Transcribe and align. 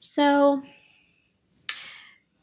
So, 0.00 0.62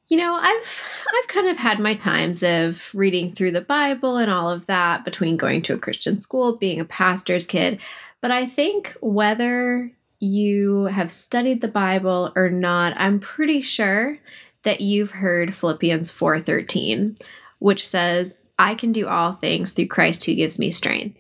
you 0.06 0.16
know, 0.16 0.36
I've 0.36 0.84
I've 1.18 1.28
kind 1.28 1.48
of 1.48 1.58
had 1.58 1.80
my 1.80 1.96
times 1.96 2.44
of 2.44 2.92
reading 2.94 3.34
through 3.34 3.52
the 3.52 3.62
Bible 3.62 4.18
and 4.18 4.32
all 4.32 4.52
of 4.52 4.68
that 4.68 5.04
between 5.04 5.38
going 5.38 5.64
to 5.64 5.74
a 5.74 5.80
Christian 5.80 6.20
school, 6.20 6.56
being 6.56 6.80
a 6.80 6.86
pastor's 6.86 7.48
kid, 7.48 7.80
but 8.22 8.30
I 8.30 8.46
think 8.46 8.96
whether 9.02 9.92
you 10.20 10.86
have 10.86 11.10
studied 11.12 11.62
the 11.62 11.68
Bible 11.68 12.32
or 12.36 12.50
not, 12.50 12.94
I'm 12.96 13.20
pretty 13.20 13.64
sure 13.64 14.20
that 14.62 14.82
you've 14.82 15.12
heard 15.12 15.56
Philippians 15.56 16.12
4:13, 16.12 17.18
which 17.58 17.88
says, 17.88 18.40
"I 18.60 18.76
can 18.76 18.92
do 18.92 19.08
all 19.08 19.34
things 19.34 19.72
through 19.72 19.88
Christ 19.88 20.26
who 20.26 20.36
gives 20.36 20.60
me 20.60 20.70
strength." 20.70 21.18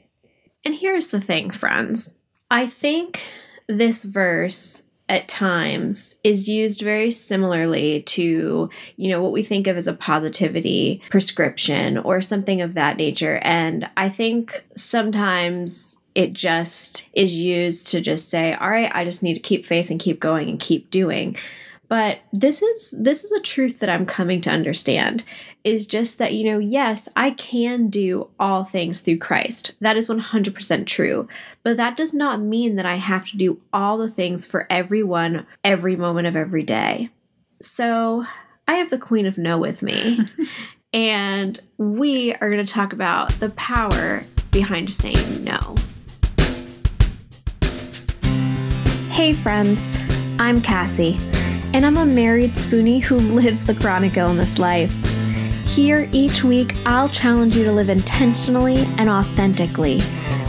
And 0.64 0.76
here's 0.76 1.10
the 1.10 1.22
thing, 1.22 1.50
friends. 1.50 2.16
I 2.52 2.68
think 2.68 3.22
this 3.68 4.04
verse 4.04 4.84
at 5.10 5.28
times 5.28 6.20
is 6.24 6.50
used 6.50 6.82
very 6.82 7.12
similarly 7.12 8.02
to, 8.04 8.70
you 8.98 9.10
know, 9.10 9.22
what 9.22 9.32
we 9.32 9.44
think 9.44 9.68
of 9.68 9.78
as 9.78 9.88
a 9.88 9.94
positivity 9.94 11.02
prescription 11.10 11.98
or 11.98 12.20
something 12.20 12.62
of 12.62 12.74
that 12.74 12.98
nature. 12.98 13.40
And 13.44 13.90
I 13.96 14.10
think 14.10 14.66
sometimes 14.76 15.98
it 16.14 16.34
just 16.34 17.04
is 17.14 17.36
used 17.36 17.88
to 17.90 18.02
just 18.02 18.30
say, 18.30 18.54
all 18.56 18.70
right, 18.70 18.92
I 18.94 19.06
just 19.06 19.24
need 19.24 19.36
to 19.36 19.42
keep 19.42 19.66
facing, 19.66 20.00
keep 20.00 20.20
going, 20.20 20.50
and 20.50 20.60
keep 20.60 20.90
doing. 20.90 21.38
But 21.90 22.20
this 22.34 22.62
is 22.62 22.94
this 22.98 23.24
is 23.24 23.32
a 23.32 23.40
truth 23.40 23.80
that 23.80 23.90
I'm 23.90 24.06
coming 24.06 24.42
to 24.42 24.50
understand 24.50 25.24
is 25.68 25.86
just 25.86 26.18
that 26.18 26.34
you 26.34 26.50
know 26.50 26.60
yes 26.60 27.10
I 27.18 27.32
can 27.32 27.90
do 27.90 28.30
all 28.40 28.64
things 28.64 29.02
through 29.02 29.18
Christ. 29.18 29.74
That 29.82 29.98
is 29.98 30.08
100% 30.08 30.86
true. 30.86 31.28
But 31.64 31.76
that 31.76 31.98
does 31.98 32.14
not 32.14 32.40
mean 32.40 32.78
that 32.78 32.86
I 32.86 32.96
have 32.96 33.28
to 33.28 33.38
do 33.38 33.60
all 33.74 33.98
the 33.98 34.10
things 34.10 34.46
for 34.46 34.66
everyone 34.70 35.46
every 35.66 35.98
moment 35.98 36.28
of 36.28 36.38
every 36.38 36.64
day. 36.64 37.10
So, 37.62 38.26
I 38.68 38.76
have 38.76 38.90
the 38.90 38.98
queen 38.98 39.26
of 39.26 39.38
no 39.38 39.58
with 39.58 39.82
me. 39.82 40.20
and 40.94 41.60
we 41.78 42.34
are 42.36 42.50
going 42.50 42.66
to 42.66 42.72
talk 42.72 42.94
about 42.94 43.32
the 43.40 43.50
power 43.52 44.24
behind 44.52 44.94
saying 44.94 45.44
no. 45.44 45.76
Hey 49.10 49.34
friends, 49.34 49.98
I'm 50.40 50.62
Cassie 50.62 51.18
and 51.74 51.86
I'm 51.86 51.98
a 51.98 52.06
married 52.06 52.52
spoonie 52.52 53.02
who 53.02 53.18
lives 53.36 53.66
the 53.66 53.76
chronic 53.76 54.16
illness 54.16 54.60
life. 54.60 55.07
Here 55.78 56.10
each 56.12 56.44
week, 56.44 56.74
I'll 56.88 57.08
challenge 57.08 57.56
you 57.56 57.64
to 57.66 57.72
live 57.72 57.90
intentionally 57.90 58.78
and 58.98 59.12
authentically, 59.12 60.02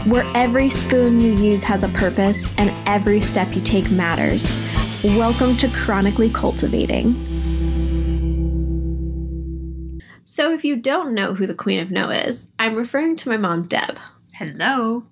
where 0.07 0.25
every 0.35 0.71
spoon 0.71 1.21
you 1.21 1.33
use 1.33 1.61
has 1.61 1.83
a 1.83 1.87
purpose 1.89 2.51
and 2.57 2.73
every 2.87 3.21
step 3.21 3.55
you 3.55 3.61
take 3.61 3.91
matters. 3.91 4.59
Welcome 5.03 5.55
to 5.57 5.67
Chronically 5.67 6.31
Cultivating. 6.31 7.13
So, 10.23 10.51
if 10.51 10.63
you 10.65 10.75
don't 10.77 11.13
know 11.13 11.35
who 11.35 11.45
the 11.45 11.53
Queen 11.53 11.79
of 11.79 11.91
No 11.91 12.09
is, 12.09 12.47
I'm 12.57 12.73
referring 12.73 13.15
to 13.17 13.29
my 13.29 13.37
mom, 13.37 13.67
Deb. 13.67 13.99
Hello. 14.33 15.03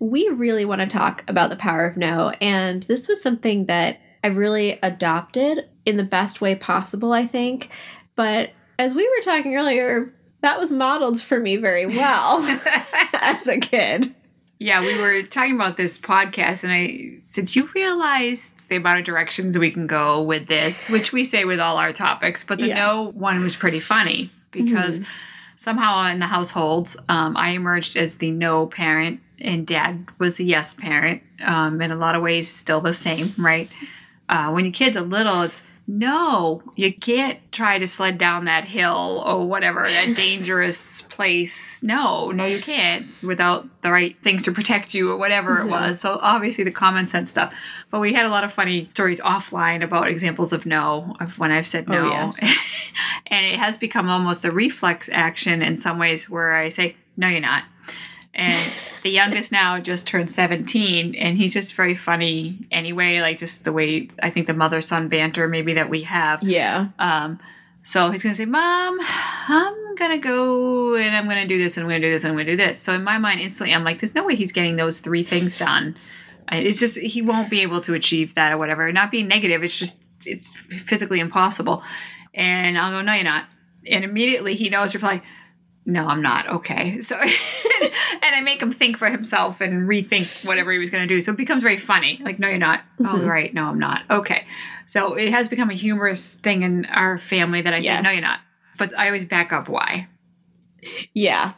We 0.00 0.26
really 0.30 0.64
want 0.64 0.80
to 0.80 0.88
talk 0.88 1.22
about 1.28 1.48
the 1.48 1.54
power 1.54 1.86
of 1.86 1.96
no, 1.96 2.30
and 2.40 2.82
this 2.82 3.06
was 3.06 3.22
something 3.22 3.66
that 3.66 4.00
I've 4.24 4.36
really 4.36 4.80
adopted 4.82 5.68
in 5.86 5.96
the 5.96 6.02
best 6.02 6.40
way 6.40 6.56
possible, 6.56 7.12
I 7.12 7.24
think. 7.24 7.70
But 8.16 8.50
as 8.80 8.94
we 8.94 9.06
were 9.06 9.22
talking 9.22 9.54
earlier, 9.54 10.10
that 10.40 10.58
was 10.58 10.72
modeled 10.72 11.20
for 11.20 11.38
me 11.38 11.56
very 11.56 11.86
well 11.86 12.42
as 13.14 13.46
a 13.46 13.58
kid. 13.58 14.14
Yeah, 14.58 14.80
we 14.80 14.98
were 14.98 15.22
talking 15.22 15.54
about 15.54 15.76
this 15.76 15.98
podcast, 15.98 16.64
and 16.64 16.72
I 16.72 17.18
said, 17.26 17.54
You 17.54 17.68
realize 17.74 18.52
the 18.68 18.76
amount 18.76 19.00
of 19.00 19.04
directions 19.04 19.58
we 19.58 19.70
can 19.70 19.86
go 19.86 20.22
with 20.22 20.48
this, 20.48 20.88
which 20.88 21.12
we 21.12 21.24
say 21.24 21.44
with 21.44 21.60
all 21.60 21.76
our 21.76 21.92
topics, 21.92 22.44
but 22.44 22.58
the 22.58 22.68
yeah. 22.68 22.74
no 22.74 23.10
one 23.12 23.42
was 23.42 23.56
pretty 23.56 23.80
funny 23.80 24.30
because 24.50 24.96
mm-hmm. 24.96 25.10
somehow 25.56 26.06
in 26.06 26.18
the 26.18 26.26
household, 26.26 26.96
um, 27.08 27.36
I 27.36 27.50
emerged 27.50 27.96
as 27.96 28.16
the 28.16 28.30
no 28.30 28.66
parent, 28.66 29.20
and 29.38 29.66
dad 29.66 30.08
was 30.18 30.36
the 30.36 30.44
yes 30.44 30.74
parent. 30.74 31.22
Um, 31.44 31.82
in 31.82 31.90
a 31.90 31.96
lot 31.96 32.14
of 32.14 32.22
ways, 32.22 32.48
still 32.48 32.80
the 32.80 32.94
same, 32.94 33.34
right? 33.36 33.70
uh, 34.30 34.50
when 34.50 34.64
your 34.64 34.72
kid's 34.72 34.96
a 34.96 35.02
little, 35.02 35.42
it's 35.42 35.60
no, 35.92 36.62
you 36.76 36.94
can't 36.94 37.40
try 37.50 37.76
to 37.76 37.86
sled 37.88 38.16
down 38.16 38.44
that 38.44 38.64
hill 38.64 39.24
or 39.26 39.44
whatever, 39.44 39.84
that 39.88 40.14
dangerous 40.16 41.02
place. 41.02 41.82
No, 41.82 42.30
no, 42.30 42.46
you 42.46 42.62
can't 42.62 43.06
without 43.24 43.66
the 43.82 43.90
right 43.90 44.16
things 44.22 44.44
to 44.44 44.52
protect 44.52 44.94
you 44.94 45.10
or 45.10 45.16
whatever 45.16 45.56
mm-hmm. 45.56 45.68
it 45.68 45.70
was. 45.72 46.00
So, 46.00 46.20
obviously, 46.22 46.62
the 46.62 46.70
common 46.70 47.08
sense 47.08 47.28
stuff. 47.28 47.52
But 47.90 47.98
we 47.98 48.14
had 48.14 48.24
a 48.24 48.28
lot 48.28 48.44
of 48.44 48.52
funny 48.52 48.88
stories 48.88 49.20
offline 49.20 49.82
about 49.82 50.06
examples 50.06 50.52
of 50.52 50.64
no, 50.64 51.16
of 51.18 51.36
when 51.40 51.50
I've 51.50 51.66
said 51.66 51.86
oh, 51.88 51.92
no. 51.92 52.06
Oh, 52.06 52.32
yes. 52.40 52.40
and 53.26 53.44
it 53.44 53.58
has 53.58 53.76
become 53.76 54.08
almost 54.08 54.44
a 54.44 54.52
reflex 54.52 55.08
action 55.12 55.60
in 55.60 55.76
some 55.76 55.98
ways 55.98 56.30
where 56.30 56.54
I 56.54 56.68
say, 56.68 56.94
no, 57.16 57.26
you're 57.26 57.40
not 57.40 57.64
and 58.34 58.72
the 59.02 59.10
youngest 59.10 59.50
now 59.50 59.80
just 59.80 60.06
turned 60.06 60.30
17 60.30 61.14
and 61.14 61.36
he's 61.36 61.52
just 61.52 61.74
very 61.74 61.96
funny 61.96 62.58
anyway 62.70 63.20
like 63.20 63.38
just 63.38 63.64
the 63.64 63.72
way 63.72 64.08
i 64.22 64.30
think 64.30 64.46
the 64.46 64.54
mother 64.54 64.80
son 64.80 65.08
banter 65.08 65.48
maybe 65.48 65.74
that 65.74 65.90
we 65.90 66.02
have. 66.02 66.42
Yeah. 66.42 66.88
Um 66.98 67.40
so 67.82 68.10
he's 68.10 68.22
gonna 68.22 68.34
say 68.34 68.44
mom 68.44 68.98
i'm 69.48 69.96
gonna 69.96 70.18
go 70.18 70.94
and 70.94 71.16
i'm 71.16 71.26
gonna 71.26 71.48
do 71.48 71.58
this 71.58 71.76
and 71.76 71.84
i'm 71.84 71.90
gonna 71.90 72.00
do 72.00 72.10
this 72.10 72.22
and 72.22 72.30
i'm 72.30 72.36
gonna 72.36 72.50
do 72.50 72.56
this. 72.56 72.78
So 72.78 72.94
in 72.94 73.02
my 73.02 73.18
mind 73.18 73.40
instantly 73.40 73.74
i'm 73.74 73.84
like 73.84 74.00
there's 74.00 74.14
no 74.14 74.24
way 74.24 74.36
he's 74.36 74.52
getting 74.52 74.76
those 74.76 75.00
three 75.00 75.24
things 75.24 75.56
done. 75.56 75.96
It's 76.52 76.80
just 76.80 76.98
he 76.98 77.22
won't 77.22 77.48
be 77.48 77.60
able 77.60 77.80
to 77.82 77.94
achieve 77.94 78.34
that 78.34 78.52
or 78.52 78.58
whatever. 78.58 78.90
Not 78.92 79.10
being 79.10 79.28
negative 79.28 79.64
it's 79.64 79.76
just 79.76 80.00
it's 80.24 80.52
physically 80.78 81.18
impossible. 81.20 81.82
And 82.32 82.78
i'll 82.78 82.92
go 82.92 83.02
no 83.02 83.12
you're 83.12 83.24
not. 83.24 83.46
And 83.88 84.04
immediately 84.04 84.54
he 84.54 84.68
knows 84.68 84.94
reply 84.94 85.22
no, 85.90 86.06
I'm 86.06 86.22
not. 86.22 86.48
Okay. 86.48 87.00
So, 87.00 87.16
and 87.20 87.30
I 88.22 88.40
make 88.42 88.62
him 88.62 88.72
think 88.72 88.96
for 88.96 89.10
himself 89.10 89.60
and 89.60 89.88
rethink 89.88 90.44
whatever 90.46 90.72
he 90.72 90.78
was 90.78 90.90
going 90.90 91.06
to 91.06 91.12
do. 91.12 91.20
So 91.20 91.32
it 91.32 91.36
becomes 91.36 91.62
very 91.62 91.78
funny. 91.78 92.20
Like, 92.22 92.38
no, 92.38 92.48
you're 92.48 92.58
not. 92.58 92.82
Oh, 93.00 93.04
mm-hmm. 93.04 93.20
Oh, 93.22 93.26
right. 93.26 93.52
No, 93.52 93.64
I'm 93.64 93.78
not. 93.78 94.02
Okay. 94.08 94.46
So 94.86 95.14
it 95.14 95.30
has 95.30 95.48
become 95.48 95.70
a 95.70 95.74
humorous 95.74 96.36
thing 96.36 96.62
in 96.62 96.86
our 96.86 97.18
family 97.18 97.62
that 97.62 97.74
I 97.74 97.78
yes. 97.78 97.98
say, 97.98 98.02
no, 98.02 98.10
you're 98.10 98.22
not. 98.22 98.40
But 98.78 98.96
I 98.98 99.06
always 99.06 99.24
back 99.24 99.52
up 99.52 99.68
why. 99.68 100.08
Yeah. 101.12 101.54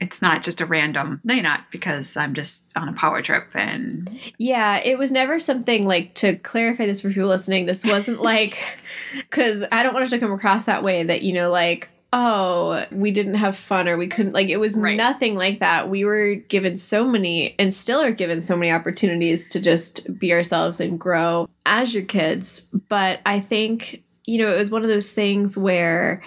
It's 0.00 0.20
not 0.20 0.42
just 0.42 0.60
a 0.60 0.66
random, 0.66 1.20
no, 1.24 1.34
you're 1.34 1.42
not, 1.42 1.70
because 1.70 2.16
I'm 2.16 2.34
just 2.34 2.66
on 2.76 2.88
a 2.88 2.92
power 2.92 3.22
trip 3.22 3.48
and. 3.54 4.18
Yeah, 4.38 4.78
it 4.78 4.98
was 4.98 5.12
never 5.12 5.38
something 5.38 5.86
like 5.86 6.14
to 6.16 6.36
clarify 6.36 6.84
this 6.86 7.00
for 7.00 7.08
people 7.08 7.28
listening. 7.28 7.66
This 7.66 7.84
wasn't 7.84 8.20
like, 8.20 8.58
because 9.16 9.64
I 9.70 9.82
don't 9.82 9.94
want 9.94 10.06
it 10.06 10.10
to 10.10 10.18
come 10.18 10.32
across 10.32 10.64
that 10.64 10.82
way 10.82 11.04
that, 11.04 11.22
you 11.22 11.32
know, 11.32 11.50
like, 11.50 11.90
oh, 12.16 12.86
we 12.92 13.10
didn't 13.10 13.34
have 13.34 13.56
fun 13.56 13.88
or 13.88 13.96
we 13.96 14.06
couldn't 14.06 14.32
like 14.32 14.48
it 14.48 14.58
was 14.58 14.76
right. 14.76 14.96
nothing 14.96 15.34
like 15.34 15.58
that. 15.58 15.90
We 15.90 16.04
were 16.04 16.36
given 16.36 16.76
so 16.76 17.04
many 17.04 17.56
and 17.58 17.74
still 17.74 18.00
are 18.00 18.12
given 18.12 18.40
so 18.40 18.56
many 18.56 18.70
opportunities 18.70 19.48
to 19.48 19.60
just 19.60 20.16
be 20.16 20.32
ourselves 20.32 20.80
and 20.80 20.98
grow 20.98 21.48
as 21.66 21.92
your 21.92 22.04
kids. 22.04 22.66
But 22.88 23.20
I 23.26 23.40
think, 23.40 24.04
you 24.26 24.38
know, 24.38 24.54
it 24.54 24.56
was 24.56 24.70
one 24.70 24.82
of 24.82 24.88
those 24.88 25.10
things 25.10 25.58
where 25.58 26.22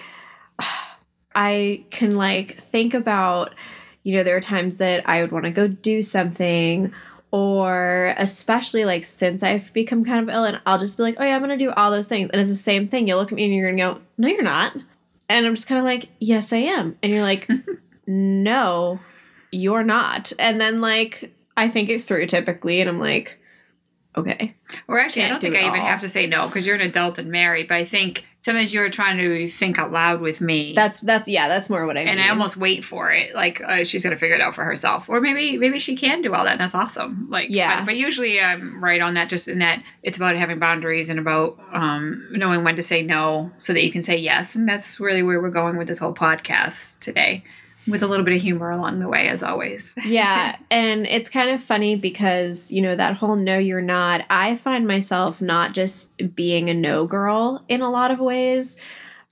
I 1.34 1.86
can 1.90 2.16
like 2.16 2.62
think 2.64 2.92
about, 2.92 3.54
you 4.02 4.14
know, 4.14 4.22
there 4.22 4.36
are 4.36 4.40
times 4.40 4.76
that 4.76 5.08
I 5.08 5.22
would 5.22 5.32
want 5.32 5.46
to 5.46 5.50
go 5.50 5.68
do 5.68 6.02
something 6.02 6.92
or 7.30 8.14
especially 8.18 8.84
like 8.84 9.06
since 9.06 9.42
I've 9.42 9.72
become 9.72 10.04
kind 10.04 10.28
of 10.28 10.34
ill 10.34 10.44
and 10.44 10.60
I'll 10.66 10.78
just 10.78 10.98
be 10.98 11.02
like, 11.02 11.16
oh 11.18 11.24
yeah, 11.24 11.34
I'm 11.34 11.40
gonna 11.40 11.56
do 11.56 11.70
all 11.70 11.90
those 11.90 12.08
things. 12.08 12.28
And 12.30 12.42
it's 12.42 12.50
the 12.50 12.56
same 12.56 12.88
thing. 12.88 13.08
You'll 13.08 13.18
look 13.18 13.32
at 13.32 13.36
me 13.36 13.44
and 13.44 13.54
you're 13.54 13.70
gonna 13.70 13.94
go, 13.94 14.02
no, 14.18 14.28
you're 14.28 14.42
not. 14.42 14.76
And 15.28 15.46
I'm 15.46 15.54
just 15.54 15.68
kind 15.68 15.78
of 15.78 15.84
like, 15.84 16.08
yes, 16.18 16.52
I 16.52 16.58
am. 16.58 16.96
And 17.02 17.12
you're 17.12 17.22
like, 17.22 17.48
no, 18.06 19.00
you're 19.50 19.84
not. 19.84 20.32
And 20.38 20.60
then 20.60 20.80
like 20.80 21.32
I 21.56 21.68
think 21.68 21.90
it 21.90 22.02
through 22.02 22.26
typically, 22.26 22.80
and 22.80 22.88
I'm 22.88 23.00
like, 23.00 23.38
okay. 24.16 24.54
Or 24.86 24.98
actually, 24.98 25.22
Can't 25.22 25.32
I 25.32 25.34
don't 25.34 25.40
think 25.40 25.56
I 25.56 25.66
even 25.66 25.80
have 25.80 26.00
to 26.02 26.08
say 26.08 26.26
no 26.26 26.46
because 26.46 26.66
you're 26.66 26.74
an 26.74 26.82
adult 26.82 27.18
and 27.18 27.30
married. 27.30 27.68
But 27.68 27.78
I 27.78 27.84
think 27.84 28.24
sometimes 28.40 28.72
you're 28.72 28.88
trying 28.90 29.18
to 29.18 29.48
think 29.48 29.78
out 29.78 29.92
loud 29.92 30.20
with 30.20 30.40
me. 30.40 30.74
That's 30.74 31.00
that's 31.00 31.28
yeah, 31.28 31.48
that's 31.48 31.68
more 31.68 31.86
what 31.86 31.96
I 31.96 32.02
and. 32.02 32.20
I 32.20 32.28
almost 32.28 32.56
wait 32.56 32.84
for 32.84 33.10
it, 33.12 33.34
like 33.34 33.60
uh, 33.60 33.84
she's 33.84 34.02
gonna 34.02 34.16
figure 34.16 34.36
it 34.36 34.40
out 34.40 34.54
for 34.54 34.64
herself, 34.64 35.08
or 35.08 35.20
maybe 35.20 35.58
maybe 35.58 35.78
she 35.78 35.96
can 35.96 36.22
do 36.22 36.34
all 36.34 36.44
that. 36.44 36.52
and 36.52 36.60
That's 36.60 36.74
awesome. 36.74 37.28
Like 37.30 37.48
yeah, 37.50 37.80
but, 37.80 37.86
but, 37.86 37.96
usually 37.96 38.40
I'm 38.40 38.82
right 38.82 39.00
on 39.00 39.14
that. 39.14 39.28
Just 39.28 39.48
in 39.48 39.58
that 39.60 39.82
it's 40.02 40.16
about 40.16 40.36
having 40.36 40.58
boundaries 40.58 41.10
and 41.10 41.18
about 41.18 41.58
um, 41.72 42.28
knowing 42.32 42.64
when 42.64 42.76
to 42.76 42.82
say 42.82 43.02
no 43.02 43.50
so 43.58 43.72
that 43.72 43.84
you 43.84 43.92
can 43.92 44.02
say 44.02 44.16
yes, 44.16 44.54
and 44.54 44.68
that's 44.68 45.00
really 45.00 45.22
where 45.22 45.40
we're 45.40 45.50
going 45.50 45.76
with 45.76 45.88
this 45.88 45.98
whole 45.98 46.14
podcast 46.14 46.98
today 47.00 47.44
with 47.88 48.02
a 48.02 48.06
little 48.06 48.24
bit 48.24 48.36
of 48.36 48.42
humor 48.42 48.70
along 48.70 49.00
the 49.00 49.08
way 49.08 49.28
as 49.28 49.42
always. 49.42 49.94
yeah, 50.04 50.56
and 50.70 51.06
it's 51.06 51.28
kind 51.28 51.50
of 51.50 51.62
funny 51.62 51.96
because, 51.96 52.70
you 52.70 52.82
know, 52.82 52.96
that 52.96 53.16
whole 53.16 53.36
no 53.36 53.58
you're 53.58 53.80
not, 53.80 54.24
I 54.30 54.56
find 54.56 54.86
myself 54.86 55.40
not 55.40 55.74
just 55.74 56.10
being 56.34 56.70
a 56.70 56.74
no 56.74 57.06
girl 57.06 57.64
in 57.68 57.82
a 57.82 57.90
lot 57.90 58.10
of 58.10 58.18
ways, 58.18 58.76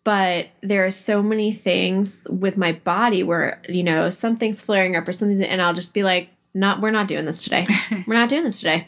but 0.04 0.46
there 0.62 0.86
are 0.86 0.90
so 0.90 1.22
many 1.22 1.52
things 1.52 2.24
with 2.30 2.56
my 2.56 2.72
body 2.72 3.22
where, 3.22 3.60
you 3.68 3.82
know, 3.82 4.08
something's 4.10 4.60
flaring 4.60 4.94
up 4.94 5.08
or 5.08 5.12
something 5.12 5.42
and 5.42 5.60
I'll 5.60 5.74
just 5.74 5.94
be 5.94 6.04
like, 6.04 6.30
not 6.56 6.80
we're 6.80 6.90
not 6.90 7.06
doing 7.06 7.26
this 7.26 7.44
today. 7.44 7.68
we're 8.06 8.14
not 8.14 8.28
doing 8.28 8.44
this 8.44 8.60
today. 8.60 8.86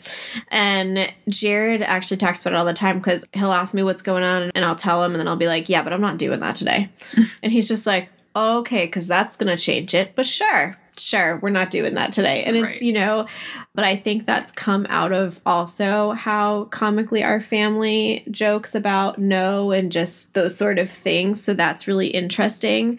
And 0.48 1.12
Jared 1.28 1.82
actually 1.82 2.16
talks 2.16 2.40
about 2.40 2.54
it 2.54 2.56
all 2.56 2.64
the 2.64 2.72
time 2.72 2.98
because 2.98 3.26
he'll 3.34 3.52
ask 3.52 3.74
me 3.74 3.82
what's 3.82 4.02
going 4.02 4.22
on 4.22 4.50
and 4.54 4.64
I'll 4.64 4.74
tell 4.74 5.04
him 5.04 5.12
and 5.12 5.20
then 5.20 5.28
I'll 5.28 5.36
be 5.36 5.48
like, 5.48 5.68
yeah, 5.68 5.82
but 5.82 5.92
I'm 5.92 6.00
not 6.00 6.16
doing 6.16 6.40
that 6.40 6.54
today. 6.54 6.88
and 7.42 7.52
he's 7.52 7.68
just 7.68 7.86
like, 7.86 8.08
okay, 8.38 8.86
because 8.86 9.08
that's 9.08 9.36
gonna 9.36 9.56
change 9.56 9.94
it. 9.94 10.12
But 10.14 10.26
sure, 10.26 10.76
sure, 10.98 11.38
we're 11.42 11.50
not 11.50 11.70
doing 11.70 11.94
that 11.94 12.12
today. 12.12 12.44
And 12.44 12.56
it's, 12.56 12.82
you 12.82 12.92
know, 12.92 13.26
but 13.74 13.84
I 13.84 13.96
think 13.96 14.26
that's 14.26 14.52
come 14.52 14.86
out 14.88 15.12
of 15.12 15.40
also 15.46 16.12
how 16.12 16.64
comically 16.64 17.22
our 17.22 17.40
family 17.40 18.24
jokes 18.30 18.74
about 18.74 19.18
no 19.18 19.70
and 19.70 19.92
just 19.92 20.34
those 20.34 20.56
sort 20.56 20.78
of 20.78 20.90
things. 20.90 21.42
So 21.42 21.54
that's 21.54 21.86
really 21.86 22.08
interesting. 22.08 22.98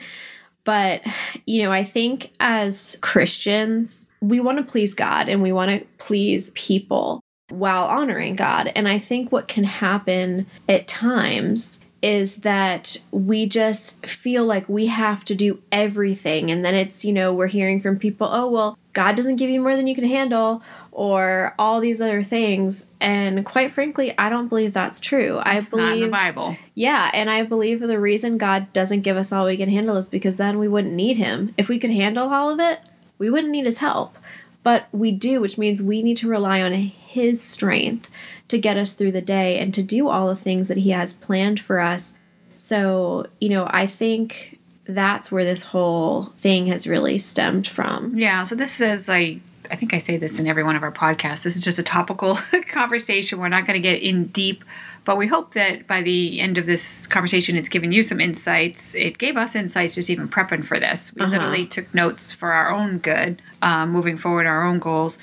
But, 0.63 1.01
you 1.45 1.63
know, 1.63 1.71
I 1.71 1.83
think 1.83 2.31
as 2.39 2.97
Christians, 3.01 4.09
we 4.21 4.39
want 4.39 4.57
to 4.57 4.63
please 4.63 4.94
God 4.94 5.30
and 5.30 5.42
we 5.42 5.51
want 5.51 5.71
to 5.71 5.88
please 5.97 6.51
people 6.51 7.21
while 7.50 7.85
honoring 7.85 8.35
God. 8.35 8.71
And 8.75 8.88
I 8.88 9.00
think 9.00 9.31
what 9.31 9.47
can 9.47 9.63
happen 9.63 10.45
at 10.68 10.88
times 10.88 11.79
is 12.01 12.38
that 12.38 12.98
we 13.12 13.46
just 13.46 14.06
feel 14.06 14.46
like 14.46 14.68
we 14.69 14.88
have 14.88 15.25
to 15.25 15.36
do 15.36 15.62
everything. 15.72 16.50
And 16.50 16.63
then 16.63 16.75
it's, 16.75 17.04
you 17.04 17.12
know, 17.12 17.34
we're 17.34 17.48
hearing 17.48 17.81
from 17.81 18.00
people, 18.00 18.28
oh, 18.31 18.50
well, 18.50 18.78
God 18.94 19.16
doesn't 19.16 19.36
give 19.36 19.50
you 19.50 19.62
more 19.62 19.75
than 19.75 19.88
you 19.88 19.96
can 19.96 20.06
handle, 20.06 20.63
or 20.92 21.54
all 21.60 21.80
these 21.80 22.01
other 22.01 22.24
things. 22.24 22.88
And 23.00 23.46
quite 23.46 23.74
frankly, 23.74 24.18
I 24.18 24.30
don't 24.30 24.48
believe 24.48 24.74
that's 24.74 25.00
true. 25.00 25.42
It's 25.46 25.74
I 25.74 25.78
believe 25.78 26.01
the 26.01 26.07
Bible. 26.07 26.57
Yeah, 26.74 27.12
and 27.13 27.30
I 27.30 27.44
believe 27.44 27.80
the 27.80 28.00
reason 28.00 28.38
God 28.38 28.72
doesn't 28.74 29.02
give 29.02 29.18
us 29.18 29.31
all 29.31 29.45
we 29.45 29.57
can 29.57 29.69
handle 29.69 29.98
is 29.98 30.10
because 30.10 30.38
then 30.38 30.57
we 30.60 30.68
wouldn't 30.68 30.94
need 30.94 31.18
Him. 31.18 31.54
If 31.57 31.69
we 31.69 31.80
could 31.80 31.92
handle 31.92 32.30
all 32.30 32.50
of 32.50 32.60
it, 32.60 32.80
we 33.18 33.30
wouldn't 33.30 33.52
need 33.52 33.66
His 33.66 33.78
help. 33.78 34.18
But 34.63 34.88
we 34.92 35.12
do, 35.12 35.40
which 35.40 35.57
means 35.57 35.81
we 35.81 36.02
need 36.02 36.18
to 36.18 36.28
rely 36.28 36.62
on 36.62 36.74
His 36.74 37.42
strength 37.42 38.12
to 38.50 38.57
get 38.57 38.78
us 38.78 38.94
through 38.94 39.13
the 39.13 39.22
day 39.22 39.57
and 39.60 39.74
to 39.74 39.81
do 39.81 40.10
all 40.10 40.28
the 40.28 40.36
things 40.36 40.68
that 40.68 40.78
He 40.78 40.92
has 40.92 41.13
planned 41.13 41.60
for 41.60 41.80
us. 41.80 42.16
So, 42.56 43.28
you 43.40 43.50
know, 43.50 43.68
I 43.69 43.88
think 43.88 44.60
that's 44.86 45.31
where 45.31 45.46
this 45.46 45.62
whole 45.62 46.25
thing 46.42 46.68
has 46.68 46.88
really 46.88 47.19
stemmed 47.19 47.68
from. 47.68 48.18
Yeah, 48.18 48.44
so 48.44 48.56
this 48.56 48.81
is 48.81 49.07
like 49.07 49.40
I 49.72 49.75
think 49.75 49.94
I 49.94 50.00
say 50.00 50.18
this 50.18 50.40
in 50.40 50.48
every 50.48 50.63
one 50.63 50.75
of 50.75 50.84
our 50.84 50.92
podcasts. 50.92 51.44
This 51.44 51.56
is 51.56 51.63
just 51.63 51.78
a 51.78 51.84
topical 51.84 52.36
conversation. 52.72 53.40
We're 53.40 53.50
not 53.50 53.68
going 53.68 53.80
to 53.80 53.88
get 53.88 54.01
in 54.01 54.28
deep, 54.28 54.63
but 55.06 55.16
we 55.16 55.28
hope 55.28 55.54
that 55.54 55.86
by 55.86 56.02
the 56.02 56.40
end 56.40 56.57
of 56.57 56.66
this 56.66 57.06
conversation, 57.06 57.56
it's 57.56 57.69
given 57.69 57.92
you 57.92 58.02
some 58.02 58.19
insights. 58.19 58.95
It 58.95 59.19
gave 59.19 59.38
us 59.38 59.56
insights 59.56 59.95
just 59.95 60.10
even 60.10 60.28
prepping 60.28 60.66
for 60.66 60.80
this. 60.80 61.13
We 61.13 61.22
uh-huh. 61.22 61.31
literally 61.31 61.68
took 61.68 61.94
notes 61.94 62.31
for 62.31 62.52
our 62.52 62.72
own 62.72 62.98
good, 62.98 63.42
um, 63.62 63.92
moving 63.92 64.18
forward, 64.18 64.48
our 64.48 64.66
own 64.66 64.80
goals 64.80 65.19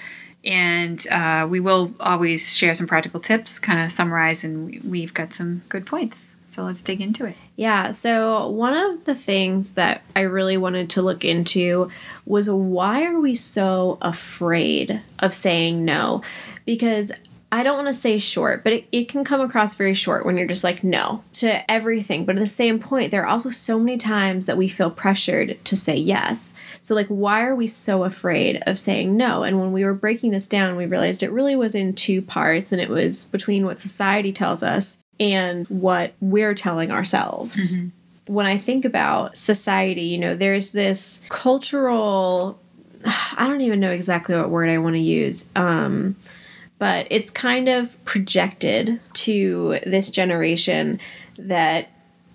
and 0.46 1.04
uh, 1.08 1.46
we 1.50 1.58
will 1.58 1.92
always 1.98 2.56
share 2.56 2.74
some 2.74 2.86
practical 2.86 3.20
tips, 3.20 3.58
kind 3.58 3.84
of 3.84 3.92
summarize, 3.92 4.44
and 4.44 4.82
we've 4.84 5.12
got 5.12 5.34
some 5.34 5.62
good 5.68 5.84
points. 5.84 6.36
So 6.48 6.64
let's 6.64 6.80
dig 6.80 7.02
into 7.02 7.26
it. 7.26 7.36
Yeah. 7.56 7.90
So, 7.90 8.48
one 8.48 8.72
of 8.74 9.04
the 9.04 9.14
things 9.14 9.72
that 9.72 10.00
I 10.14 10.20
really 10.20 10.56
wanted 10.56 10.88
to 10.90 11.02
look 11.02 11.22
into 11.22 11.90
was 12.24 12.48
why 12.48 13.04
are 13.04 13.20
we 13.20 13.34
so 13.34 13.98
afraid 14.00 15.02
of 15.18 15.34
saying 15.34 15.84
no? 15.84 16.22
Because 16.64 17.12
I 17.52 17.62
don't 17.62 17.76
want 17.76 17.86
to 17.86 17.94
say 17.94 18.18
short, 18.18 18.64
but 18.64 18.72
it, 18.72 18.88
it 18.90 19.08
can 19.08 19.22
come 19.22 19.40
across 19.40 19.76
very 19.76 19.94
short 19.94 20.26
when 20.26 20.36
you're 20.36 20.48
just 20.48 20.64
like 20.64 20.82
no 20.82 21.22
to 21.34 21.70
everything. 21.70 22.24
But 22.24 22.36
at 22.36 22.40
the 22.40 22.46
same 22.46 22.80
point, 22.80 23.12
there 23.12 23.22
are 23.22 23.28
also 23.28 23.50
so 23.50 23.78
many 23.78 23.98
times 23.98 24.46
that 24.46 24.56
we 24.56 24.68
feel 24.68 24.90
pressured 24.90 25.56
to 25.64 25.76
say 25.76 25.96
yes. 25.96 26.54
So, 26.82 26.94
like, 26.94 27.06
why 27.06 27.44
are 27.44 27.54
we 27.54 27.68
so 27.68 28.02
afraid 28.02 28.62
of 28.66 28.80
saying 28.80 29.16
no? 29.16 29.44
And 29.44 29.60
when 29.60 29.72
we 29.72 29.84
were 29.84 29.94
breaking 29.94 30.32
this 30.32 30.48
down, 30.48 30.76
we 30.76 30.86
realized 30.86 31.22
it 31.22 31.30
really 31.30 31.54
was 31.54 31.76
in 31.76 31.94
two 31.94 32.20
parts, 32.20 32.72
and 32.72 32.80
it 32.80 32.88
was 32.88 33.28
between 33.28 33.64
what 33.64 33.78
society 33.78 34.32
tells 34.32 34.64
us 34.64 34.98
and 35.20 35.66
what 35.68 36.14
we're 36.20 36.54
telling 36.54 36.90
ourselves. 36.90 37.78
Mm-hmm. 37.78 38.34
When 38.34 38.46
I 38.46 38.58
think 38.58 38.84
about 38.84 39.36
society, 39.36 40.02
you 40.02 40.18
know, 40.18 40.34
there's 40.34 40.72
this 40.72 41.20
cultural, 41.28 42.58
I 43.06 43.46
don't 43.46 43.60
even 43.60 43.78
know 43.78 43.92
exactly 43.92 44.34
what 44.34 44.50
word 44.50 44.68
I 44.68 44.78
want 44.78 44.94
to 44.96 45.00
use. 45.00 45.46
Um, 45.54 46.16
but 46.78 47.06
it's 47.10 47.30
kind 47.30 47.68
of 47.68 48.04
projected 48.04 49.00
to 49.14 49.80
this 49.86 50.10
generation 50.10 51.00
that 51.38 51.88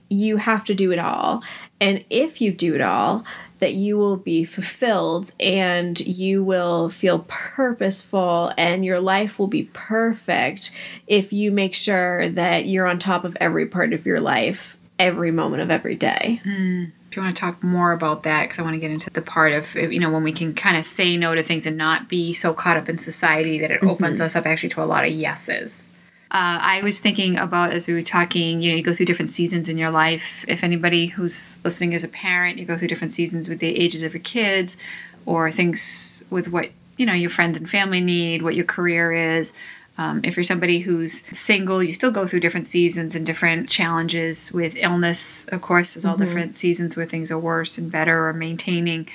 you 0.09 0.37
have 0.37 0.65
to 0.65 0.75
do 0.75 0.91
it 0.91 0.99
all. 0.99 1.43
And 1.79 2.03
if 2.09 2.41
you 2.41 2.51
do 2.51 2.75
it 2.75 2.81
all, 2.81 3.23
that 3.59 3.73
you 3.73 3.97
will 3.97 4.17
be 4.17 4.43
fulfilled 4.43 5.31
and 5.39 5.99
you 5.99 6.43
will 6.43 6.89
feel 6.89 7.25
purposeful 7.27 8.51
and 8.57 8.83
your 8.83 8.99
life 8.99 9.37
will 9.37 9.47
be 9.47 9.69
perfect 9.73 10.71
if 11.05 11.31
you 11.31 11.51
make 11.51 11.75
sure 11.75 12.27
that 12.29 12.65
you're 12.65 12.87
on 12.87 12.97
top 12.97 13.23
of 13.23 13.37
every 13.39 13.67
part 13.67 13.93
of 13.93 14.05
your 14.05 14.19
life 14.19 14.77
every 14.97 15.31
moment 15.31 15.61
of 15.61 15.69
every 15.69 15.95
day. 15.95 16.41
Mm 16.43 16.91
if 17.11 17.17
you 17.17 17.21
want 17.21 17.35
to 17.35 17.39
talk 17.41 17.61
more 17.61 17.91
about 17.91 18.23
that, 18.23 18.43
because 18.43 18.57
I 18.57 18.61
want 18.61 18.75
to 18.75 18.79
get 18.79 18.89
into 18.89 19.09
the 19.09 19.21
part 19.21 19.51
of, 19.51 19.75
you 19.75 19.99
know, 19.99 20.09
when 20.09 20.23
we 20.23 20.31
can 20.31 20.55
kind 20.55 20.77
of 20.77 20.85
say 20.85 21.17
no 21.17 21.35
to 21.35 21.43
things 21.43 21.65
and 21.65 21.75
not 21.75 22.07
be 22.07 22.33
so 22.33 22.53
caught 22.53 22.77
up 22.77 22.87
in 22.87 22.97
society 22.97 23.59
that 23.59 23.69
it 23.69 23.81
mm-hmm. 23.81 23.89
opens 23.89 24.21
us 24.21 24.33
up 24.37 24.45
actually 24.45 24.69
to 24.69 24.81
a 24.81 24.85
lot 24.85 25.03
of 25.03 25.11
yeses. 25.11 25.93
Uh, 26.31 26.57
I 26.61 26.81
was 26.83 27.01
thinking 27.01 27.37
about 27.37 27.73
as 27.73 27.85
we 27.85 27.93
were 27.93 28.01
talking, 28.01 28.61
you 28.61 28.71
know, 28.71 28.77
you 28.77 28.83
go 28.83 28.95
through 28.95 29.07
different 29.07 29.29
seasons 29.29 29.67
in 29.67 29.77
your 29.77 29.91
life. 29.91 30.45
If 30.47 30.63
anybody 30.63 31.07
who's 31.07 31.59
listening 31.65 31.91
is 31.91 32.05
a 32.05 32.07
parent, 32.07 32.59
you 32.59 32.63
go 32.63 32.77
through 32.77 32.87
different 32.87 33.11
seasons 33.11 33.49
with 33.49 33.59
the 33.59 33.77
ages 33.77 34.03
of 34.03 34.13
your 34.13 34.23
kids 34.23 34.77
or 35.25 35.51
things 35.51 36.23
with 36.29 36.47
what, 36.47 36.69
you 36.95 37.05
know, 37.05 37.11
your 37.11 37.29
friends 37.29 37.57
and 37.57 37.69
family 37.69 37.99
need, 37.99 38.41
what 38.41 38.55
your 38.55 38.63
career 38.63 39.11
is. 39.11 39.51
Um, 40.01 40.21
if 40.23 40.35
you're 40.35 40.43
somebody 40.43 40.79
who's 40.79 41.23
single, 41.31 41.83
you 41.83 41.93
still 41.93 42.09
go 42.09 42.25
through 42.25 42.39
different 42.39 42.65
seasons 42.65 43.13
and 43.13 43.23
different 43.23 43.69
challenges 43.69 44.51
with 44.51 44.73
illness. 44.75 45.45
Of 45.49 45.61
course, 45.61 45.93
there's 45.93 46.05
all 46.05 46.15
mm-hmm. 46.15 46.23
different 46.23 46.55
seasons 46.55 46.97
where 46.97 47.05
things 47.05 47.29
are 47.29 47.37
worse 47.37 47.77
and 47.77 47.91
better 47.91 48.27
or 48.27 48.33
maintaining. 48.33 49.07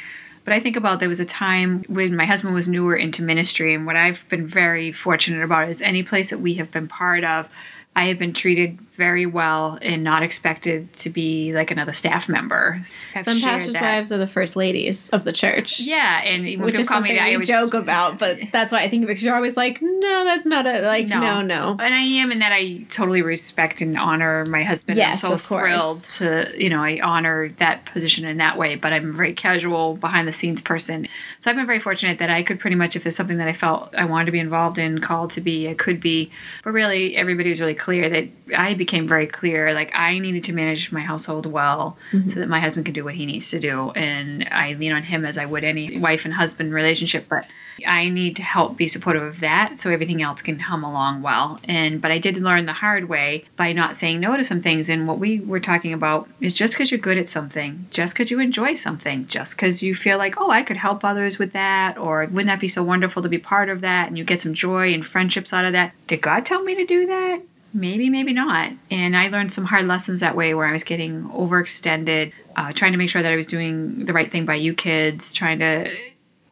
But 0.45 0.55
I 0.55 0.61
think 0.61 0.77
about 0.77 1.01
there 1.01 1.09
was 1.09 1.19
a 1.19 1.27
time 1.27 1.85
when 1.89 2.15
my 2.15 2.25
husband 2.25 2.55
was 2.55 2.69
newer 2.69 2.95
into 2.95 3.25
ministry, 3.25 3.75
and 3.75 3.85
what 3.85 3.97
I've 3.97 4.29
been 4.29 4.47
very 4.47 4.93
fortunate 4.93 5.43
about 5.43 5.69
is 5.69 5.83
any 5.83 6.05
place 6.05 6.31
that 6.31 6.39
we 6.39 6.55
have 6.55 6.71
been 6.71 6.87
part 6.87 7.25
of, 7.25 7.49
I 7.97 8.09
have 8.09 8.19
been 8.19 8.35
treated 8.35 8.79
very 8.97 9.27
well 9.27 9.79
and 9.83 10.03
not 10.03 10.23
expected 10.23 10.93
to 10.97 11.11
be 11.11 11.53
like 11.53 11.71
another 11.71 11.93
staff 11.93 12.29
member. 12.29 12.83
I've 13.15 13.25
Some 13.25 13.41
pastors' 13.41 13.75
that. 13.75 13.83
wives 13.83 14.13
are 14.13 14.19
the 14.19 14.27
first 14.27 14.57
ladies 14.57 15.11
of 15.11 15.25
the 15.25 15.33
church. 15.33 15.81
Yeah, 15.81 16.23
and 16.23 16.63
which 16.63 16.79
is 16.79 16.89
something 16.89 17.15
that, 17.15 17.27
always 17.27 17.47
joke 17.47 17.75
about, 17.75 18.19
but 18.19 18.39
that's 18.53 18.73
why 18.73 18.83
I 18.83 18.91
think 18.91 19.07
because 19.07 19.23
you're 19.23 19.35
always 19.35 19.57
like, 19.57 19.81
no, 19.81 20.25
that's 20.25 20.47
not 20.47 20.67
a 20.67 20.81
like, 20.83 21.07
no. 21.07 21.21
no, 21.21 21.43
no. 21.43 21.71
And 21.79 21.95
I 21.95 22.01
am 22.01 22.33
in 22.33 22.41
that 22.41 22.53
I 22.53 22.87
totally 22.91 23.23
respect 23.23 23.81
and 23.81 23.99
honor 23.99 24.45
my 24.47 24.63
husband. 24.63 24.99
Yes, 24.99 25.25
I'm 25.25 25.31
so 25.31 25.37
thrilled 25.39 26.01
to 26.17 26.53
you 26.57 26.71
know 26.71 26.83
I 26.83 27.01
honor 27.01 27.49
that 27.59 27.87
position 27.87 28.25
in 28.25 28.39
that 28.39 28.59
way. 28.59 28.77
But 28.77 28.93
I'm 28.93 29.11
a 29.11 29.13
very 29.13 29.35
casual, 29.35 29.97
behind 29.97 30.29
the 30.29 30.33
scenes 30.33 30.63
person. 30.63 31.09
So 31.41 31.51
I've 31.51 31.57
been 31.57 31.67
very 31.67 31.81
fortunate 31.81 32.19
that 32.19 32.31
I 32.31 32.43
could 32.43 32.61
pretty 32.61 32.77
much, 32.77 32.97
if 32.97 33.03
there's 33.03 33.17
something 33.17 33.39
that 33.39 33.49
I 33.49 33.53
felt 33.53 33.95
I 33.95 34.05
wanted 34.05 34.27
to 34.27 34.33
be 34.33 34.41
involved 34.41 34.79
in, 34.79 35.01
called 35.01 35.31
to 35.33 35.41
be, 35.41 35.69
I 35.69 35.75
could 35.75 36.01
be. 36.01 36.31
But 36.65 36.73
really, 36.73 37.17
everybody 37.17 37.51
was 37.51 37.61
really 37.61 37.75
clear 37.87 38.09
that 38.09 38.27
I 38.59 38.75
became 38.75 39.07
very 39.07 39.29
clear 39.29 39.73
like 39.73 39.95
I 39.95 40.19
needed 40.19 40.43
to 40.45 40.53
manage 40.53 40.91
my 40.91 41.03
household 41.03 41.47
well 41.47 41.97
mm-hmm. 42.11 42.29
so 42.31 42.41
that 42.41 42.49
my 42.49 42.59
husband 42.59 42.85
could 42.85 42.97
do 42.97 43.05
what 43.05 43.15
he 43.15 43.27
needs 43.27 43.49
to 43.51 43.61
do. 43.61 43.93
And 43.93 44.49
I 44.51 44.73
lean 44.73 44.91
on 44.91 45.05
him 45.05 45.25
as 45.25 45.39
I 45.39 45.47
would 45.47 45.63
any 45.63 45.97
wife 45.97 46.25
and 46.25 46.35
husband 46.35 46.75
relationship 46.75 47.27
but 47.29 47.47
I 47.87 48.09
need 48.09 48.35
to 48.37 48.43
help 48.43 48.77
be 48.77 48.89
supportive 48.89 49.23
of 49.23 49.39
that 49.41 49.79
so 49.79 49.93
everything 49.93 50.21
else 50.21 50.43
can 50.43 50.59
hum 50.59 50.83
along 50.83 51.23
well. 51.23 51.61
And 51.63 52.03
but 52.03 52.11
I 52.11 52.19
did 52.19 52.39
learn 52.39 52.67
the 52.67 52.73
hard 52.73 53.09
way 53.09 53.45
by 53.57 53.73
not 53.73 53.97
saying 53.97 54.19
no 54.19 54.37
to 54.37 54.43
some 54.43 54.63
things. 54.63 54.89
And 54.89 55.07
what 55.07 55.21
we 55.21 55.39
were 55.39 55.61
talking 55.61 55.93
about 55.93 56.29
is 56.41 56.55
just 56.55 56.75
because 56.75 56.91
you're 56.91 56.99
good 56.99 57.19
at 57.19 57.29
something 57.29 57.87
just 57.91 58.15
because 58.15 58.33
you 58.33 58.41
enjoy 58.41 58.75
something 58.75 59.29
just 59.29 59.57
because 59.57 59.81
you 59.81 59.95
feel 59.95 60.19
like 60.19 60.41
oh 60.41 60.51
I 60.51 60.65
could 60.65 60.79
help 60.79 61.05
others 61.05 61.39
with 61.39 61.53
that 61.53 61.99
or 61.99 62.25
wouldn't 62.25 62.49
that 62.49 62.59
be 62.59 62.69
so 62.69 62.83
wonderful 62.83 63.23
to 63.23 63.29
be 63.29 63.39
part 63.39 63.69
of 63.69 63.81
that? 63.83 64.09
And 64.09 64.19
you 64.19 64.25
get 64.25 64.41
some 64.41 64.55
joy 64.55 64.93
and 64.93 65.07
friendships 65.07 65.53
out 65.53 65.65
of 65.65 65.73
that. 65.73 65.93
Did 66.09 66.23
God 66.23 66.45
tell 66.45 66.65
me 66.65 66.75
to 66.75 66.85
do 66.85 67.07
that 67.07 67.43
maybe, 67.73 68.09
maybe 68.11 68.33
not. 68.33 68.73
And 68.91 69.17
I 69.17 69.29
learned 69.29 69.53
some 69.53 69.65
hard 69.65 69.87
lessons 69.87 70.21
that 70.21 70.37
way 70.37 70.55
where 70.55 70.67
I 70.67 70.73
was 70.73 70.85
getting 70.85 71.25
overextended, 71.31 72.33
uh, 72.57 72.73
trying 72.73 72.93
to 72.93 72.99
make 72.99 73.11
sure 73.11 73.23
that 73.23 73.33
I 73.33 73.37
was 73.37 73.47
doing 73.47 74.07
the 74.07 74.13
right 74.13 74.31
thing 74.31 74.47
by 74.47 74.55
you 74.55 74.75
kids, 74.75 75.33
trying 75.35 75.59
to. 75.61 75.91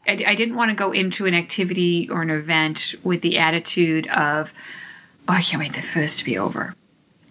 I, 0.06 0.24
I 0.26 0.34
didn't 0.34 0.56
want 0.56 0.70
to 0.70 0.74
go 0.74 0.92
into 0.92 1.26
an 1.26 1.34
activity 1.34 2.08
or 2.10 2.22
an 2.22 2.30
event 2.30 2.94
with 3.02 3.22
the 3.22 3.38
attitude 3.38 4.06
of, 4.08 4.52
oh, 5.28 5.32
I 5.32 5.42
can't 5.42 5.60
wait 5.60 5.74
for 5.74 5.98
this 5.98 6.18
to 6.18 6.24
be 6.24 6.36
over. 6.36 6.74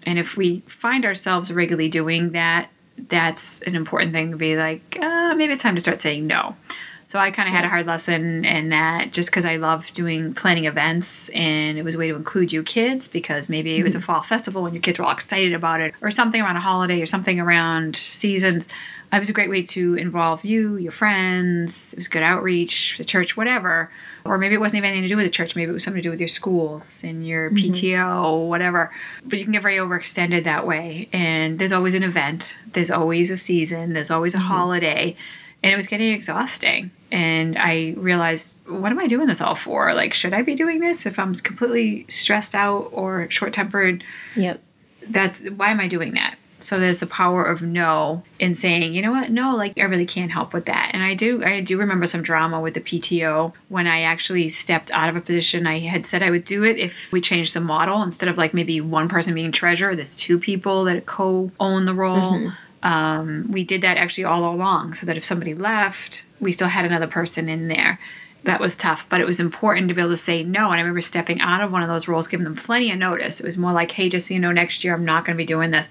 And 0.03 0.17
if 0.19 0.35
we 0.35 0.63
find 0.67 1.05
ourselves 1.05 1.53
regularly 1.53 1.89
doing 1.89 2.31
that, 2.31 2.69
that's 2.97 3.61
an 3.61 3.75
important 3.75 4.13
thing 4.13 4.31
to 4.31 4.37
be 4.37 4.55
like, 4.55 4.97
uh, 4.99 5.33
maybe 5.35 5.53
it's 5.53 5.61
time 5.61 5.75
to 5.75 5.81
start 5.81 6.01
saying 6.01 6.27
no. 6.27 6.55
So 7.05 7.19
I 7.19 7.31
kind 7.31 7.47
of 7.47 7.53
had 7.53 7.65
a 7.65 7.69
hard 7.69 7.85
lesson 7.85 8.43
in 8.45 8.69
that 8.69 9.11
just 9.11 9.29
because 9.29 9.45
I 9.45 9.57
love 9.57 9.91
doing 9.93 10.33
planning 10.33 10.65
events 10.65 11.29
and 11.29 11.77
it 11.77 11.83
was 11.83 11.95
a 11.95 11.97
way 11.97 12.07
to 12.07 12.15
include 12.15 12.51
you 12.51 12.63
kids 12.63 13.07
because 13.07 13.49
maybe 13.49 13.77
it 13.77 13.83
was 13.83 13.93
a 13.95 13.97
Mm-hmm. 13.99 14.05
fall 14.05 14.21
festival 14.23 14.65
and 14.65 14.73
your 14.73 14.81
kids 14.81 14.97
were 14.99 15.05
all 15.05 15.11
excited 15.11 15.53
about 15.53 15.79
it 15.81 15.93
or 16.01 16.09
something 16.11 16.41
around 16.41 16.55
a 16.57 16.61
holiday 16.61 17.01
or 17.01 17.05
something 17.05 17.39
around 17.39 17.95
seasons. 17.95 18.67
It 19.11 19.19
was 19.19 19.29
a 19.29 19.33
great 19.33 19.49
way 19.51 19.61
to 19.63 19.93
involve 19.93 20.43
you, 20.43 20.77
your 20.77 20.91
friends. 20.91 21.93
It 21.93 21.99
was 21.99 22.07
good 22.07 22.23
outreach, 22.23 22.95
the 22.97 23.05
church, 23.05 23.37
whatever. 23.37 23.91
Or 24.25 24.37
maybe 24.39 24.55
it 24.55 24.59
wasn't 24.59 24.79
even 24.79 24.89
anything 24.89 25.03
to 25.03 25.09
do 25.09 25.17
with 25.17 25.25
the 25.25 25.29
church. 25.31 25.55
Maybe 25.55 25.69
it 25.69 25.73
was 25.73 25.83
something 25.83 26.01
to 26.01 26.07
do 26.07 26.11
with 26.11 26.19
your 26.19 26.29
schools 26.29 27.03
and 27.03 27.27
your 27.27 27.51
PTO, 27.51 28.47
whatever. 28.47 28.91
But 29.23 29.37
you 29.37 29.45
can 29.45 29.51
get 29.51 29.61
very 29.61 29.77
overextended 29.77 30.45
that 30.45 30.65
way. 30.65 31.09
And 31.13 31.59
there's 31.59 31.73
always 31.73 31.93
an 31.93 32.01
event, 32.03 32.57
there's 32.73 32.89
always 32.89 33.29
a 33.29 33.37
season, 33.37 33.93
there's 33.93 34.09
always 34.09 34.33
a 34.33 34.39
holiday. 34.39 35.15
And 35.63 35.71
it 35.71 35.77
was 35.77 35.87
getting 35.87 36.11
exhausting. 36.11 36.91
And 37.11 37.57
I 37.57 37.93
realized, 37.95 38.57
what 38.67 38.91
am 38.91 38.99
I 38.99 39.07
doing 39.07 39.27
this 39.27 39.39
all 39.39 39.55
for? 39.55 39.93
Like, 39.93 40.13
should 40.13 40.33
I 40.33 40.41
be 40.41 40.55
doing 40.55 40.79
this 40.79 41.05
if 41.05 41.17
I'm 41.17 41.35
completely 41.35 42.05
stressed 42.09 42.53
out 42.53 42.89
or 42.91 43.29
short 43.31 43.53
tempered? 43.53 44.03
Yep. 44.35 44.61
that's 45.09 45.39
why 45.41 45.71
am 45.71 45.79
I 45.79 45.87
doing 45.87 46.13
that? 46.13 46.35
So 46.59 46.79
there's 46.79 47.01
the 47.01 47.07
power 47.07 47.43
of 47.43 47.61
no 47.61 48.23
in 48.39 48.55
saying, 48.55 48.93
you 48.93 49.01
know 49.01 49.11
what, 49.11 49.29
no, 49.29 49.55
like 49.55 49.77
I 49.77 49.83
really 49.83 50.05
can't 50.05 50.31
help 50.31 50.53
with 50.53 50.65
that. 50.65 50.91
And 50.93 51.03
I 51.03 51.13
do 51.13 51.43
I 51.43 51.59
do 51.59 51.77
remember 51.77 52.07
some 52.07 52.23
drama 52.23 52.61
with 52.61 52.73
the 52.73 52.79
PTO 52.79 53.51
when 53.67 53.85
I 53.85 54.03
actually 54.03 54.47
stepped 54.49 54.89
out 54.91 55.09
of 55.09 55.17
a 55.17 55.21
position. 55.21 55.67
I 55.67 55.79
had 55.79 56.05
said 56.05 56.23
I 56.23 56.29
would 56.29 56.45
do 56.45 56.63
it 56.63 56.77
if 56.77 57.11
we 57.11 57.19
changed 57.19 57.53
the 57.53 57.59
model 57.59 58.01
instead 58.01 58.29
of 58.29 58.37
like 58.37 58.53
maybe 58.53 58.79
one 58.79 59.09
person 59.09 59.33
being 59.33 59.51
treasurer, 59.51 59.93
there's 59.93 60.15
two 60.15 60.39
people 60.39 60.85
that 60.85 61.05
co-own 61.05 61.85
the 61.85 61.93
role. 61.93 62.15
Mm-hmm. 62.15 62.49
Um, 62.83 63.47
we 63.49 63.63
did 63.63 63.81
that 63.81 63.97
actually 63.97 64.25
all 64.25 64.53
along 64.53 64.93
so 64.93 65.05
that 65.05 65.17
if 65.17 65.25
somebody 65.25 65.55
left, 65.55 66.25
we 66.39 66.51
still 66.51 66.67
had 66.67 66.85
another 66.85 67.07
person 67.07 67.49
in 67.49 67.69
there 67.69 67.99
that 68.43 68.59
was 68.59 68.75
tough, 68.75 69.07
but 69.09 69.21
it 69.21 69.27
was 69.27 69.39
important 69.39 69.87
to 69.87 69.93
be 69.93 70.01
able 70.01 70.11
to 70.11 70.17
say 70.17 70.43
no. 70.43 70.65
And 70.65 70.75
I 70.75 70.81
remember 70.81 71.01
stepping 71.01 71.39
out 71.39 71.61
of 71.61 71.71
one 71.71 71.81
of 71.81 71.87
those 71.87 72.07
roles, 72.07 72.27
giving 72.27 72.43
them 72.43 72.57
plenty 72.57 72.91
of 72.91 72.99
notice. 72.99 73.39
It 73.39 73.45
was 73.45 73.57
more 73.57 73.71
like, 73.71 73.91
hey, 73.91 74.09
just 74.09 74.27
so 74.27 74.33
you 74.33 74.39
know, 74.39 74.51
next 74.51 74.83
year 74.83 74.93
I'm 74.93 75.05
not 75.05 75.25
going 75.25 75.35
to 75.37 75.41
be 75.41 75.45
doing 75.45 75.71
this. 75.71 75.89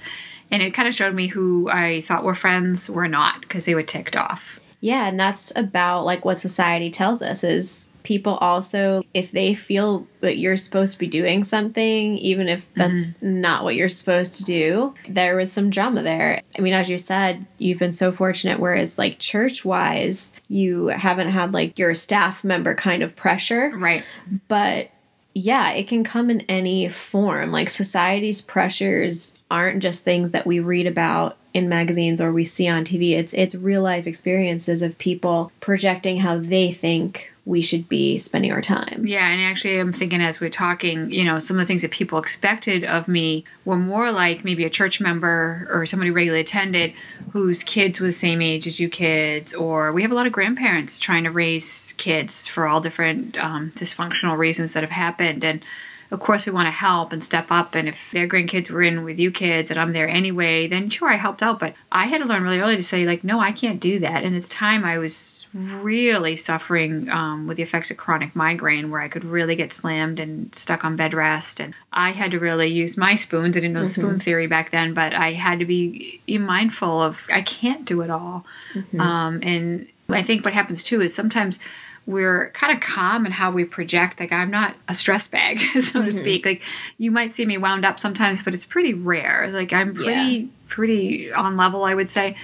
And 0.51 0.63
it 0.63 0.75
kind 0.75 0.87
of 0.87 0.95
showed 0.95 1.15
me 1.15 1.29
who 1.29 1.71
I 1.71 2.03
thought 2.03 2.25
were 2.25 2.35
friends 2.35 2.91
were 2.91 3.09
not 3.09 3.41
because 3.41 3.65
they 3.65 3.75
were 3.75 3.83
ticked 3.83 4.17
off. 4.17 4.61
Yeah, 4.81 5.07
and 5.07 5.19
that's 5.19 5.53
about 5.57 6.05
like 6.05 6.25
what 6.25 6.39
society 6.39 6.91
tells 6.91 7.23
us 7.23 7.43
is 7.43 7.89
people 8.03 8.35
also 8.37 9.03
if 9.15 9.31
they 9.33 9.55
feel 9.55 10.07
that 10.21 10.39
you're 10.39 10.57
supposed 10.57 10.95
to 10.95 10.99
be 10.99 11.07
doing 11.07 11.45
something 11.45 12.17
even 12.19 12.49
if 12.49 12.73
that's 12.75 13.13
mm-hmm. 13.13 13.41
not 13.41 13.65
what 13.65 13.75
you're 13.75 13.89
supposed 13.89 14.37
to 14.37 14.45
do 14.45 14.95
there 15.09 15.37
was 15.37 15.51
some 15.53 15.71
drama 15.71 16.03
there 16.03 16.41
i 16.57 16.61
mean 16.61 16.73
as 16.75 16.89
you 16.89 16.99
said 16.99 17.47
you've 17.59 17.79
been 17.79 17.93
so 17.93 18.13
fortunate 18.13 18.59
whereas 18.59 18.99
like 18.99 19.19
church 19.19 19.65
wise 19.65 20.33
you 20.49 20.87
haven't 20.89 21.31
had 21.31 21.53
like 21.53 21.79
your 21.79 21.95
staff 21.95 22.45
member 22.45 22.75
kind 22.75 23.03
of 23.03 23.15
pressure 23.17 23.71
Right. 23.77 24.05
but 24.49 24.91
yeah, 25.35 25.71
it 25.71 25.89
can 25.89 26.05
come 26.05 26.31
in 26.31 26.43
any 26.43 26.89
form. 26.89 27.53
Like 27.53 27.71
society's 27.71 28.43
pressures 28.43 29.35
aren't 29.53 29.83
just 29.83 30.03
things 30.03 30.33
that 30.33 30.47
we 30.47 30.59
read 30.59 30.87
about 30.87 31.37
in 31.55 31.69
magazines 31.69 32.21
or 32.21 32.33
we 32.33 32.45
see 32.45 32.67
on 32.69 32.85
TV. 32.85 33.13
It's 33.13 33.35
it's 33.35 33.55
real 33.55 33.83
life 33.83 34.07
experiences 34.07 34.83
of 34.83 34.97
people 34.99 35.53
projecting 35.61 36.19
how 36.19 36.39
they 36.39 36.73
think 36.73 37.33
we 37.45 37.61
should 37.61 37.89
be 37.89 38.19
spending 38.19 38.53
our 38.53 38.63
time. 38.63 39.05
Yeah, 39.07 39.29
and 39.29 39.43
actually, 39.43 39.79
I'm 39.79 39.93
thinking 39.93 40.21
as 40.21 40.41
we're 40.41 40.49
talking, 40.49 41.11
you 41.11 41.25
know, 41.25 41.41
some 41.41 41.59
of 41.59 41.63
the 41.63 41.67
things 41.67 41.83
that 41.83 41.91
people 41.91 42.19
expected 42.19 42.85
of 42.85 43.09
me 43.09 43.45
were 43.65 43.77
more 43.77 44.13
like 44.13 44.45
maybe 44.45 44.65
a 44.65 44.71
church 44.71 45.01
member 45.01 45.69
or 45.71 45.85
somebody 45.85 46.11
regularly 46.11 46.41
attended 46.41 46.95
whose 47.33 47.65
kids 47.65 48.01
were 48.01 48.07
the 48.07 48.13
same 48.13 48.41
age 48.41 48.67
as 48.67 48.79
you 48.79 48.89
kids, 48.89 49.55
or 49.55 49.93
we 49.93 50.03
have 50.03 50.13
a 50.13 50.15
lot 50.15 50.27
of 50.27 50.33
grandparents 50.33 51.01
trying 51.01 51.25
to 51.25 51.31
raise 51.31 51.95
kids 51.99 52.47
for 52.47 52.67
all 52.67 52.81
different 52.81 53.37
um, 53.39 53.73
dysfunctional 53.75 54.39
reasons 54.39 54.73
that 54.73 54.85
have 54.85 54.91
happened. 54.91 55.45
And 55.45 55.65
of 56.13 56.21
course, 56.21 56.45
we 56.45 56.53
want 56.53 56.67
to 56.67 56.73
help 56.73 57.11
and 57.11 57.25
step 57.25 57.47
up. 57.51 57.75
And 57.75 57.89
if 57.89 58.11
their 58.11 58.29
grandkids 58.29 58.71
were 58.71 58.83
in 58.83 59.03
with 59.03 59.19
you 59.19 59.31
kids 59.31 59.71
and 59.71 59.81
I'm 59.81 59.95
there 59.95 60.09
anyway, 60.09 60.69
then 60.69 60.91
sure, 60.91 61.09
I 61.09 61.17
helped 61.17 61.43
out. 61.43 61.59
But 61.59 61.75
I 61.91 62.05
had 62.05 62.19
to 62.19 62.27
learn 62.27 62.43
really 62.43 62.61
early 62.61 62.77
to 62.77 62.83
say, 62.83 63.07
like, 63.07 63.25
no, 63.25 63.41
I 63.41 63.51
can't 63.51 63.81
do 63.81 63.99
that. 64.01 64.23
And 64.23 64.37
at 64.37 64.43
the 64.43 64.49
time, 64.49 64.85
I 64.85 64.99
was 64.99 65.47
really 65.55 66.37
suffering 66.37 67.09
um, 67.09 67.47
with 67.47 67.57
the 67.57 67.63
effects 67.63 67.91
of 67.91 67.97
chronic 67.97 68.37
migraine 68.37 68.91
where 68.91 69.01
I 69.01 69.09
could 69.09 69.25
really 69.25 69.57
get 69.57 69.73
slammed 69.73 70.21
and 70.21 70.55
stuck 70.55 70.85
on 70.85 70.97
bed 70.97 71.15
rest. 71.15 71.61
And 71.61 71.75
I 71.95 72.11
had 72.13 72.31
to 72.33 72.39
really 72.39 72.69
use 72.69 72.99
my 72.99 73.15
spoons. 73.15 73.57
I 73.57 73.61
didn't 73.61 73.73
know 73.73 73.83
the 73.83 73.89
spoon 73.89 74.21
theory 74.21 74.47
back 74.47 74.71
then, 74.71 74.93
but 74.93 75.15
I 75.15 75.33
had 75.33 75.61
to 75.61 75.65
be 75.65 76.21
mindful 76.29 77.01
of 77.01 77.27
I 77.33 77.41
can't 77.41 77.87
do 77.87 78.03
it 78.03 78.11
all. 78.11 78.45
Um, 79.01 79.41
and 79.43 79.89
I 80.11 80.23
think 80.23 80.45
what 80.45 80.53
happens 80.53 80.85
too 80.85 81.01
is 81.01 81.15
sometimes 81.15 81.59
we're 82.07 82.51
kind 82.51 82.73
of 82.77 82.83
calm 82.83 83.27
in 83.27 83.33
how 83.33 83.51
we 83.51 83.65
project. 83.65 84.21
Like 84.21 84.33
I'm 84.33 84.51
not 84.51 84.75
a 84.89 84.95
stress 84.95 85.29
bag, 85.29 85.61
so 85.81 86.05
to 86.05 86.13
speak. 86.13 86.45
Like 86.45 86.63
you 86.99 87.11
might 87.11 87.33
see 87.33 87.47
me 87.47 87.59
wound 87.59 87.85
up 87.85 88.01
sometimes, 88.01 88.43
but 88.43 88.55
it's 88.55 88.65
pretty 88.65 88.95
rare. 88.95 89.49
Like 89.53 89.73
I'm 89.73 89.95
pretty 89.95 90.51
pretty 90.69 91.33
on 91.33 91.57
level, 91.57 91.85
I 91.85 91.95
would 91.95 92.11
say. 92.11 92.37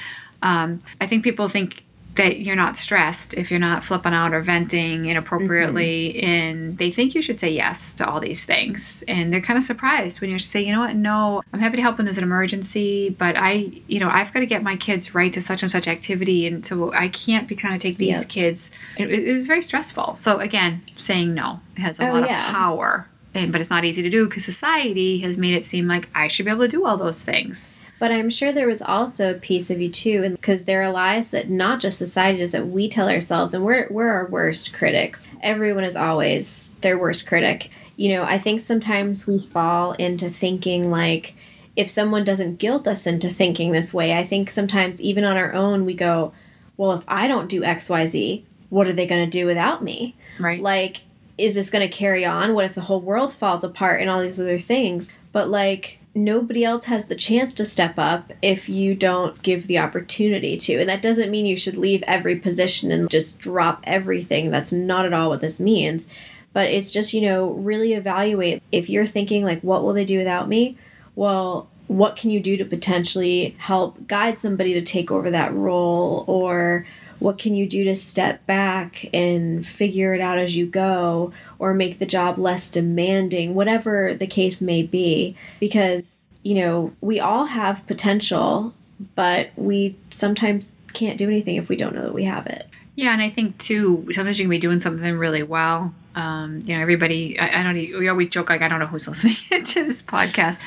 Um, 0.42 0.82
I 1.00 1.06
think 1.06 1.24
people 1.24 1.48
think 1.48 1.82
that 2.18 2.40
you're 2.40 2.56
not 2.56 2.76
stressed 2.76 3.32
if 3.34 3.48
you're 3.50 3.60
not 3.60 3.84
flipping 3.84 4.12
out 4.12 4.34
or 4.34 4.42
venting 4.42 5.06
inappropriately 5.06 6.12
mm-hmm. 6.16 6.26
and 6.26 6.78
they 6.78 6.90
think 6.90 7.14
you 7.14 7.22
should 7.22 7.38
say 7.38 7.48
yes 7.50 7.94
to 7.94 8.06
all 8.06 8.18
these 8.20 8.44
things. 8.44 9.02
And 9.06 9.32
they're 9.32 9.40
kind 9.40 9.56
of 9.56 9.62
surprised 9.64 10.20
when 10.20 10.28
you 10.28 10.38
say 10.40 10.60
you 10.60 10.72
know 10.72 10.80
what? 10.80 10.96
No 10.96 11.42
i'm 11.52 11.60
happy 11.60 11.76
to 11.76 11.82
help 11.82 11.96
when 11.96 12.04
there's 12.04 12.18
an 12.18 12.24
emergency 12.24 13.08
but 13.10 13.36
i 13.36 13.70
you 13.86 14.00
know 14.00 14.10
i've 14.10 14.32
got 14.34 14.40
to 14.40 14.46
get 14.46 14.62
my 14.62 14.76
kids 14.76 15.14
right 15.14 15.32
to 15.32 15.40
such 15.40 15.62
and 15.62 15.70
such 15.70 15.86
activity 15.86 16.46
and 16.46 16.66
so 16.66 16.92
i 16.92 17.08
can't 17.08 17.46
be 17.48 17.54
trying 17.54 17.78
to 17.78 17.82
take 17.82 17.98
these 17.98 18.18
Yep. 18.20 18.28
kids. 18.28 18.70
It, 18.96 19.10
it 19.10 19.32
was 19.32 19.46
very 19.46 19.62
stressful. 19.62 20.16
So 20.18 20.38
again 20.40 20.82
saying 20.96 21.32
no 21.34 21.60
has 21.76 22.00
a 22.00 22.08
Oh, 22.08 22.14
lot 22.14 22.28
yeah. 22.28 22.48
of 22.48 22.54
power 22.54 23.08
and 23.34 23.52
but 23.52 23.60
it's 23.60 23.70
not 23.70 23.84
easy 23.84 24.02
to 24.02 24.10
do 24.10 24.26
because 24.26 24.44
society 24.44 25.20
has 25.20 25.36
made 25.36 25.54
it 25.54 25.64
seem 25.64 25.86
like 25.86 26.08
i 26.14 26.26
should 26.28 26.44
be 26.46 26.50
able 26.50 26.62
to 26.62 26.68
do 26.68 26.84
all 26.84 26.96
those 26.96 27.24
things 27.24 27.77
But 27.98 28.12
I'm 28.12 28.30
sure 28.30 28.52
there 28.52 28.68
was 28.68 28.82
also 28.82 29.30
a 29.30 29.38
piece 29.38 29.70
of 29.70 29.80
you 29.80 29.90
too, 29.90 30.22
and 30.24 30.36
because 30.36 30.64
there 30.64 30.82
are 30.82 30.92
lies 30.92 31.30
that 31.32 31.50
not 31.50 31.80
just 31.80 31.98
society 31.98 32.38
does 32.38 32.52
that 32.52 32.68
we 32.68 32.88
tell 32.88 33.08
ourselves, 33.08 33.54
and 33.54 33.64
we're 33.64 33.88
we're 33.90 34.10
our 34.10 34.26
worst 34.26 34.72
critics. 34.72 35.26
Everyone 35.42 35.84
is 35.84 35.96
always 35.96 36.70
their 36.80 36.98
worst 36.98 37.26
critic. 37.26 37.70
You 37.96 38.14
know, 38.14 38.22
I 38.22 38.38
think 38.38 38.60
sometimes 38.60 39.26
we 39.26 39.38
fall 39.38 39.92
into 39.92 40.30
thinking 40.30 40.90
like 40.90 41.34
if 41.74 41.90
someone 41.90 42.24
doesn't 42.24 42.58
guilt 42.58 42.86
us 42.86 43.06
into 43.06 43.32
thinking 43.32 43.72
this 43.72 43.92
way, 43.94 44.16
I 44.16 44.26
think 44.26 44.50
sometimes 44.50 45.00
even 45.00 45.24
on 45.24 45.36
our 45.36 45.52
own 45.52 45.84
we 45.84 45.94
go, 45.94 46.32
well, 46.76 46.92
if 46.92 47.04
I 47.08 47.26
don't 47.28 47.48
do 47.48 47.64
X, 47.64 47.88
Y, 47.88 48.06
Z, 48.06 48.44
what 48.68 48.86
are 48.86 48.92
they 48.92 49.06
going 49.06 49.24
to 49.24 49.38
do 49.38 49.46
without 49.46 49.82
me? 49.82 50.14
right 50.38 50.60
like 50.60 51.02
is 51.36 51.54
this 51.54 51.70
going 51.70 51.88
to 51.88 51.94
carry 51.94 52.24
on 52.24 52.54
what 52.54 52.64
if 52.64 52.74
the 52.74 52.80
whole 52.80 53.00
world 53.00 53.32
falls 53.32 53.64
apart 53.64 54.00
and 54.00 54.10
all 54.10 54.20
these 54.20 54.40
other 54.40 54.58
things 54.58 55.10
but 55.32 55.48
like 55.48 55.98
nobody 56.24 56.64
else 56.64 56.86
has 56.86 57.06
the 57.06 57.14
chance 57.14 57.54
to 57.54 57.66
step 57.66 57.94
up 57.96 58.32
if 58.42 58.68
you 58.68 58.94
don't 58.94 59.40
give 59.42 59.66
the 59.66 59.78
opportunity 59.78 60.56
to. 60.56 60.80
And 60.80 60.88
that 60.88 61.02
doesn't 61.02 61.30
mean 61.30 61.46
you 61.46 61.56
should 61.56 61.76
leave 61.76 62.02
every 62.06 62.36
position 62.36 62.90
and 62.90 63.10
just 63.10 63.38
drop 63.38 63.80
everything. 63.84 64.50
That's 64.50 64.72
not 64.72 65.06
at 65.06 65.12
all 65.12 65.30
what 65.30 65.40
this 65.40 65.60
means. 65.60 66.08
But 66.52 66.70
it's 66.70 66.90
just 66.90 67.12
you 67.14 67.20
know 67.22 67.50
really 67.50 67.94
evaluate. 67.94 68.62
If 68.72 68.88
you're 68.90 69.06
thinking 69.06 69.44
like 69.44 69.60
what 69.62 69.82
will 69.82 69.92
they 69.92 70.04
do 70.04 70.18
without 70.18 70.48
me? 70.48 70.76
Well 71.14 71.68
what 71.88 72.16
can 72.16 72.30
you 72.30 72.38
do 72.38 72.56
to 72.58 72.64
potentially 72.66 73.56
help 73.58 74.06
guide 74.06 74.38
somebody 74.38 74.74
to 74.74 74.82
take 74.82 75.10
over 75.10 75.30
that 75.30 75.54
role 75.54 76.24
or 76.28 76.86
what 77.18 77.38
can 77.38 77.54
you 77.54 77.66
do 77.66 77.84
to 77.84 77.96
step 77.96 78.44
back 78.46 79.08
and 79.12 79.66
figure 79.66 80.14
it 80.14 80.20
out 80.20 80.38
as 80.38 80.56
you 80.56 80.66
go 80.66 81.32
or 81.58 81.74
make 81.74 81.98
the 81.98 82.06
job 82.06 82.38
less 82.38 82.70
demanding 82.70 83.54
whatever 83.54 84.14
the 84.14 84.26
case 84.26 84.62
may 84.62 84.82
be 84.82 85.36
because 85.60 86.30
you 86.42 86.54
know 86.54 86.92
we 87.00 87.18
all 87.20 87.46
have 87.46 87.86
potential 87.86 88.72
but 89.14 89.50
we 89.56 89.96
sometimes 90.10 90.72
can't 90.92 91.18
do 91.18 91.28
anything 91.28 91.56
if 91.56 91.68
we 91.68 91.76
don't 91.76 91.94
know 91.94 92.02
that 92.02 92.14
we 92.14 92.24
have 92.24 92.46
it 92.46 92.66
Yeah, 92.96 93.12
and 93.12 93.22
I 93.22 93.30
think 93.30 93.58
too, 93.58 94.08
sometimes 94.12 94.40
you 94.40 94.44
can 94.46 94.50
be 94.50 94.58
doing 94.58 94.80
something 94.80 95.16
really 95.16 95.44
well. 95.44 95.94
Um, 96.16 96.62
you 96.64 96.74
know, 96.74 96.82
everybody, 96.82 97.38
I, 97.38 97.60
I 97.60 97.62
don't, 97.62 97.76
we 97.76 98.08
always 98.08 98.28
joke 98.28 98.50
like, 98.50 98.60
I 98.60 98.66
don't 98.66 98.80
know 98.80 98.86
who's 98.86 99.06
listening 99.12 99.36
to 99.64 99.84
this 99.84 100.02
podcast. 100.02 100.58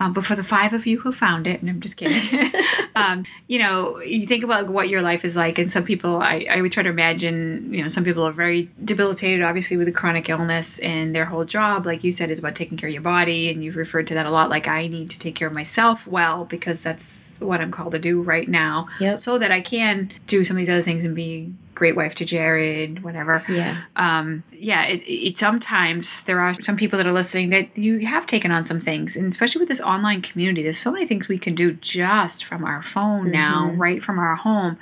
Um, 0.00 0.12
but 0.12 0.24
for 0.24 0.36
the 0.36 0.44
five 0.44 0.72
of 0.72 0.86
you 0.86 1.00
who 1.00 1.12
found 1.12 1.46
it, 1.46 1.60
and 1.60 1.68
I'm 1.68 1.80
just 1.80 1.96
kidding, 1.96 2.52
um, 2.96 3.24
you 3.48 3.58
know, 3.58 3.98
you 4.00 4.26
think 4.26 4.44
about 4.44 4.68
what 4.68 4.88
your 4.88 5.02
life 5.02 5.24
is 5.24 5.34
like, 5.36 5.58
and 5.58 5.70
some 5.70 5.84
people, 5.84 6.22
I, 6.22 6.46
I 6.50 6.60
would 6.60 6.70
try 6.72 6.82
to 6.84 6.88
imagine, 6.88 7.72
you 7.74 7.82
know, 7.82 7.88
some 7.88 8.04
people 8.04 8.26
are 8.26 8.32
very 8.32 8.70
debilitated, 8.84 9.42
obviously, 9.42 9.76
with 9.76 9.88
a 9.88 9.92
chronic 9.92 10.28
illness, 10.28 10.78
and 10.78 11.14
their 11.14 11.24
whole 11.24 11.44
job, 11.44 11.84
like 11.86 12.04
you 12.04 12.12
said, 12.12 12.30
is 12.30 12.38
about 12.38 12.54
taking 12.54 12.78
care 12.78 12.88
of 12.88 12.92
your 12.92 13.02
body, 13.02 13.50
and 13.50 13.64
you've 13.64 13.76
referred 13.76 14.06
to 14.08 14.14
that 14.14 14.26
a 14.26 14.30
lot. 14.30 14.50
Like, 14.50 14.68
I 14.68 14.86
need 14.86 15.10
to 15.10 15.18
take 15.18 15.34
care 15.34 15.48
of 15.48 15.54
myself 15.54 16.06
well 16.06 16.44
because 16.44 16.82
that's 16.82 17.40
what 17.40 17.60
I'm 17.60 17.70
called 17.72 17.92
to 17.92 17.98
do 17.98 18.22
right 18.22 18.48
now, 18.48 18.88
Yep. 19.00 19.20
so 19.20 19.38
that 19.38 19.50
I 19.50 19.60
can 19.60 20.12
do 20.26 20.44
some 20.44 20.56
of 20.56 20.58
these 20.60 20.70
other 20.70 20.82
things 20.82 21.04
and 21.04 21.14
be 21.16 21.52
great 21.78 21.96
wife 21.96 22.14
to 22.16 22.24
Jared, 22.24 23.02
whatever. 23.04 23.42
yeah 23.48 23.82
Um, 23.96 24.42
yeah, 24.52 24.84
it, 24.86 25.00
it 25.06 25.38
sometimes 25.38 26.24
there 26.24 26.40
are 26.40 26.52
some 26.54 26.76
people 26.76 26.96
that 26.98 27.06
are 27.06 27.12
listening 27.12 27.50
that 27.50 27.66
you 27.78 28.00
have 28.06 28.26
taken 28.26 28.50
on 28.50 28.64
some 28.64 28.80
things, 28.80 29.16
and 29.16 29.26
especially 29.28 29.60
with 29.60 29.68
this 29.68 29.80
online 29.80 30.20
community, 30.22 30.62
there's 30.62 30.78
so 30.78 30.90
many 30.92 31.06
things 31.06 31.28
we 31.28 31.38
can 31.38 31.54
do 31.54 31.72
just 31.74 32.44
from 32.44 32.64
our 32.64 32.82
phone 32.82 33.30
now, 33.30 33.70
Mhm. 33.72 33.78
right 33.78 34.04
from 34.04 34.18
our 34.18 34.34
home. 34.36 34.76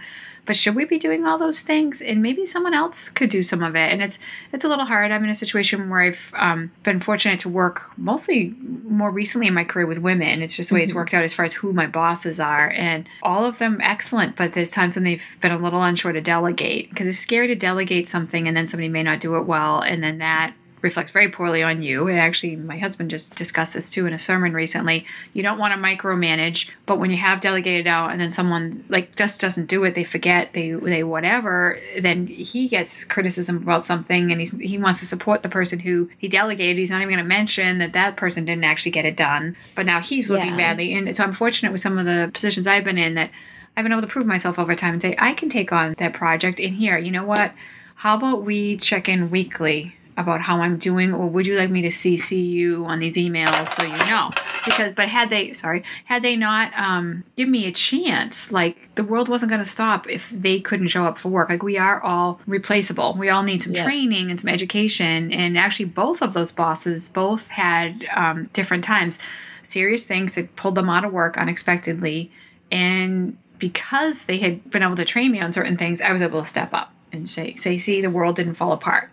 But 0.47 0.57
should 0.57 0.75
we 0.75 0.85
be 0.85 0.99
doing 0.99 1.27
all 1.27 1.39
those 1.39 1.63
things? 1.63 2.01
And 2.01 2.23
maybe 2.23 2.47
someone 2.47 2.73
else 2.73 3.09
could 3.09 3.31
do 3.31 3.43
some 3.43 3.63
of 3.63 3.75
it. 3.77 3.93
And 3.93 4.01
it's 4.03 4.19
it's 4.53 4.65
a 4.65 4.69
little 4.69 4.85
hard. 4.85 5.11
I'm 5.11 5.25
in 5.25 5.31
a 5.31 5.35
situation 5.35 5.91
where 5.91 6.03
I've 6.03 6.33
um, 6.37 6.71
been 6.85 7.01
fortunate 7.01 7.41
to 7.41 7.49
work 7.49 7.91
mostly 7.97 8.55
more 8.85 9.11
recently 9.11 9.49
in 9.49 9.55
my 9.55 9.65
career 9.65 9.87
with 9.87 9.99
women. 9.99 10.43
It's 10.43 10.57
just 10.57 10.71
the 10.71 10.77
way 10.77 10.83
it's 10.83 10.93
mm-hmm. 10.93 10.99
worked 10.99 11.15
out 11.15 11.25
as 11.25 11.35
far 11.35 11.45
as 11.45 11.55
who 11.55 11.73
my 11.73 11.87
bosses 11.87 12.41
are, 12.41 12.71
and 12.71 13.09
all 13.23 13.45
of 13.45 13.59
them 13.59 13.81
excellent. 13.83 14.37
But 14.37 14.55
there's 14.55 14.71
times 14.71 14.97
when 14.97 15.05
they've 15.05 15.27
been 15.41 15.53
a 15.53 15.59
little 15.59 15.83
unsure 15.83 16.13
to 16.13 16.21
delegate 16.21 16.91
because 16.91 17.07
it's 17.07 17.19
scary 17.19 17.49
to 17.49 17.57
delegate 17.57 18.09
something 18.09 18.47
and 18.47 18.57
then 18.57 18.67
somebody 18.67 18.89
may 18.89 19.03
not 19.03 19.21
do 19.21 19.37
it 19.37 19.47
well, 19.47 19.81
and 19.81 20.03
then 20.03 20.19
that 20.19 20.55
reflects 20.87 21.11
very 21.11 21.29
poorly 21.29 21.63
on 21.63 21.83
you. 21.83 22.07
And 22.07 22.19
actually, 22.19 22.55
my 22.57 22.79
husband 22.79 23.11
just 23.11 23.35
discussed 23.35 23.75
this 23.75 23.91
too 23.91 24.07
in 24.07 24.13
a 24.13 24.19
sermon 24.19 24.53
recently. 24.53 25.05
You 25.33 25.43
don't 25.43 25.59
want 25.59 25.75
to 25.75 25.81
micromanage, 25.81 26.71
but 26.87 26.99
when 26.99 27.11
you 27.11 27.17
have 27.17 27.41
delegated 27.41 27.87
out 27.87 28.13
and 28.13 28.21
then 28.21 28.31
someone 28.31 28.85
like 28.89 29.15
just 29.17 29.41
doesn't 29.41 29.67
do 29.67 29.83
it, 29.85 29.95
they 29.95 30.05
forget, 30.05 30.53
they 30.53 30.71
they 30.71 31.03
whatever, 31.03 31.79
then 32.01 32.29
he 32.29 32.69
gets 32.69 33.05
criticism 33.05 33.57
about 33.57 33.85
something, 33.85 34.31
and 34.31 34.41
he's 34.41 34.53
he 34.53 34.79
wants 34.79 35.01
to 35.01 35.07
support 35.07 35.43
the 35.43 35.49
person 35.49 35.81
who 35.81 36.09
he 36.19 36.29
delegated. 36.29 36.79
He's 36.79 36.91
not 36.91 37.03
even 37.03 37.13
going 37.13 37.25
to 37.25 37.29
mention 37.29 37.79
that 37.79 37.93
that 37.93 38.17
person 38.17 38.45
didn't 38.45 38.65
actually 38.65 38.93
get 38.93 39.05
it 39.05 39.17
done, 39.17 39.57
but 39.75 39.87
now 39.87 40.01
he's 40.01 40.31
looking 40.31 40.51
yeah. 40.51 40.69
badly. 40.69 40.95
And 40.95 41.17
so 41.17 41.25
I'm 41.25 41.33
fortunate 41.33 41.73
with 41.73 41.81
some 41.81 41.99
of 41.99 42.07
the 42.07 42.31
positions 42.33 42.67
I've 42.67 42.85
been 42.85 42.99
in 42.99 43.15
that 43.15 43.31
I've 43.77 43.83
been 43.83 43.93
able 43.93 44.03
to 44.03 44.09
prove 44.09 44.27
myself 44.27 44.59
over 44.59 44.77
time 44.77 44.95
and 44.95 45.03
say 45.03 45.17
I 45.19 45.35
can 45.35 45.49
take 45.49 45.73
on 45.73 45.97
that 45.99 46.15
project. 46.15 46.61
In 46.61 46.75
here, 46.75 46.97
you 46.97 47.11
know 47.11 47.25
what? 47.25 47.53
How 47.97 48.17
about 48.17 48.45
we 48.45 48.77
check 48.77 49.09
in 49.09 49.31
weekly 49.31 49.96
about 50.17 50.41
how 50.41 50.61
I'm 50.61 50.79
doing, 50.79 51.13
or 51.13 51.29
would 51.29 51.47
you 51.47 51.57
like 51.57 51.71
me 51.71 51.83
to 51.83 51.89
CC 51.89 52.45
you 52.45 52.87
on 52.87 53.01
these 53.01 53.17
emails 53.17 53.69
so 53.69 53.83
you 53.83 53.95
know? 54.11 54.31
Because, 54.65 54.95
but 54.95 55.09
had 55.09 55.29
they, 55.29 55.53
sorry, 55.53 55.85
had 56.07 56.23
they 56.23 56.37
not 56.37 56.73
um, 56.77 57.25
give 57.37 57.49
me 57.49 57.67
a 57.67 57.73
chance, 57.73 58.51
like 58.51 58.95
the 58.95 59.05
world 59.05 59.29
wasn't 59.29 59.51
going 59.51 59.63
to 59.63 59.71
stop 59.71 60.09
if 60.09 60.31
they 60.31 60.59
couldn't 60.59 60.89
show 60.89 61.05
up 61.05 61.19
for 61.19 61.29
work. 61.29 61.51
Like 61.51 61.63
we 61.63 61.77
are 61.77 62.03
all 62.03 62.41
replaceable. 62.47 63.15
We 63.19 63.29
all 63.29 63.43
need 63.43 63.63
some 63.63 63.75
yeah. 63.75 63.85
training 63.85 64.31
and 64.31 64.41
some 64.41 64.49
education. 64.49 65.33
And 65.33 65.59
actually, 65.59 65.87
both 65.87 66.23
of 66.23 66.33
those 66.33 66.51
bosses 66.51 67.11
both 67.11 67.49
had 67.49 68.07
um, 68.15 68.49
different 68.55 68.85
times, 68.85 69.19
serious 69.63 70.07
things 70.07 70.35
that 70.37 70.57
pulled 70.57 70.77
them 70.77 70.89
out 70.89 71.05
of 71.05 71.13
work 71.13 71.37
unexpectedly, 71.37 72.31
and 72.73 73.37
because 73.59 74.25
they 74.25 74.39
had 74.39 74.71
been 74.71 74.83
able 74.83 74.97
to 74.97 75.05
train 75.05 75.33
me 75.33 75.41
on 75.41 75.53
certain 75.53 75.77
things, 75.77 76.01
I 76.01 76.13
was 76.13 76.21
able 76.21 76.43
to 76.43 76.49
step 76.49 76.75
up 76.75 76.93
and 77.11 77.29
say, 77.29 77.57
say, 77.57 77.79
see, 77.79 78.03
the 78.03 78.11
world 78.11 78.37
didn't 78.37 78.57
fall 78.57 78.73
apart 78.73 79.11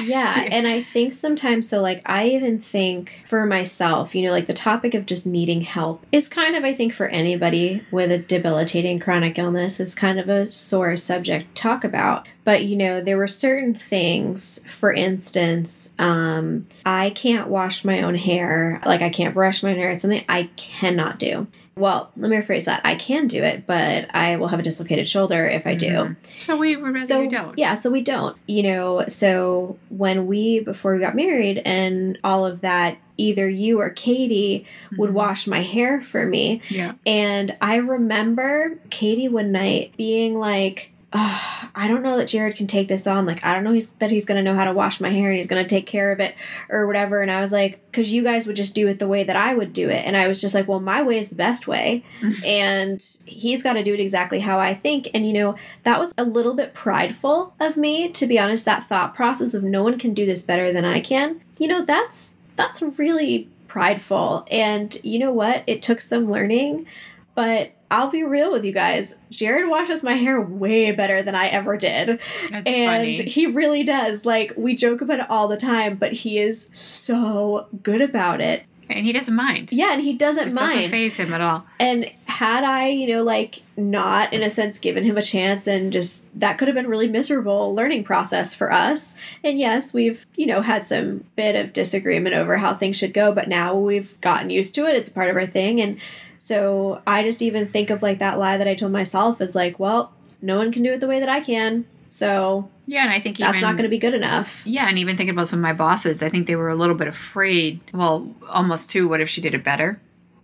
yeah, 0.00 0.46
and 0.50 0.66
I 0.66 0.82
think 0.82 1.12
sometimes 1.14 1.68
so 1.68 1.80
like 1.80 2.02
I 2.06 2.28
even 2.28 2.58
think 2.58 3.24
for 3.28 3.46
myself, 3.46 4.14
you 4.14 4.24
know, 4.24 4.32
like 4.32 4.46
the 4.46 4.54
topic 4.54 4.94
of 4.94 5.06
just 5.06 5.26
needing 5.26 5.62
help 5.62 6.04
is 6.12 6.28
kind 6.28 6.56
of 6.56 6.64
I 6.64 6.74
think 6.74 6.94
for 6.94 7.06
anybody 7.08 7.84
with 7.90 8.10
a 8.10 8.18
debilitating 8.18 8.98
chronic 8.98 9.38
illness 9.38 9.80
is 9.80 9.94
kind 9.94 10.18
of 10.18 10.28
a 10.28 10.50
sore 10.52 10.96
subject 10.96 11.54
to 11.54 11.62
talk 11.62 11.84
about. 11.84 12.26
But 12.44 12.64
you 12.64 12.76
know, 12.76 13.00
there 13.00 13.16
were 13.16 13.28
certain 13.28 13.74
things, 13.74 14.64
for 14.68 14.92
instance, 14.92 15.92
um, 15.98 16.66
I 16.84 17.10
can't 17.10 17.48
wash 17.48 17.84
my 17.84 18.02
own 18.02 18.14
hair, 18.14 18.80
like 18.84 19.02
I 19.02 19.10
can't 19.10 19.34
brush 19.34 19.62
my 19.62 19.72
hair. 19.72 19.90
It's 19.90 20.02
something 20.02 20.24
I 20.28 20.50
cannot 20.56 21.18
do. 21.18 21.46
Well, 21.74 22.10
let 22.16 22.30
me 22.30 22.36
rephrase 22.36 22.66
that. 22.66 22.82
I 22.84 22.96
can 22.96 23.28
do 23.28 23.42
it, 23.42 23.66
but 23.66 24.14
I 24.14 24.36
will 24.36 24.48
have 24.48 24.60
a 24.60 24.62
dislocated 24.62 25.08
shoulder 25.08 25.46
if 25.46 25.66
I 25.66 25.74
do. 25.74 25.88
Mm-hmm. 25.88 26.38
So 26.38 26.56
we 26.56 26.76
would 26.76 26.92
rather 26.92 27.06
so, 27.06 27.28
don't. 27.28 27.58
Yeah, 27.58 27.76
so 27.76 27.90
we 27.90 28.02
don't. 28.02 28.38
You 28.46 28.62
know, 28.64 29.04
so 29.08 29.78
when 29.88 30.26
we 30.26 30.60
before 30.60 30.94
we 30.94 31.00
got 31.00 31.16
married 31.16 31.62
and 31.64 32.18
all 32.22 32.44
of 32.44 32.60
that, 32.60 32.98
either 33.16 33.48
you 33.48 33.80
or 33.80 33.88
Katie 33.88 34.66
mm-hmm. 34.86 34.96
would 35.00 35.14
wash 35.14 35.46
my 35.46 35.62
hair 35.62 36.02
for 36.02 36.26
me. 36.26 36.60
Yeah. 36.68 36.92
And 37.06 37.56
I 37.62 37.76
remember 37.76 38.78
Katie 38.90 39.28
one 39.28 39.50
night 39.52 39.94
being 39.96 40.38
like, 40.38 40.91
I 41.74 41.88
don't 41.88 42.02
know 42.02 42.16
that 42.16 42.28
Jared 42.28 42.56
can 42.56 42.66
take 42.66 42.88
this 42.88 43.06
on. 43.06 43.26
Like, 43.26 43.44
I 43.44 43.54
don't 43.54 43.64
know 43.64 43.72
he's, 43.72 43.88
that 43.98 44.10
he's 44.10 44.24
going 44.24 44.36
to 44.36 44.42
know 44.42 44.56
how 44.56 44.64
to 44.64 44.72
wash 44.72 44.98
my 44.98 45.10
hair 45.10 45.28
and 45.28 45.36
he's 45.36 45.46
going 45.46 45.62
to 45.62 45.68
take 45.68 45.86
care 45.86 46.10
of 46.10 46.20
it 46.20 46.34
or 46.70 46.86
whatever. 46.86 47.20
And 47.20 47.30
I 47.30 47.42
was 47.42 47.52
like, 47.52 47.84
because 47.90 48.10
you 48.10 48.22
guys 48.22 48.46
would 48.46 48.56
just 48.56 48.74
do 48.74 48.88
it 48.88 48.98
the 48.98 49.08
way 49.08 49.22
that 49.22 49.36
I 49.36 49.54
would 49.54 49.74
do 49.74 49.90
it. 49.90 50.06
And 50.06 50.16
I 50.16 50.26
was 50.26 50.40
just 50.40 50.54
like, 50.54 50.68
well, 50.68 50.80
my 50.80 51.02
way 51.02 51.18
is 51.18 51.28
the 51.28 51.34
best 51.34 51.66
way. 51.66 52.02
and 52.46 53.04
he's 53.26 53.62
got 53.62 53.74
to 53.74 53.84
do 53.84 53.92
it 53.92 54.00
exactly 54.00 54.40
how 54.40 54.58
I 54.58 54.72
think. 54.72 55.08
And, 55.12 55.26
you 55.26 55.34
know, 55.34 55.56
that 55.82 56.00
was 56.00 56.14
a 56.16 56.24
little 56.24 56.54
bit 56.54 56.72
prideful 56.72 57.54
of 57.60 57.76
me, 57.76 58.08
to 58.10 58.26
be 58.26 58.38
honest, 58.38 58.64
that 58.64 58.88
thought 58.88 59.14
process 59.14 59.52
of 59.52 59.62
no 59.62 59.82
one 59.82 59.98
can 59.98 60.14
do 60.14 60.24
this 60.24 60.42
better 60.42 60.72
than 60.72 60.86
I 60.86 61.00
can. 61.00 61.42
You 61.58 61.68
know, 61.68 61.84
that's, 61.84 62.34
that's 62.56 62.80
really 62.80 63.48
prideful. 63.68 64.46
And 64.50 64.96
you 65.02 65.18
know 65.18 65.32
what? 65.32 65.62
It 65.66 65.82
took 65.82 66.00
some 66.00 66.30
learning, 66.30 66.86
but 67.34 67.72
I'll 67.92 68.08
be 68.08 68.24
real 68.24 68.50
with 68.50 68.64
you 68.64 68.72
guys. 68.72 69.16
Jared 69.30 69.68
washes 69.68 70.02
my 70.02 70.14
hair 70.14 70.40
way 70.40 70.92
better 70.92 71.22
than 71.22 71.34
I 71.34 71.48
ever 71.48 71.76
did. 71.76 72.20
That's 72.50 72.66
and 72.66 73.18
funny. 73.18 73.22
he 73.22 73.46
really 73.46 73.84
does. 73.84 74.24
Like, 74.24 74.54
we 74.56 74.74
joke 74.74 75.02
about 75.02 75.20
it 75.20 75.26
all 75.28 75.46
the 75.46 75.58
time, 75.58 75.96
but 75.96 76.14
he 76.14 76.38
is 76.38 76.70
so 76.72 77.66
good 77.82 78.00
about 78.00 78.40
it. 78.40 78.62
And 78.88 79.04
he 79.04 79.12
doesn't 79.12 79.34
mind. 79.34 79.72
Yeah, 79.72 79.92
and 79.92 80.02
he 80.02 80.14
doesn't 80.14 80.48
it 80.48 80.54
mind. 80.54 80.74
doesn't 80.74 80.90
faze 80.90 81.16
him 81.16 81.34
at 81.34 81.42
all. 81.42 81.64
And 81.78 82.10
had 82.24 82.64
I, 82.64 82.88
you 82.88 83.08
know, 83.08 83.22
like 83.22 83.62
not 83.76 84.32
in 84.32 84.42
a 84.42 84.50
sense 84.50 84.78
given 84.78 85.04
him 85.04 85.18
a 85.18 85.22
chance 85.22 85.66
and 85.66 85.92
just 85.92 86.26
that 86.38 86.58
could 86.58 86.68
have 86.68 86.74
been 86.74 86.88
really 86.88 87.08
miserable 87.08 87.74
learning 87.74 88.04
process 88.04 88.54
for 88.54 88.72
us. 88.72 89.16
And 89.44 89.58
yes, 89.58 89.92
we've, 89.92 90.26
you 90.36 90.46
know, 90.46 90.62
had 90.62 90.82
some 90.82 91.24
bit 91.36 91.56
of 91.56 91.72
disagreement 91.72 92.34
over 92.34 92.56
how 92.56 92.74
things 92.74 92.96
should 92.96 93.14
go, 93.14 93.32
but 93.32 93.48
now 93.48 93.74
we've 93.74 94.18
gotten 94.22 94.50
used 94.50 94.74
to 94.76 94.86
it. 94.86 94.96
It's 94.96 95.08
a 95.10 95.12
part 95.12 95.30
of 95.30 95.36
our 95.36 95.46
thing 95.46 95.80
and 95.80 95.98
so 96.42 97.00
I 97.06 97.22
just 97.22 97.40
even 97.40 97.68
think 97.68 97.90
of 97.90 98.02
like 98.02 98.18
that 98.18 98.36
lie 98.36 98.56
that 98.56 98.66
I 98.66 98.74
told 98.74 98.90
myself 98.90 99.40
is 99.40 99.54
like, 99.54 99.78
well, 99.78 100.12
no 100.40 100.58
one 100.58 100.72
can 100.72 100.82
do 100.82 100.92
it 100.92 100.98
the 100.98 101.06
way 101.06 101.20
that 101.20 101.28
I 101.28 101.38
can. 101.38 101.86
So 102.08 102.68
yeah, 102.84 103.04
and 103.04 103.12
I 103.12 103.20
think 103.20 103.38
that's 103.38 103.58
even, 103.58 103.60
not 103.60 103.74
going 103.74 103.84
to 103.84 103.88
be 103.88 103.96
good 103.96 104.12
enough. 104.12 104.60
Yeah, 104.66 104.88
and 104.88 104.98
even 104.98 105.16
think 105.16 105.30
about 105.30 105.46
some 105.46 105.60
of 105.60 105.62
my 105.62 105.72
bosses. 105.72 106.20
I 106.20 106.30
think 106.30 106.48
they 106.48 106.56
were 106.56 106.68
a 106.68 106.74
little 106.74 106.96
bit 106.96 107.06
afraid. 107.06 107.78
Well, 107.94 108.28
almost 108.48 108.90
too. 108.90 109.06
What 109.06 109.20
if 109.20 109.30
she 109.30 109.40
did 109.40 109.54
it 109.54 109.62
better? 109.62 110.00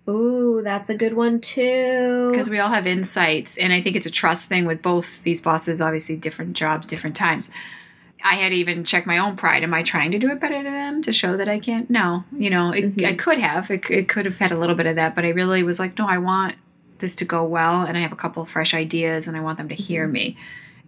Ooh, 0.09 0.61
that's 0.63 0.89
a 0.89 0.95
good 0.95 1.15
one 1.15 1.41
too. 1.41 2.29
Because 2.31 2.49
we 2.49 2.61
all 2.61 2.71
have 2.71 2.87
insights, 2.87 3.59
and 3.59 3.73
I 3.73 3.81
think 3.81 3.97
it's 3.97 4.07
a 4.07 4.11
trust 4.11 4.49
thing 4.49 4.67
with 4.67 4.81
both 4.81 5.21
these 5.25 5.41
bosses. 5.41 5.81
Obviously, 5.81 6.15
different 6.15 6.53
jobs, 6.53 6.87
different 6.87 7.17
times. 7.17 7.51
I 8.25 8.35
had 8.35 8.53
even 8.53 8.85
check 8.85 9.07
my 9.07 9.19
own 9.19 9.37
pride. 9.37 9.63
Am 9.63 9.75
I 9.75 9.83
trying 9.83 10.11
to 10.11 10.19
do 10.19 10.31
it 10.31 10.41
better 10.41 10.63
than 10.63 10.73
them 10.73 11.03
to 11.03 11.13
show 11.13 11.37
that 11.37 11.49
I 11.49 11.61
can't? 11.61 11.89
No, 11.89 12.25
you 12.37 12.51
know, 12.51 12.73
it, 12.73 12.97
mm-hmm. 12.97 13.07
I 13.07 13.15
could 13.15 13.39
have. 13.39 13.71
It, 13.71 13.89
it 13.91 14.09
could 14.09 14.25
have 14.25 14.39
had 14.39 14.53
a 14.53 14.59
little 14.59 14.75
bit 14.75 14.87
of 14.87 14.97
that, 14.97 15.15
but 15.15 15.25
I 15.25 15.29
really 15.29 15.63
was 15.63 15.79
like, 15.79 15.97
no, 15.99 16.09
I 16.09 16.19
want 16.19 16.57
this 16.99 17.15
to 17.17 17.25
go 17.25 17.45
well, 17.45 17.83
and 17.83 17.97
I 17.97 18.01
have 18.01 18.13
a 18.13 18.17
couple 18.17 18.43
of 18.43 18.49
fresh 18.49 18.75
ideas, 18.75 19.29
and 19.29 19.37
I 19.37 19.41
want 19.41 19.59
them 19.59 19.69
to 19.69 19.75
hear 19.75 20.05
mm-hmm. 20.05 20.13
me, 20.13 20.37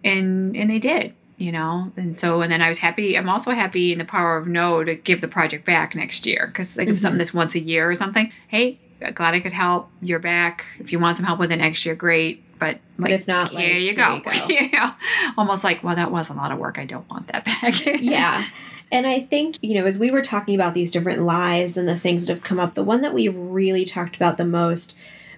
and 0.03 0.55
and 0.57 0.69
they 0.69 0.79
did, 0.79 1.13
you 1.37 1.51
know, 1.51 1.91
and 1.95 2.15
so 2.15 2.41
and 2.41 2.51
then 2.51 2.61
I 2.61 2.67
was 2.67 2.79
happy. 2.79 3.17
I'm 3.17 3.29
also 3.29 3.51
happy 3.51 3.93
in 3.93 3.99
the 3.99 4.05
power 4.05 4.37
of 4.37 4.47
no 4.47 4.83
to 4.83 4.95
give 4.95 5.21
the 5.21 5.27
project 5.27 5.65
back 5.65 5.95
next 5.95 6.25
year 6.25 6.47
because 6.47 6.77
like 6.77 6.87
mm-hmm. 6.87 6.95
if 6.95 7.01
something 7.01 7.17
that's 7.17 7.33
once 7.33 7.55
a 7.55 7.59
year 7.59 7.89
or 7.89 7.95
something, 7.95 8.31
hey, 8.49 8.77
glad 9.13 9.33
I 9.33 9.39
could 9.39 9.53
help. 9.53 9.89
You're 10.01 10.19
back. 10.19 10.65
If 10.79 10.91
you 10.91 10.99
want 10.99 11.17
some 11.17 11.25
help 11.25 11.39
with 11.39 11.51
it 11.51 11.57
next 11.57 11.85
year, 11.85 11.95
great 11.95 12.43
but 12.61 12.79
like, 12.99 13.11
if 13.11 13.27
not, 13.27 13.49
here 13.49 13.73
like, 13.73 13.81
you 13.81 13.95
go. 13.95 14.21
Go. 14.23 14.91
Almost 15.37 15.63
like, 15.63 15.83
well, 15.83 15.95
that 15.95 16.11
was 16.11 16.29
a 16.29 16.33
lot 16.33 16.51
of 16.51 16.59
work. 16.59 16.77
I 16.77 16.85
don't 16.85 17.09
want 17.09 17.27
that 17.31 17.43
back. 17.43 17.83
yeah. 18.01 18.45
And 18.91 19.07
I 19.07 19.19
think, 19.19 19.57
you 19.63 19.73
know, 19.73 19.87
as 19.87 19.97
we 19.97 20.11
were 20.11 20.21
talking 20.21 20.53
about 20.53 20.75
these 20.75 20.91
different 20.91 21.23
lies 21.23 21.75
and 21.75 21.89
the 21.89 21.99
things 21.99 22.27
that 22.27 22.33
have 22.35 22.43
come 22.43 22.59
up, 22.59 22.75
the 22.75 22.83
one 22.83 23.01
that 23.01 23.15
we 23.15 23.29
really 23.29 23.83
talked 23.83 24.15
about 24.15 24.37
the 24.37 24.45
most 24.45 24.93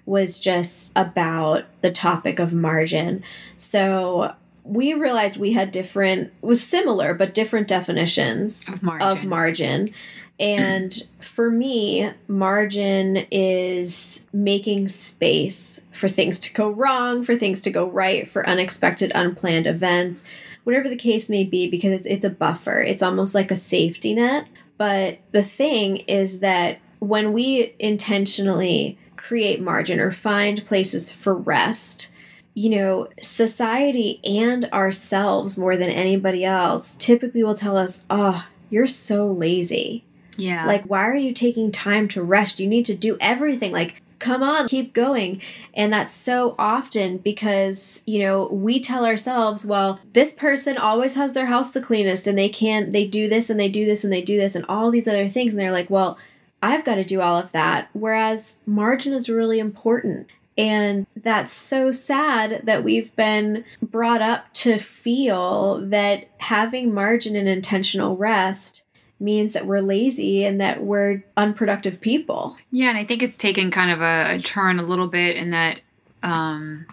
was 0.06 0.38
just 0.38 0.92
about 0.98 1.64
the 1.80 1.92
topic 1.92 2.40
of 2.40 2.52
margin. 2.52 3.24
So 3.56 4.34
we 4.66 4.94
realized 4.94 5.38
we 5.38 5.54
had 5.54 5.72
different 5.72 6.34
was 6.42 6.62
similar 6.62 7.14
but 7.14 7.34
different 7.34 7.70
definitions 7.70 8.68
of 8.68 8.84
margin. 8.84 9.08
Of 9.08 9.24
margin. 9.24 9.94
And 10.40 10.94
for 11.22 11.52
me, 11.52 12.12
margin 12.28 13.28
is 13.32 14.26
making 14.34 14.90
space 14.90 15.82
for 15.92 16.10
things 16.10 16.40
to 16.42 16.54
go 16.54 16.70
wrong, 16.70 17.24
for 17.24 17.38
things 17.38 17.62
to 17.64 17.72
go 17.72 17.88
right, 17.88 18.30
for 18.30 18.48
unexpected, 18.48 19.12
unplanned 19.14 19.68
events, 19.68 20.24
whatever 20.64 20.90
the 20.90 20.96
case 20.96 21.30
may 21.30 21.44
be, 21.44 21.70
because 21.70 21.92
it's, 21.92 22.06
it's 22.08 22.26
a 22.26 22.30
buffer. 22.30 22.82
It's 22.82 23.04
almost 23.04 23.36
like 23.36 23.52
a 23.52 23.56
safety 23.56 24.16
net. 24.16 24.48
But 24.78 25.20
the 25.32 25.44
thing 25.44 25.98
is 25.98 26.40
that 26.40 26.80
when 27.00 27.32
we 27.32 27.76
intentionally 27.80 28.98
create 29.16 29.62
margin 29.62 30.00
or 30.00 30.12
find 30.12 30.66
places 30.66 31.12
for 31.12 31.36
rest, 31.36 32.10
you 32.56 32.72
know, 32.72 33.08
society 33.22 34.20
and 34.24 34.66
ourselves 34.74 35.58
more 35.58 35.78
than 35.78 35.90
anybody 35.90 36.44
else 36.44 36.96
typically 36.96 37.44
will 37.44 37.56
tell 37.56 37.78
us, 37.78 38.04
oh, 38.10 38.46
you're 38.70 38.88
so 38.88 39.32
lazy 39.32 40.04
yeah. 40.38 40.66
Like, 40.66 40.84
why 40.86 41.08
are 41.08 41.16
you 41.16 41.34
taking 41.34 41.72
time 41.72 42.08
to 42.10 42.24
rest? 42.24 42.60
You 42.60 42.68
need 42.68 42.86
to 42.86 42.96
do 42.96 43.18
everything. 43.20 43.72
Like, 43.72 44.02
come 44.20 44.42
on, 44.42 44.68
keep 44.70 44.94
going. 44.94 45.42
And 45.74 45.92
that's 45.92 46.14
so 46.14 46.56
often 46.58 47.18
because, 47.18 48.02
you 48.06 48.20
know, 48.20 48.48
we 48.48 48.80
tell 48.80 49.06
ourselves, 49.06 49.66
well, 49.66 50.00
this 50.14 50.34
person 50.34 50.78
always 50.78 51.16
has 51.16 51.34
their 51.34 51.48
house 51.48 51.72
the 51.72 51.82
cleanest 51.82 52.26
and 52.26 52.38
they 52.38 52.50
can't, 52.50 52.92
they 52.92 53.06
do 53.06 53.28
this 53.28 53.50
and 53.50 53.60
they 53.60 53.70
do 53.70 53.86
this 53.86 54.04
and 54.04 54.14
they 54.14 54.22
do 54.22 54.38
this 54.38 54.56
and 54.56 54.66
all 54.70 54.92
these 54.92 55.08
other 55.08 55.28
things. 55.28 55.54
And 55.54 55.62
they're 55.62 55.72
like, 55.72 55.90
well, 55.90 56.18
I've 56.62 56.86
got 56.86 56.96
to 56.96 57.04
do 57.04 57.20
all 57.20 57.38
of 57.38 57.52
that. 57.52 57.90
Whereas 57.92 58.58
margin 58.66 59.14
is 59.14 59.30
really 59.30 59.60
important. 59.60 60.28
And 60.58 61.06
that's 61.16 61.52
so 61.52 61.92
sad 61.92 62.62
that 62.64 62.84
we've 62.84 63.14
been 63.16 63.66
brought 63.82 64.22
up 64.22 64.54
to 64.54 64.78
feel 64.78 65.82
that 65.90 66.30
having 66.38 66.94
margin 66.94 67.36
and 67.36 67.50
intentional 67.50 68.16
rest 68.16 68.83
means 69.24 69.54
that 69.54 69.66
we're 69.66 69.82
lazy 69.82 70.44
and 70.44 70.60
that 70.62 70.84
we're 70.84 71.24
unproductive 71.38 72.02
people. 72.02 72.58
Yeah, 72.72 72.90
and 72.90 72.98
I 72.98 73.06
think 73.06 73.24
it's 73.24 73.38
taken 73.38 73.72
kind 73.72 73.90
of 73.90 74.02
a, 74.02 74.36
a 74.36 74.42
turn 74.42 74.80
a 74.80 74.84
little 74.84 75.08
bit 75.08 75.38
in 75.38 75.52
that 75.52 75.80
um, 76.22 76.86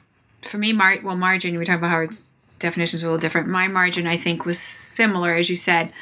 for 0.42 0.58
me, 0.58 0.72
mar- 0.72 0.98
well, 1.02 1.16
margin, 1.16 1.58
we 1.58 1.64
talked 1.64 1.78
about 1.78 1.90
how 1.90 2.00
its 2.00 2.28
definitions 2.58 3.02
are 3.02 3.06
a 3.06 3.10
little 3.10 3.20
different. 3.20 3.48
My 3.48 3.68
margin, 3.68 4.06
I 4.06 4.16
think, 4.16 4.44
was 4.44 4.58
similar, 4.58 5.34
as 5.34 5.50
you 5.50 5.56
said, 5.56 5.92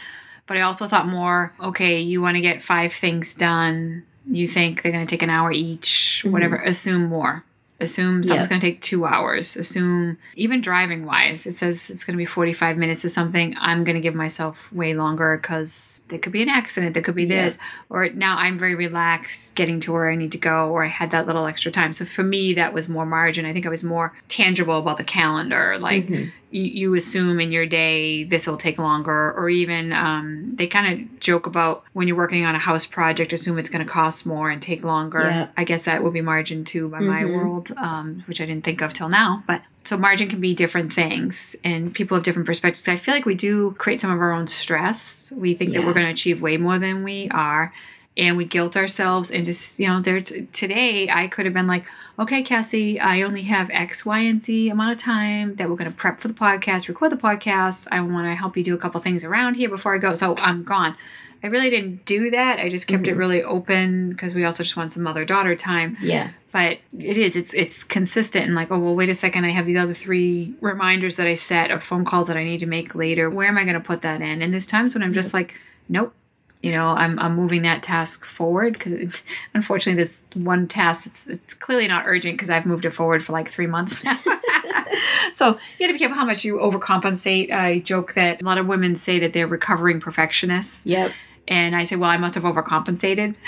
but 0.47 0.57
I 0.57 0.63
also 0.63 0.89
thought 0.89 1.07
more, 1.07 1.53
okay, 1.61 2.01
you 2.01 2.23
want 2.23 2.37
to 2.37 2.41
get 2.41 2.65
five 2.65 2.93
things 2.93 3.35
done. 3.35 4.05
You 4.27 4.49
think 4.49 4.83
they're 4.83 4.93
going 4.93 5.07
to 5.07 5.11
take 5.11 5.23
an 5.23 5.31
hour 5.31 5.53
each, 5.53 6.23
mm-hmm. 6.23 6.33
whatever, 6.33 6.57
assume 6.57 7.07
more. 7.07 7.45
Assume 7.81 8.25
something's 8.25 8.45
yep. 8.45 8.49
going 8.49 8.61
to 8.61 8.67
take 8.67 8.83
two 8.83 9.07
hours. 9.07 9.57
Assume, 9.57 10.19
even 10.35 10.61
driving 10.61 11.05
wise, 11.05 11.47
it 11.47 11.53
says 11.53 11.91
it's 11.91 12.03
going 12.03 12.15
to 12.15 12.19
be 12.19 12.25
45 12.25 12.77
minutes 12.77 13.05
or 13.05 13.09
something. 13.09 13.55
I'm 13.61 13.85
going 13.85 13.95
to 13.95 14.01
give 14.01 14.17
myself 14.17 14.73
way 14.73 14.95
longer 14.95 15.39
because 15.41 16.01
there 16.09 16.19
could 16.19 16.33
be 16.33 16.43
an 16.43 16.49
accident. 16.49 16.95
There 16.95 17.03
could 17.05 17.15
be 17.15 17.27
this. 17.27 17.57
Or 17.89 18.09
now 18.09 18.37
I'm 18.37 18.59
very 18.59 18.75
relaxed 18.75 19.55
getting 19.55 19.79
to 19.81 19.93
where 19.93 20.11
I 20.11 20.17
need 20.17 20.33
to 20.33 20.39
go, 20.39 20.71
or 20.71 20.85
I 20.85 20.89
had 20.89 21.13
that 21.13 21.29
little 21.29 21.47
extra 21.47 21.71
time. 21.71 21.95
So 21.95 22.05
for 22.05 22.25
me, 22.25 22.55
that 22.55 22.75
was 22.75 22.89
more 22.89 23.07
margin. 23.07 23.47
I 23.47 23.53
think 23.53 23.65
I 23.65 23.71
was 23.71 23.85
more 23.85 24.13
tangible 24.29 24.79
about 24.79 24.99
the 24.99 25.05
calendar. 25.05 25.79
Like, 25.79 26.07
mm-hmm 26.07 26.31
you, 26.51 26.63
you 26.63 26.95
assume 26.95 27.41
in 27.41 27.53
your 27.53 27.67
day 27.67 28.25
this 28.25 28.47
will 28.47 28.57
take 28.57 28.79
longer 28.79 29.33
or 29.33 29.49
even 29.49 29.93
um, 29.93 30.55
they 30.57 30.67
kind 30.67 30.93
of 30.93 31.21
joke 31.21 31.47
about 31.47 31.85
when 31.93 32.09
you're 32.09 32.17
working 32.17 32.45
on 32.45 32.55
a 32.55 32.59
house 32.59 32.87
project 32.87 33.33
assume 33.33 33.59
it's 33.59 33.69
going 33.69 33.85
to 33.85 33.91
cost 33.91 34.27
more 34.27 34.51
and 34.51 34.63
take 34.63 34.83
longer 34.83 35.21
yeah. 35.21 35.49
i 35.57 35.65
guess 35.65 35.85
that 35.85 36.03
would 36.03 36.13
be 36.13 36.21
margin 36.21 36.65
too 36.65 36.89
by 36.89 36.99
mm-hmm. 36.99 37.09
my 37.09 37.25
world 37.25 37.73
um, 37.77 38.23
which 38.27 38.41
i 38.41 38.47
didn't 38.47 38.65
think 38.65 38.81
of 38.81 38.95
till 38.95 39.09
now 39.09 39.43
but 39.47 39.63
so 39.85 39.97
margin 39.97 40.29
can 40.29 40.41
be 40.41 40.55
different 40.55 40.93
things 40.93 41.57
and 41.65 41.95
people 41.95 42.17
have 42.17 42.25
different 42.25 42.47
perspectives 42.47 42.89
i 42.89 42.97
feel 42.97 43.15
like 43.15 43.27
we 43.27 43.35
do 43.35 43.75
create 43.79 44.01
some 44.01 44.11
of 44.11 44.21
our 44.21 44.33
own 44.33 44.47
stress 44.47 45.33
we 45.37 45.55
think 45.55 45.73
yeah. 45.73 45.81
that 45.81 45.87
we're 45.87 45.95
going 45.95 46.07
to 46.07 46.13
achieve 46.13 46.41
way 46.41 46.57
more 46.57 46.79
than 46.79 47.05
we 47.05 47.29
are 47.31 47.73
and 48.17 48.37
we 48.37 48.45
guilt 48.45 48.77
ourselves 48.77 49.31
and 49.31 49.47
just 49.47 49.79
you 49.79 49.87
know 49.87 50.01
there 50.01 50.21
today 50.21 51.09
i 51.11 51.29
could 51.29 51.45
have 51.45 51.55
been 51.55 51.67
like 51.67 51.85
okay, 52.19 52.43
Cassie, 52.43 52.99
I 52.99 53.23
only 53.23 53.43
have 53.43 53.71
X, 53.71 54.05
Y, 54.05 54.19
and 54.21 54.43
Z 54.43 54.69
amount 54.69 54.93
of 54.93 54.99
time 54.99 55.55
that 55.57 55.69
we're 55.69 55.77
going 55.77 55.91
to 55.91 55.97
prep 55.97 56.21
for 56.21 56.29
the 56.29 56.35
podcast, 56.35 56.89
record 56.89 57.13
the 57.13 57.17
podcast. 57.17 57.89
I 57.91 58.01
want 58.01 58.27
to 58.27 58.35
help 58.35 58.57
you 58.57 58.65
do 58.65 58.75
a 58.75 58.79
couple 58.79 59.01
things 59.01 59.25
around 59.25 59.55
here 59.55 59.69
before 59.69 59.95
I 59.95 59.99
go. 59.99 60.15
So 60.15 60.37
I'm 60.37 60.65
gone. 60.65 60.97
I 61.43 61.47
really 61.47 61.71
didn't 61.71 62.05
do 62.05 62.31
that. 62.31 62.59
I 62.59 62.69
just 62.69 62.89
kept 62.89 63.05
mm-hmm. 63.05 63.13
it 63.13 63.17
really 63.17 63.43
open 63.45 64.11
because 64.11 64.35
we 64.35 64.45
also 64.45 64.65
just 64.65 64.77
want 64.77 64.93
some 64.93 65.05
mother 65.05 65.25
daughter 65.25 65.55
time. 65.55 65.97
Yeah. 66.01 66.31
But 66.51 66.79
it 66.99 67.17
is, 67.17 67.37
it's 67.37 67.55
it's 67.55 67.85
consistent 67.85 68.47
and 68.47 68.55
like, 68.55 68.73
oh 68.73 68.79
well 68.79 68.97
wait 68.97 69.09
a 69.11 69.15
second, 69.15 69.45
I 69.45 69.51
have 69.51 69.67
these 69.67 69.77
other 69.77 69.95
three 69.95 70.55
reminders 70.61 71.17
that 71.17 71.29
I 71.29 71.35
set 71.35 71.71
or 71.71 71.81
phone 71.81 72.05
calls 72.05 72.27
that 72.27 72.37
I 72.37 72.43
need 72.43 72.61
to 72.61 72.67
make 72.67 72.95
later. 72.95 73.31
Where 73.31 73.47
am 73.47 73.59
I 73.59 73.65
gonna 73.65 73.81
put 73.81 74.03
that 74.03 74.21
in? 74.21 74.43
And 74.43 74.53
there's 74.53 74.67
times 74.67 74.95
when 74.95 75.03
I'm 75.03 75.15
just 75.15 75.33
like, 75.35 75.55
Nope, 75.89 76.15
you 76.63 76.73
know 76.73 76.89
i'm, 76.89 77.19
I'm 77.19 77.37
moving 77.37 77.63
that 77.63 77.83
task 77.83 78.25
forward 78.25 78.75
because 78.75 79.23
unfortunately 79.55 80.01
this 80.01 80.27
one 80.35 80.67
task 80.67 81.07
it's 81.07 81.29
it's 81.29 81.55
clearly 81.55 81.89
not 81.89 82.05
urgent 82.07 82.35
because 82.35 82.51
i've 82.51 82.67
moved 82.67 82.85
it 82.85 82.91
forward 82.91 83.25
for 83.25 83.33
like 83.33 83.51
three 83.51 83.67
months 83.67 84.03
now 84.05 84.19
so 85.35 85.59
you 85.79 85.87
have 85.87 85.89
to 85.89 85.93
be 85.93 85.99
careful 85.99 86.17
how 86.17 86.25
much 86.25 86.45
you 86.45 86.57
overcompensate 86.57 87.53
i 87.53 87.79
joke 87.81 88.15
that 88.15 88.43
a 88.43 88.45
lot 88.45 88.59
of 88.59 88.67
women 88.67 88.97
say 88.97 89.19
that 89.19 89.33
they're 89.33 89.47
recovering 89.47 90.01
perfectionists 90.01 90.87
yep 90.87 91.13
and 91.47 91.77
i 91.77 91.85
say 91.85 91.97
well 91.97 92.11
i 92.11 92.17
must 92.17 92.35
have 92.35 92.45
overcompensated 92.45 93.35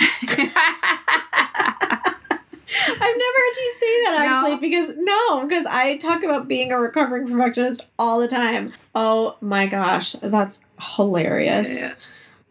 I've 2.73 3.17
never 3.17 3.39
heard 3.39 3.57
you 3.57 3.73
say 3.81 4.03
that 4.05 4.15
actually 4.19 4.51
no. 4.53 4.57
because 4.59 4.91
no, 4.97 5.47
because 5.47 5.67
I 5.67 5.97
talk 5.97 6.23
about 6.23 6.47
being 6.47 6.71
a 6.71 6.79
recovering 6.79 7.27
perfectionist 7.27 7.85
all 7.99 8.21
the 8.21 8.29
time. 8.29 8.73
Oh 8.95 9.37
my 9.41 9.67
gosh, 9.67 10.13
that's 10.13 10.61
hilarious. 10.79 11.69
Yeah. 11.69 11.95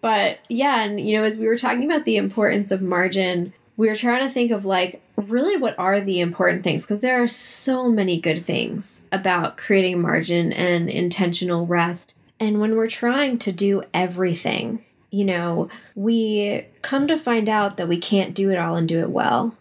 But 0.02 0.40
yeah, 0.48 0.82
and 0.82 1.00
you 1.00 1.18
know, 1.18 1.24
as 1.24 1.38
we 1.38 1.48
were 1.48 1.58
talking 1.58 1.84
about 1.84 2.06
the 2.06 2.18
importance 2.18 2.72
of 2.72 2.82
margin, 2.82 3.54
we 3.78 3.88
were 3.88 3.96
trying 3.96 4.28
to 4.28 4.34
think 4.34 4.52
of 4.52 4.66
like 4.66 5.02
really 5.16 5.58
what 5.58 5.78
are 5.80 6.02
the 6.02 6.20
important 6.20 6.64
things 6.64 6.84
because 6.84 7.02
there 7.02 7.22
are 7.22 7.28
so 7.28 7.90
many 7.90 8.20
good 8.20 8.46
things 8.46 9.06
about 9.12 9.58
creating 9.58 10.02
margin 10.02 10.52
and 10.54 10.90
intentional 10.90 11.66
rest. 11.66 12.16
And 12.40 12.60
when 12.60 12.76
we're 12.76 12.90
trying 12.90 13.38
to 13.40 13.52
do 13.52 13.84
everything, 13.94 14.84
you 15.12 15.26
know, 15.26 15.70
we 15.96 16.66
come 16.82 17.08
to 17.08 17.18
find 17.18 17.50
out 17.50 17.78
that 17.78 17.88
we 17.88 17.98
can't 17.98 18.34
do 18.34 18.50
it 18.52 18.58
all 18.58 18.76
and 18.76 18.88
do 18.88 19.00
it 19.00 19.10
well. 19.10 19.58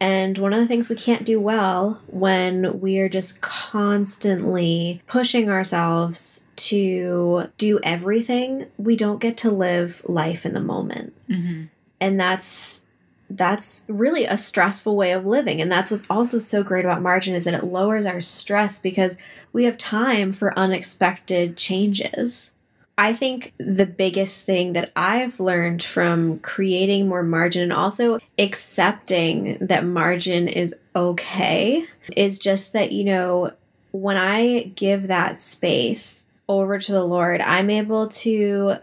And 0.00 0.38
one 0.38 0.52
of 0.52 0.60
the 0.60 0.66
things 0.66 0.88
we 0.88 0.96
can't 0.96 1.24
do 1.24 1.40
well 1.40 2.00
when 2.06 2.80
we 2.80 2.98
are 2.98 3.08
just 3.08 3.40
constantly 3.40 5.02
pushing 5.06 5.50
ourselves 5.50 6.42
to 6.58 7.48
do 7.56 7.80
everything, 7.82 8.66
we 8.76 8.96
don't 8.96 9.20
get 9.20 9.36
to 9.38 9.50
live 9.50 10.02
life 10.04 10.44
in 10.44 10.54
the 10.54 10.60
moment. 10.60 11.14
Mm-hmm. 11.28 11.64
And 12.00 12.20
that's 12.20 12.82
that's 13.30 13.84
really 13.88 14.24
a 14.24 14.38
stressful 14.38 14.96
way 14.96 15.12
of 15.12 15.26
living 15.26 15.60
and 15.60 15.70
that's 15.70 15.90
what's 15.90 16.06
also 16.08 16.38
so 16.38 16.62
great 16.62 16.86
about 16.86 17.02
margin 17.02 17.34
is 17.34 17.44
that 17.44 17.52
it 17.52 17.62
lowers 17.62 18.06
our 18.06 18.22
stress 18.22 18.78
because 18.78 19.18
we 19.52 19.64
have 19.64 19.76
time 19.76 20.32
for 20.32 20.58
unexpected 20.58 21.54
changes 21.54 22.52
I 22.98 23.12
think 23.12 23.54
the 23.58 23.86
biggest 23.86 24.44
thing 24.44 24.72
that 24.72 24.90
I've 24.96 25.38
learned 25.38 25.84
from 25.84 26.40
creating 26.40 27.08
more 27.08 27.22
margin 27.22 27.62
and 27.62 27.72
also 27.72 28.18
accepting 28.40 29.56
that 29.60 29.84
margin 29.84 30.48
is 30.48 30.74
okay 30.96 31.84
is 32.16 32.40
just 32.40 32.72
that, 32.72 32.90
you 32.90 33.04
know, 33.04 33.52
when 33.92 34.16
I 34.16 34.72
give 34.74 35.06
that 35.06 35.40
space 35.40 36.26
over 36.48 36.78
to 36.78 36.92
the 36.92 37.04
Lord, 37.04 37.40
I'm 37.40 37.70
able 37.70 38.08
to 38.08 38.76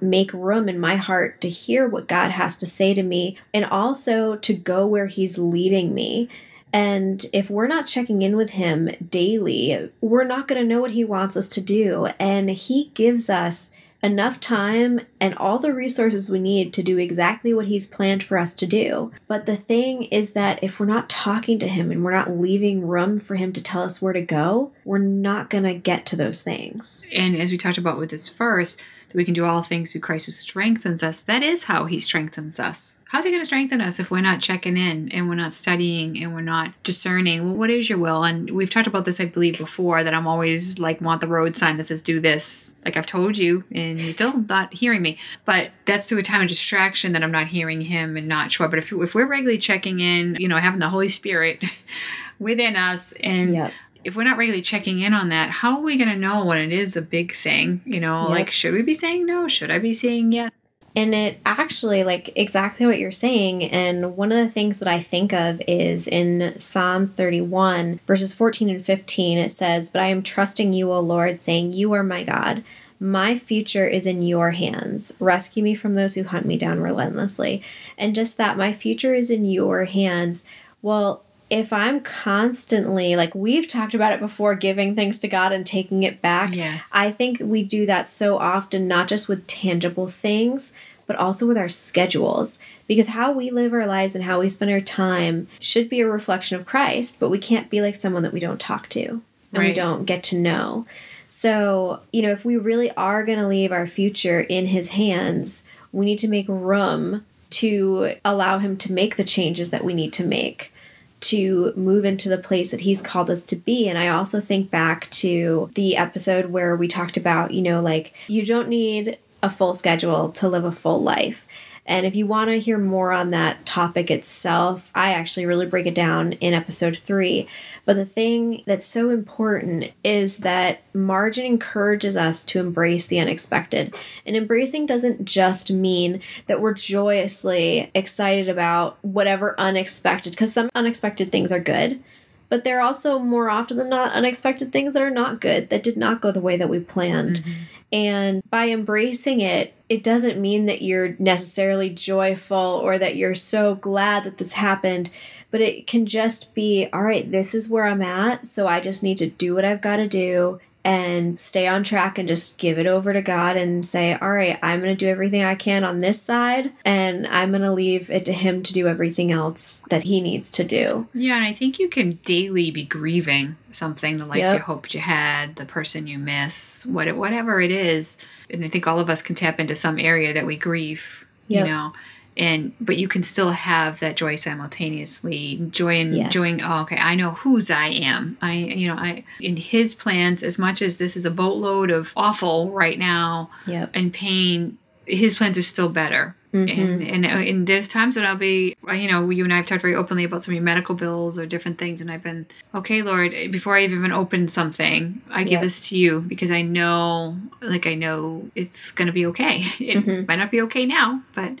make 0.00 0.32
room 0.32 0.68
in 0.68 0.78
my 0.78 0.96
heart 0.96 1.40
to 1.40 1.48
hear 1.48 1.88
what 1.88 2.06
God 2.06 2.30
has 2.30 2.56
to 2.56 2.66
say 2.66 2.94
to 2.94 3.02
me 3.02 3.36
and 3.52 3.64
also 3.64 4.36
to 4.36 4.54
go 4.54 4.86
where 4.86 5.06
He's 5.06 5.38
leading 5.38 5.94
me. 5.94 6.28
And 6.72 7.24
if 7.32 7.48
we're 7.48 7.68
not 7.68 7.86
checking 7.86 8.22
in 8.22 8.36
with 8.36 8.50
him 8.50 8.90
daily, 9.08 9.90
we're 10.00 10.24
not 10.24 10.46
going 10.46 10.60
to 10.60 10.68
know 10.68 10.80
what 10.80 10.90
he 10.90 11.04
wants 11.04 11.36
us 11.36 11.48
to 11.48 11.60
do. 11.62 12.08
And 12.18 12.50
he 12.50 12.90
gives 12.92 13.30
us 13.30 13.72
enough 14.02 14.38
time 14.40 15.00
and 15.20 15.34
all 15.34 15.58
the 15.58 15.72
resources 15.72 16.30
we 16.30 16.38
need 16.38 16.72
to 16.74 16.82
do 16.82 16.98
exactly 16.98 17.52
what 17.52 17.66
he's 17.66 17.86
planned 17.86 18.22
for 18.22 18.38
us 18.38 18.54
to 18.54 18.66
do. 18.66 19.10
But 19.26 19.46
the 19.46 19.56
thing 19.56 20.04
is 20.04 20.32
that 20.32 20.62
if 20.62 20.78
we're 20.78 20.86
not 20.86 21.08
talking 21.08 21.58
to 21.60 21.68
him 21.68 21.90
and 21.90 22.04
we're 22.04 22.12
not 22.12 22.30
leaving 22.30 22.86
room 22.86 23.18
for 23.18 23.34
him 23.34 23.52
to 23.52 23.62
tell 23.62 23.82
us 23.82 24.00
where 24.00 24.12
to 24.12 24.20
go, 24.20 24.72
we're 24.84 24.98
not 24.98 25.50
going 25.50 25.64
to 25.64 25.74
get 25.74 26.06
to 26.06 26.16
those 26.16 26.42
things. 26.42 27.06
And 27.12 27.36
as 27.36 27.50
we 27.50 27.58
talked 27.58 27.78
about 27.78 27.98
with 27.98 28.10
this 28.10 28.28
first, 28.28 28.78
that 29.08 29.16
we 29.16 29.24
can 29.24 29.34
do 29.34 29.44
all 29.44 29.62
things 29.62 29.92
through 29.92 30.00
Christ 30.02 30.26
who 30.26 30.32
strengthens 30.32 31.02
us, 31.02 31.22
that 31.22 31.42
is 31.42 31.64
how 31.64 31.86
he 31.86 32.00
strengthens 32.00 32.60
us 32.60 32.95
how's 33.08 33.24
he 33.24 33.30
going 33.30 33.40
to 33.40 33.46
strengthen 33.46 33.80
us 33.80 34.00
if 34.00 34.10
we're 34.10 34.20
not 34.20 34.40
checking 34.40 34.76
in 34.76 35.10
and 35.12 35.28
we're 35.28 35.34
not 35.34 35.54
studying 35.54 36.20
and 36.22 36.34
we're 36.34 36.40
not 36.40 36.72
discerning 36.82 37.44
well 37.44 37.54
what 37.54 37.70
is 37.70 37.88
your 37.88 37.98
will 37.98 38.24
and 38.24 38.50
we've 38.50 38.70
talked 38.70 38.86
about 38.86 39.04
this 39.04 39.20
i 39.20 39.24
believe 39.24 39.56
before 39.58 40.02
that 40.02 40.12
i'm 40.12 40.26
always 40.26 40.78
like 40.78 41.00
want 41.00 41.20
the 41.20 41.26
road 41.26 41.56
sign 41.56 41.76
that 41.76 41.84
says 41.84 42.02
do 42.02 42.20
this 42.20 42.76
like 42.84 42.96
i've 42.96 43.06
told 43.06 43.38
you 43.38 43.62
and 43.72 43.98
you're 43.98 44.12
still 44.12 44.36
not 44.42 44.72
hearing 44.74 45.02
me 45.02 45.18
but 45.44 45.70
that's 45.84 46.06
through 46.06 46.18
a 46.18 46.22
time 46.22 46.42
of 46.42 46.48
distraction 46.48 47.12
that 47.12 47.22
i'm 47.22 47.32
not 47.32 47.46
hearing 47.46 47.80
him 47.80 48.16
and 48.16 48.28
not 48.28 48.52
sure 48.52 48.68
but 48.68 48.78
if, 48.78 48.92
if 48.92 49.14
we're 49.14 49.26
regularly 49.26 49.58
checking 49.58 50.00
in 50.00 50.36
you 50.38 50.48
know 50.48 50.58
having 50.58 50.80
the 50.80 50.88
holy 50.88 51.08
spirit 51.08 51.62
within 52.38 52.76
us 52.76 53.12
and 53.12 53.54
yep 53.54 53.72
if 54.04 54.14
we're 54.14 54.22
not 54.22 54.38
regularly 54.38 54.62
checking 54.62 55.00
in 55.00 55.12
on 55.12 55.30
that, 55.30 55.50
how 55.50 55.78
are 55.78 55.82
we 55.82 55.96
going 55.96 56.08
to 56.08 56.14
know 56.14 56.44
when 56.44 56.58
it 56.58 56.72
is 56.72 56.96
a 56.96 57.02
big 57.02 57.34
thing? 57.34 57.82
You 57.84 57.98
know, 57.98 58.20
yep. 58.22 58.30
like, 58.30 58.50
should 58.52 58.72
we 58.72 58.82
be 58.82 58.94
saying 58.94 59.26
no? 59.26 59.48
Should 59.48 59.72
I 59.72 59.80
be 59.80 59.92
saying 59.94 60.30
yes? 60.30 60.52
And 60.96 61.14
it 61.14 61.38
actually, 61.44 62.04
like 62.04 62.32
exactly 62.36 62.86
what 62.86 62.98
you're 62.98 63.12
saying. 63.12 63.64
And 63.64 64.16
one 64.16 64.32
of 64.32 64.38
the 64.38 64.50
things 64.50 64.78
that 64.78 64.88
I 64.88 65.02
think 65.02 65.34
of 65.34 65.60
is 65.68 66.08
in 66.08 66.58
Psalms 66.58 67.12
31, 67.12 68.00
verses 68.06 68.32
14 68.32 68.70
and 68.70 68.84
15, 68.84 69.36
it 69.36 69.52
says, 69.52 69.90
But 69.90 70.00
I 70.00 70.06
am 70.06 70.22
trusting 70.22 70.72
you, 70.72 70.90
O 70.90 70.98
Lord, 71.00 71.36
saying, 71.36 71.74
You 71.74 71.92
are 71.92 72.02
my 72.02 72.24
God. 72.24 72.64
My 72.98 73.38
future 73.38 73.86
is 73.86 74.06
in 74.06 74.22
your 74.22 74.52
hands. 74.52 75.12
Rescue 75.20 75.62
me 75.62 75.74
from 75.74 75.96
those 75.96 76.14
who 76.14 76.24
hunt 76.24 76.46
me 76.46 76.56
down 76.56 76.80
relentlessly. 76.80 77.62
And 77.98 78.14
just 78.14 78.38
that, 78.38 78.56
my 78.56 78.72
future 78.72 79.14
is 79.14 79.28
in 79.30 79.44
your 79.44 79.84
hands. 79.84 80.46
Well, 80.80 81.25
if 81.48 81.72
I'm 81.72 82.00
constantly 82.00 83.14
like 83.14 83.34
we've 83.34 83.68
talked 83.68 83.94
about 83.94 84.12
it 84.12 84.20
before 84.20 84.54
giving 84.54 84.94
things 84.94 85.18
to 85.20 85.28
God 85.28 85.52
and 85.52 85.64
taking 85.64 86.02
it 86.02 86.20
back. 86.20 86.54
Yes. 86.54 86.88
I 86.92 87.12
think 87.12 87.38
we 87.40 87.62
do 87.62 87.86
that 87.86 88.08
so 88.08 88.38
often 88.38 88.88
not 88.88 89.08
just 89.08 89.28
with 89.28 89.46
tangible 89.46 90.08
things, 90.08 90.72
but 91.06 91.16
also 91.16 91.46
with 91.46 91.56
our 91.56 91.68
schedules 91.68 92.58
because 92.88 93.08
how 93.08 93.32
we 93.32 93.50
live 93.50 93.72
our 93.72 93.86
lives 93.86 94.14
and 94.14 94.24
how 94.24 94.40
we 94.40 94.48
spend 94.48 94.70
our 94.70 94.80
time 94.80 95.46
should 95.60 95.88
be 95.88 96.00
a 96.00 96.08
reflection 96.08 96.58
of 96.58 96.66
Christ, 96.66 97.18
but 97.20 97.30
we 97.30 97.38
can't 97.38 97.70
be 97.70 97.80
like 97.80 97.94
someone 97.94 98.24
that 98.24 98.32
we 98.32 98.40
don't 98.40 98.60
talk 98.60 98.88
to 98.90 99.06
and 99.08 99.22
right. 99.52 99.68
we 99.68 99.72
don't 99.72 100.04
get 100.04 100.24
to 100.24 100.38
know. 100.38 100.84
So, 101.28 102.00
you 102.12 102.22
know, 102.22 102.30
if 102.30 102.44
we 102.44 102.56
really 102.56 102.90
are 102.92 103.24
going 103.24 103.38
to 103.38 103.46
leave 103.46 103.72
our 103.72 103.86
future 103.86 104.40
in 104.40 104.66
his 104.66 104.88
hands, 104.88 105.64
we 105.92 106.04
need 106.04 106.18
to 106.18 106.28
make 106.28 106.46
room 106.48 107.24
to 107.48 108.14
allow 108.24 108.58
him 108.58 108.76
to 108.76 108.92
make 108.92 109.16
the 109.16 109.24
changes 109.24 109.70
that 109.70 109.84
we 109.84 109.94
need 109.94 110.12
to 110.14 110.24
make 110.24 110.72
to 111.18 111.72
move 111.76 112.04
into 112.04 112.28
the 112.28 112.38
place 112.38 112.70
that 112.70 112.80
he's 112.80 113.00
called 113.00 113.30
us 113.30 113.42
to 113.44 113.56
be. 113.56 113.88
And 113.88 113.98
I 113.98 114.08
also 114.08 114.40
think 114.40 114.70
back 114.70 115.10
to 115.12 115.70
the 115.74 115.96
episode 115.96 116.46
where 116.46 116.76
we 116.76 116.88
talked 116.88 117.16
about, 117.16 117.52
you 117.52 117.62
know, 117.62 117.80
like 117.80 118.12
you 118.28 118.44
don't 118.44 118.68
need 118.68 119.18
a 119.42 119.50
full 119.50 119.74
schedule 119.74 120.30
to 120.32 120.48
live 120.48 120.64
a 120.64 120.72
full 120.72 121.02
life. 121.02 121.46
And 121.86 122.04
if 122.04 122.16
you 122.16 122.26
want 122.26 122.50
to 122.50 122.58
hear 122.58 122.78
more 122.78 123.12
on 123.12 123.30
that 123.30 123.64
topic 123.64 124.10
itself, 124.10 124.90
I 124.94 125.12
actually 125.12 125.46
really 125.46 125.66
break 125.66 125.86
it 125.86 125.94
down 125.94 126.32
in 126.32 126.52
episode 126.52 126.98
three. 127.02 127.46
But 127.84 127.94
the 127.94 128.04
thing 128.04 128.64
that's 128.66 128.84
so 128.84 129.10
important 129.10 129.92
is 130.02 130.38
that 130.38 130.80
margin 130.92 131.46
encourages 131.46 132.16
us 132.16 132.44
to 132.46 132.58
embrace 132.58 133.06
the 133.06 133.20
unexpected. 133.20 133.94
And 134.26 134.36
embracing 134.36 134.86
doesn't 134.86 135.24
just 135.24 135.70
mean 135.70 136.20
that 136.48 136.60
we're 136.60 136.74
joyously 136.74 137.90
excited 137.94 138.48
about 138.48 138.98
whatever 139.02 139.58
unexpected, 139.58 140.32
because 140.32 140.52
some 140.52 140.70
unexpected 140.74 141.30
things 141.30 141.52
are 141.52 141.60
good. 141.60 142.02
But 142.48 142.62
there 142.62 142.78
are 142.78 142.86
also 142.86 143.18
more 143.18 143.50
often 143.50 143.76
than 143.76 143.88
not 143.88 144.12
unexpected 144.12 144.72
things 144.72 144.94
that 144.94 145.02
are 145.02 145.10
not 145.10 145.40
good, 145.40 145.68
that 145.70 145.82
did 145.82 145.96
not 145.96 146.20
go 146.20 146.30
the 146.30 146.40
way 146.40 146.56
that 146.56 146.68
we 146.68 146.78
planned. 146.78 147.40
Mm-hmm. 147.40 147.62
And 147.92 148.42
by 148.50 148.68
embracing 148.68 149.40
it, 149.40 149.74
it 149.88 150.02
doesn't 150.02 150.40
mean 150.40 150.66
that 150.66 150.82
you're 150.82 151.14
necessarily 151.18 151.88
joyful 151.88 152.56
or 152.56 152.98
that 152.98 153.16
you're 153.16 153.34
so 153.34 153.76
glad 153.76 154.24
that 154.24 154.38
this 154.38 154.52
happened, 154.52 155.10
but 155.50 155.60
it 155.60 155.86
can 155.86 156.06
just 156.06 156.52
be 156.54 156.88
all 156.92 157.02
right, 157.02 157.30
this 157.30 157.54
is 157.54 157.68
where 157.68 157.86
I'm 157.86 158.02
at. 158.02 158.46
So 158.46 158.66
I 158.66 158.80
just 158.80 159.02
need 159.02 159.18
to 159.18 159.28
do 159.28 159.54
what 159.54 159.64
I've 159.64 159.80
got 159.80 159.96
to 159.96 160.08
do 160.08 160.60
and 160.86 161.40
stay 161.40 161.66
on 161.66 161.82
track 161.82 162.16
and 162.16 162.28
just 162.28 162.58
give 162.58 162.78
it 162.78 162.86
over 162.86 163.12
to 163.12 163.20
God 163.20 163.56
and 163.56 163.86
say, 163.86 164.14
all 164.14 164.30
right, 164.30 164.56
I'm 164.62 164.80
going 164.80 164.96
to 164.96 165.04
do 165.04 165.10
everything 165.10 165.42
I 165.42 165.56
can 165.56 165.82
on 165.82 165.98
this 165.98 166.22
side 166.22 166.72
and 166.84 167.26
I'm 167.26 167.50
going 167.50 167.62
to 167.62 167.72
leave 167.72 168.08
it 168.08 168.24
to 168.26 168.32
Him 168.32 168.62
to 168.62 168.72
do 168.72 168.86
everything 168.86 169.32
else 169.32 169.84
that 169.90 170.04
He 170.04 170.20
needs 170.20 170.48
to 170.52 170.62
do. 170.62 171.08
Yeah, 171.12 171.34
and 171.34 171.44
I 171.44 171.52
think 171.52 171.80
you 171.80 171.88
can 171.88 172.20
daily 172.24 172.70
be 172.70 172.84
grieving 172.84 173.56
something, 173.72 174.18
the 174.18 174.26
life 174.26 174.38
yep. 174.38 174.58
you 174.58 174.62
hoped 174.62 174.94
you 174.94 175.00
had, 175.00 175.56
the 175.56 175.66
person 175.66 176.06
you 176.06 176.18
miss, 176.18 176.86
what, 176.86 177.14
whatever 177.16 177.60
it 177.60 177.72
is. 177.72 178.16
And 178.48 178.64
I 178.64 178.68
think 178.68 178.86
all 178.86 179.00
of 179.00 179.10
us 179.10 179.22
can 179.22 179.34
tap 179.34 179.58
into 179.58 179.74
some 179.74 179.98
area 179.98 180.32
that 180.34 180.46
we 180.46 180.56
grieve, 180.56 181.02
yep. 181.48 181.66
you 181.66 181.72
know 181.72 181.92
and 182.36 182.72
but 182.80 182.96
you 182.96 183.08
can 183.08 183.22
still 183.22 183.50
have 183.50 184.00
that 184.00 184.16
joy 184.16 184.36
simultaneously 184.36 185.58
joy 185.70 185.98
in 185.98 186.14
yes. 186.14 186.32
joy 186.32 186.56
oh 186.62 186.82
okay 186.82 186.96
i 186.96 187.14
know 187.14 187.30
whose 187.32 187.70
i 187.70 187.88
am 187.88 188.36
i 188.42 188.52
you 188.52 188.88
know 188.88 188.94
i 188.94 189.24
in 189.40 189.56
his 189.56 189.94
plans 189.94 190.42
as 190.42 190.58
much 190.58 190.82
as 190.82 190.98
this 190.98 191.16
is 191.16 191.24
a 191.24 191.30
boatload 191.30 191.90
of 191.90 192.12
awful 192.16 192.70
right 192.70 192.98
now 192.98 193.50
yep. 193.66 193.90
and 193.94 194.12
pain 194.12 194.76
his 195.06 195.34
plans 195.34 195.56
are 195.56 195.62
still 195.62 195.88
better 195.88 196.36
mm-hmm. 196.56 197.02
and, 197.02 197.26
and 197.26 197.26
and 197.26 197.66
there's 197.66 197.88
times 197.88 198.14
that 198.14 198.24
I'll 198.24 198.36
be, 198.36 198.76
you 198.92 199.10
know, 199.10 199.30
you 199.30 199.44
and 199.44 199.52
I 199.52 199.56
have 199.56 199.66
talked 199.66 199.82
very 199.82 199.94
openly 199.94 200.24
about 200.24 200.44
some 200.44 200.52
of 200.52 200.56
your 200.56 200.64
medical 200.64 200.94
bills 200.94 201.38
or 201.38 201.46
different 201.46 201.78
things, 201.78 202.00
and 202.00 202.10
I've 202.10 202.22
been, 202.22 202.46
okay, 202.74 203.02
Lord, 203.02 203.32
before 203.50 203.76
I've 203.76 203.90
even 203.90 204.12
open 204.12 204.48
something, 204.48 205.20
I 205.30 205.44
give 205.44 205.60
this 205.60 205.88
to 205.88 205.98
you 205.98 206.20
because 206.20 206.50
I 206.50 206.62
know, 206.62 207.36
like 207.60 207.86
I 207.86 207.94
know 207.94 208.48
it's 208.54 208.90
gonna 208.90 209.12
be 209.12 209.26
okay. 209.26 209.64
It 209.86 210.04
mm-hmm. 210.04 210.26
might 210.26 210.36
not 210.36 210.50
be 210.50 210.62
okay 210.62 210.86
now, 210.86 211.22
but 211.34 211.52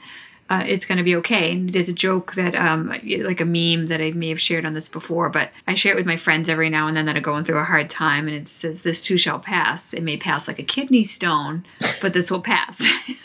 uh, 0.48 0.62
it's 0.66 0.86
going 0.86 0.98
to 0.98 1.04
be 1.04 1.16
okay. 1.16 1.52
And 1.52 1.72
there's 1.72 1.88
a 1.88 1.92
joke 1.92 2.34
that, 2.34 2.54
um, 2.54 2.88
like 2.88 3.40
a 3.40 3.44
meme 3.44 3.88
that 3.88 4.00
I 4.00 4.12
may 4.12 4.28
have 4.28 4.40
shared 4.40 4.64
on 4.64 4.74
this 4.74 4.88
before, 4.88 5.28
but 5.28 5.50
I 5.66 5.74
share 5.74 5.92
it 5.92 5.96
with 5.96 6.06
my 6.06 6.16
friends 6.16 6.48
every 6.48 6.70
now 6.70 6.86
and 6.86 6.96
then 6.96 7.06
that 7.06 7.16
are 7.16 7.20
going 7.20 7.44
through 7.44 7.58
a 7.58 7.64
hard 7.64 7.90
time. 7.90 8.28
And 8.28 8.36
it 8.36 8.48
says, 8.48 8.82
This 8.82 9.00
too 9.00 9.18
shall 9.18 9.38
pass. 9.38 9.92
It 9.92 10.02
may 10.02 10.16
pass 10.16 10.46
like 10.46 10.58
a 10.58 10.64
kidney 10.64 11.04
stone, 11.04 11.64
but 12.00 12.12
this 12.12 12.30
will 12.30 12.42
pass. 12.42 12.84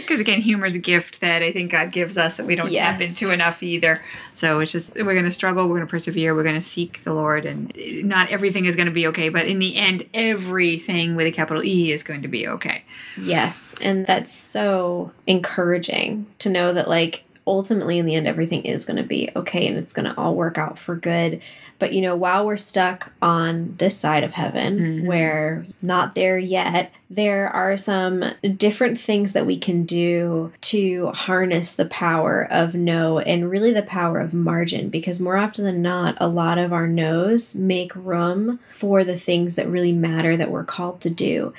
Because 0.00 0.20
again, 0.20 0.40
humor 0.40 0.66
is 0.66 0.74
a 0.74 0.80
gift 0.80 1.20
that 1.20 1.42
I 1.42 1.52
think 1.52 1.70
God 1.72 1.92
gives 1.92 2.16
us 2.16 2.36
that 2.36 2.46
we 2.46 2.54
don't 2.54 2.70
yes. 2.70 2.82
tap 2.82 3.00
into 3.00 3.32
enough 3.32 3.62
either. 3.62 4.02
So 4.34 4.60
it's 4.60 4.72
just, 4.72 4.94
we're 4.94 5.14
going 5.14 5.24
to 5.24 5.30
struggle, 5.30 5.68
we're 5.68 5.76
going 5.76 5.86
to 5.86 5.90
persevere, 5.90 6.34
we're 6.34 6.42
going 6.42 6.54
to 6.54 6.60
seek 6.60 7.02
the 7.04 7.12
Lord. 7.12 7.46
And 7.46 7.72
not 8.04 8.30
everything 8.30 8.66
is 8.66 8.76
going 8.76 8.86
to 8.86 8.92
be 8.92 9.06
okay, 9.08 9.28
but 9.28 9.46
in 9.46 9.58
the 9.58 9.76
end, 9.76 10.08
everything 10.14 11.16
with 11.16 11.26
a 11.26 11.32
capital 11.32 11.64
E 11.64 11.92
is 11.92 12.02
going 12.02 12.22
to 12.22 12.28
be 12.28 12.46
okay. 12.46 12.84
Yes. 13.20 13.74
And 13.80 14.06
that's 14.06 14.32
so 14.32 15.12
encouraging 15.26 16.26
to 16.40 16.50
know 16.50 16.72
that 16.72 16.88
like 16.88 17.24
ultimately 17.46 17.98
in 17.98 18.06
the 18.06 18.14
end 18.14 18.26
everything 18.26 18.64
is 18.64 18.84
going 18.84 18.96
to 18.96 19.02
be 19.02 19.30
okay 19.36 19.68
and 19.68 19.78
it's 19.78 19.92
going 19.92 20.04
to 20.04 20.18
all 20.18 20.34
work 20.34 20.58
out 20.58 20.78
for 20.78 20.96
good 20.96 21.40
but 21.78 21.92
you 21.92 22.00
know 22.00 22.16
while 22.16 22.46
we're 22.46 22.56
stuck 22.56 23.12
on 23.22 23.74
this 23.78 23.96
side 23.96 24.24
of 24.24 24.32
heaven 24.32 24.78
mm-hmm. 24.78 25.06
where 25.06 25.66
not 25.82 26.14
there 26.14 26.38
yet 26.38 26.92
there 27.08 27.48
are 27.48 27.76
some 27.76 28.24
different 28.56 28.98
things 28.98 29.32
that 29.32 29.46
we 29.46 29.58
can 29.58 29.84
do 29.84 30.52
to 30.60 31.08
harness 31.12 31.74
the 31.74 31.84
power 31.86 32.46
of 32.50 32.74
no 32.74 33.18
and 33.20 33.50
really 33.50 33.72
the 33.72 33.82
power 33.82 34.20
of 34.20 34.34
margin 34.34 34.88
because 34.88 35.20
more 35.20 35.36
often 35.36 35.64
than 35.64 35.82
not 35.82 36.16
a 36.20 36.28
lot 36.28 36.58
of 36.58 36.72
our 36.72 36.86
no's 36.86 37.54
make 37.54 37.94
room 37.94 38.58
for 38.72 39.04
the 39.04 39.18
things 39.18 39.54
that 39.54 39.68
really 39.68 39.92
matter 39.92 40.36
that 40.36 40.50
we're 40.50 40.64
called 40.64 41.00
to 41.00 41.10
do 41.10 41.52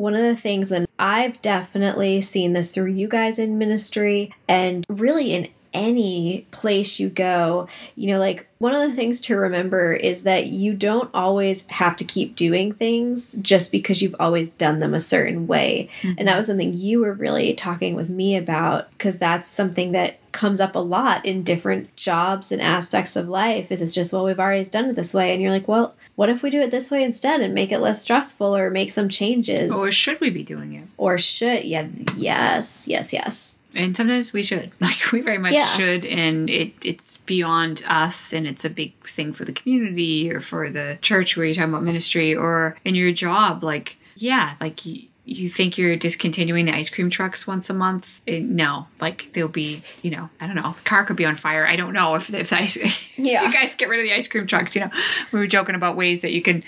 one 0.00 0.14
of 0.14 0.22
the 0.22 0.34
things, 0.34 0.72
and 0.72 0.88
I've 0.98 1.42
definitely 1.42 2.22
seen 2.22 2.54
this 2.54 2.70
through 2.70 2.92
you 2.92 3.06
guys 3.06 3.38
in 3.38 3.58
ministry 3.58 4.34
and 4.48 4.84
really 4.88 5.34
in 5.34 5.48
any 5.72 6.46
place 6.50 6.98
you 6.98 7.08
go, 7.08 7.68
you 7.94 8.12
know, 8.12 8.18
like 8.18 8.46
one 8.58 8.74
of 8.74 8.88
the 8.88 8.94
things 8.94 9.20
to 9.22 9.36
remember 9.36 9.92
is 9.92 10.24
that 10.24 10.46
you 10.46 10.74
don't 10.74 11.10
always 11.14 11.66
have 11.66 11.96
to 11.96 12.04
keep 12.04 12.36
doing 12.36 12.72
things 12.72 13.34
just 13.36 13.72
because 13.72 14.02
you've 14.02 14.16
always 14.18 14.50
done 14.50 14.80
them 14.80 14.94
a 14.94 15.00
certain 15.00 15.46
way. 15.46 15.88
Mm-hmm. 16.02 16.14
And 16.18 16.28
that 16.28 16.36
was 16.36 16.46
something 16.46 16.74
you 16.74 17.00
were 17.00 17.14
really 17.14 17.54
talking 17.54 17.94
with 17.94 18.08
me 18.10 18.36
about 18.36 18.90
because 18.92 19.18
that's 19.18 19.48
something 19.48 19.92
that 19.92 20.18
comes 20.32 20.60
up 20.60 20.76
a 20.76 20.80
lot 20.80 21.24
in 21.26 21.42
different 21.42 21.94
jobs 21.96 22.52
and 22.52 22.62
aspects 22.62 23.16
of 23.16 23.28
life 23.28 23.72
is 23.72 23.82
it's 23.82 23.92
just 23.92 24.12
well 24.12 24.24
we've 24.24 24.38
always 24.38 24.70
done 24.70 24.84
it 24.84 24.94
this 24.94 25.12
way 25.12 25.32
and 25.32 25.42
you're 25.42 25.50
like 25.50 25.66
well 25.66 25.92
what 26.20 26.28
if 26.28 26.42
we 26.42 26.50
do 26.50 26.60
it 26.60 26.70
this 26.70 26.90
way 26.90 27.02
instead 27.02 27.40
and 27.40 27.54
make 27.54 27.72
it 27.72 27.78
less 27.78 28.02
stressful 28.02 28.54
or 28.54 28.68
make 28.68 28.90
some 28.90 29.08
changes? 29.08 29.74
Or 29.74 29.90
should 29.90 30.20
we 30.20 30.28
be 30.28 30.42
doing 30.42 30.74
it? 30.74 30.86
Or 30.98 31.16
should, 31.16 31.64
yeah, 31.64 31.88
yes, 32.14 32.86
yes, 32.86 33.14
yes. 33.14 33.58
And 33.74 33.96
sometimes 33.96 34.32
we 34.32 34.42
should. 34.42 34.72
Like 34.80 35.12
we 35.12 35.20
very 35.20 35.38
much 35.38 35.52
yeah. 35.52 35.68
should 35.76 36.04
and 36.04 36.50
it 36.50 36.72
it's 36.82 37.18
beyond 37.18 37.84
us 37.86 38.32
and 38.32 38.46
it's 38.46 38.64
a 38.64 38.70
big 38.70 38.92
thing 39.06 39.32
for 39.32 39.44
the 39.44 39.52
community 39.52 40.32
or 40.32 40.40
for 40.40 40.68
the 40.68 40.98
church 41.00 41.36
where 41.36 41.46
you're 41.46 41.54
talking 41.54 41.70
about 41.70 41.84
ministry 41.84 42.34
or 42.34 42.76
in 42.84 42.94
your 42.94 43.12
job 43.12 43.62
like 43.62 43.96
yeah, 44.16 44.54
like 44.60 44.84
you 44.84 45.08
you 45.24 45.48
think 45.48 45.78
you're 45.78 45.96
discontinuing 45.96 46.66
the 46.66 46.74
ice 46.74 46.88
cream 46.88 47.08
trucks 47.08 47.46
once 47.46 47.70
a 47.70 47.74
month? 47.74 48.20
It, 48.26 48.42
no, 48.42 48.86
like 49.00 49.30
they'll 49.32 49.48
be, 49.48 49.82
you 50.02 50.10
know, 50.10 50.28
I 50.40 50.46
don't 50.46 50.56
know. 50.56 50.74
The 50.76 50.82
car 50.82 51.04
could 51.04 51.16
be 51.16 51.24
on 51.24 51.36
fire. 51.36 51.66
I 51.66 51.76
don't 51.76 51.92
know 51.92 52.16
if 52.16 52.32
if, 52.34 52.52
ice, 52.52 52.76
yeah. 52.76 52.84
if 53.16 53.46
you 53.46 53.52
guys 53.52 53.74
get 53.76 53.88
rid 53.88 54.00
of 54.00 54.04
the 54.04 54.12
ice 54.12 54.28
cream 54.28 54.46
trucks. 54.46 54.74
You 54.74 54.82
know, 54.82 54.90
we 55.32 55.38
were 55.38 55.46
joking 55.46 55.74
about 55.74 55.96
ways 55.96 56.22
that 56.22 56.32
you 56.32 56.42
can. 56.42 56.64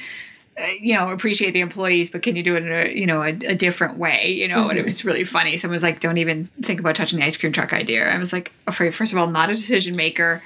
Uh, 0.58 0.66
you 0.80 0.94
know, 0.94 1.08
appreciate 1.08 1.52
the 1.52 1.60
employees, 1.60 2.10
but 2.10 2.22
can 2.22 2.36
you 2.36 2.42
do 2.42 2.56
it 2.56 2.62
in 2.62 2.72
a 2.72 2.92
you 2.92 3.06
know 3.06 3.22
a, 3.22 3.28
a 3.28 3.54
different 3.54 3.96
way? 3.96 4.32
You 4.32 4.48
know, 4.48 4.56
mm-hmm. 4.56 4.70
and 4.70 4.78
it 4.78 4.82
mm-hmm. 4.82 4.86
was 4.86 5.04
really 5.04 5.24
funny. 5.24 5.56
Someone 5.56 5.74
was 5.74 5.82
like, 5.82 6.00
"Don't 6.00 6.18
even 6.18 6.46
think 6.62 6.78
about 6.78 6.94
touching 6.94 7.18
the 7.18 7.24
ice 7.24 7.36
cream 7.38 7.52
truck 7.52 7.72
idea." 7.72 8.06
I 8.06 8.18
was 8.18 8.32
like, 8.32 8.52
"Afraid, 8.66 8.94
first 8.94 9.12
of 9.12 9.18
all, 9.18 9.26
not 9.28 9.48
a 9.48 9.54
decision 9.54 9.96
maker 9.96 10.42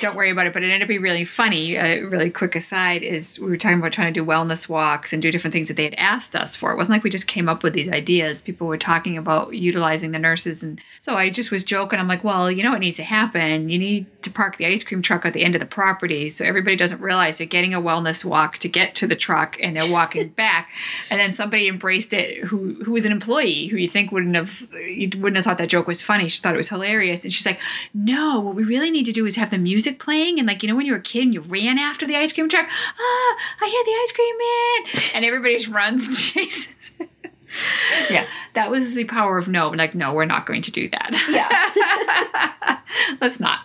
don't 0.00 0.16
worry 0.16 0.30
about 0.30 0.46
it. 0.46 0.52
But 0.52 0.62
it 0.62 0.66
ended 0.66 0.82
up 0.82 0.88
being 0.88 1.02
really 1.02 1.24
funny. 1.24 1.76
A 1.76 2.02
really 2.02 2.30
quick 2.30 2.54
aside 2.54 3.02
is 3.02 3.38
we 3.38 3.48
were 3.48 3.56
talking 3.56 3.78
about 3.78 3.92
trying 3.92 4.12
to 4.12 4.20
do 4.20 4.26
wellness 4.26 4.68
walks 4.68 5.12
and 5.12 5.22
do 5.22 5.30
different 5.30 5.52
things 5.52 5.68
that 5.68 5.76
they 5.76 5.84
had 5.84 5.94
asked 5.94 6.34
us 6.34 6.56
for. 6.56 6.72
It 6.72 6.76
wasn't 6.76 6.96
like 6.96 7.04
we 7.04 7.10
just 7.10 7.26
came 7.26 7.48
up 7.48 7.62
with 7.62 7.74
these 7.74 7.90
ideas. 7.90 8.40
People 8.40 8.66
were 8.66 8.78
talking 8.78 9.18
about 9.18 9.54
utilizing 9.54 10.12
the 10.12 10.18
nurses. 10.18 10.62
And 10.62 10.80
so 11.00 11.16
I 11.16 11.30
just 11.30 11.50
was 11.50 11.64
joking. 11.64 11.98
I'm 11.98 12.08
like, 12.08 12.24
well, 12.24 12.50
you 12.50 12.62
know 12.62 12.70
what 12.70 12.80
needs 12.80 12.96
to 12.96 13.04
happen? 13.04 13.68
You 13.68 13.78
need 13.78 14.06
to 14.22 14.30
park 14.30 14.56
the 14.56 14.66
ice 14.66 14.82
cream 14.82 15.02
truck 15.02 15.24
at 15.26 15.32
the 15.32 15.44
end 15.44 15.54
of 15.54 15.60
the 15.60 15.66
property 15.66 16.30
so 16.30 16.44
everybody 16.44 16.76
doesn't 16.76 17.00
realize 17.00 17.38
they're 17.38 17.46
getting 17.46 17.74
a 17.74 17.80
wellness 17.80 18.24
walk 18.24 18.58
to 18.58 18.68
get 18.68 18.94
to 18.96 19.06
the 19.06 19.16
truck 19.16 19.56
and 19.60 19.76
they're 19.76 19.90
walking 19.90 20.28
back. 20.36 20.70
And 21.10 21.20
then 21.20 21.32
somebody 21.32 21.68
embraced 21.68 22.12
it 22.12 22.44
who 22.44 22.74
who 22.84 22.92
was 22.92 23.04
an 23.04 23.12
employee 23.12 23.66
who 23.66 23.76
you 23.76 23.88
think 23.88 24.12
wouldn't 24.12 24.34
have 24.34 24.66
you 24.72 25.10
wouldn't 25.18 25.36
have 25.36 25.44
thought 25.44 25.58
that 25.58 25.68
joke 25.68 25.86
was 25.86 26.02
funny. 26.02 26.28
She 26.28 26.40
thought 26.40 26.54
it 26.54 26.58
was 26.58 26.68
hilarious. 26.68 27.24
And 27.24 27.32
she's 27.32 27.46
like, 27.46 27.60
no, 27.94 28.40
what 28.40 28.54
we 28.54 28.64
really 28.64 28.90
need 28.90 29.06
to 29.06 29.12
do 29.12 29.26
is 29.26 29.36
have 29.36 29.50
them 29.50 29.65
music 29.66 29.98
playing 29.98 30.38
and 30.38 30.46
like 30.48 30.62
you 30.62 30.68
know 30.68 30.76
when 30.76 30.86
you 30.86 30.92
were 30.92 30.98
a 30.98 31.02
kid 31.02 31.22
and 31.22 31.34
you 31.34 31.40
ran 31.40 31.78
after 31.78 32.06
the 32.06 32.16
ice 32.16 32.32
cream 32.32 32.48
truck 32.48 32.66
ah 32.66 33.36
i 33.60 33.66
had 33.66 33.84
the 33.84 33.96
ice 34.02 34.12
cream 34.12 34.36
man 34.38 35.12
and 35.14 35.24
everybody 35.24 35.56
just 35.56 35.68
runs 35.68 36.06
and 36.06 36.16
chases. 36.30 36.72
Yeah 38.10 38.26
that 38.56 38.70
was 38.70 38.94
the 38.94 39.04
power 39.04 39.38
of 39.38 39.48
no 39.48 39.68
like 39.68 39.94
no 39.94 40.12
we're 40.14 40.24
not 40.24 40.46
going 40.46 40.62
to 40.62 40.70
do 40.70 40.88
that. 40.90 41.10
Yeah. 41.30 42.80
Let's 43.20 43.38
not. 43.38 43.60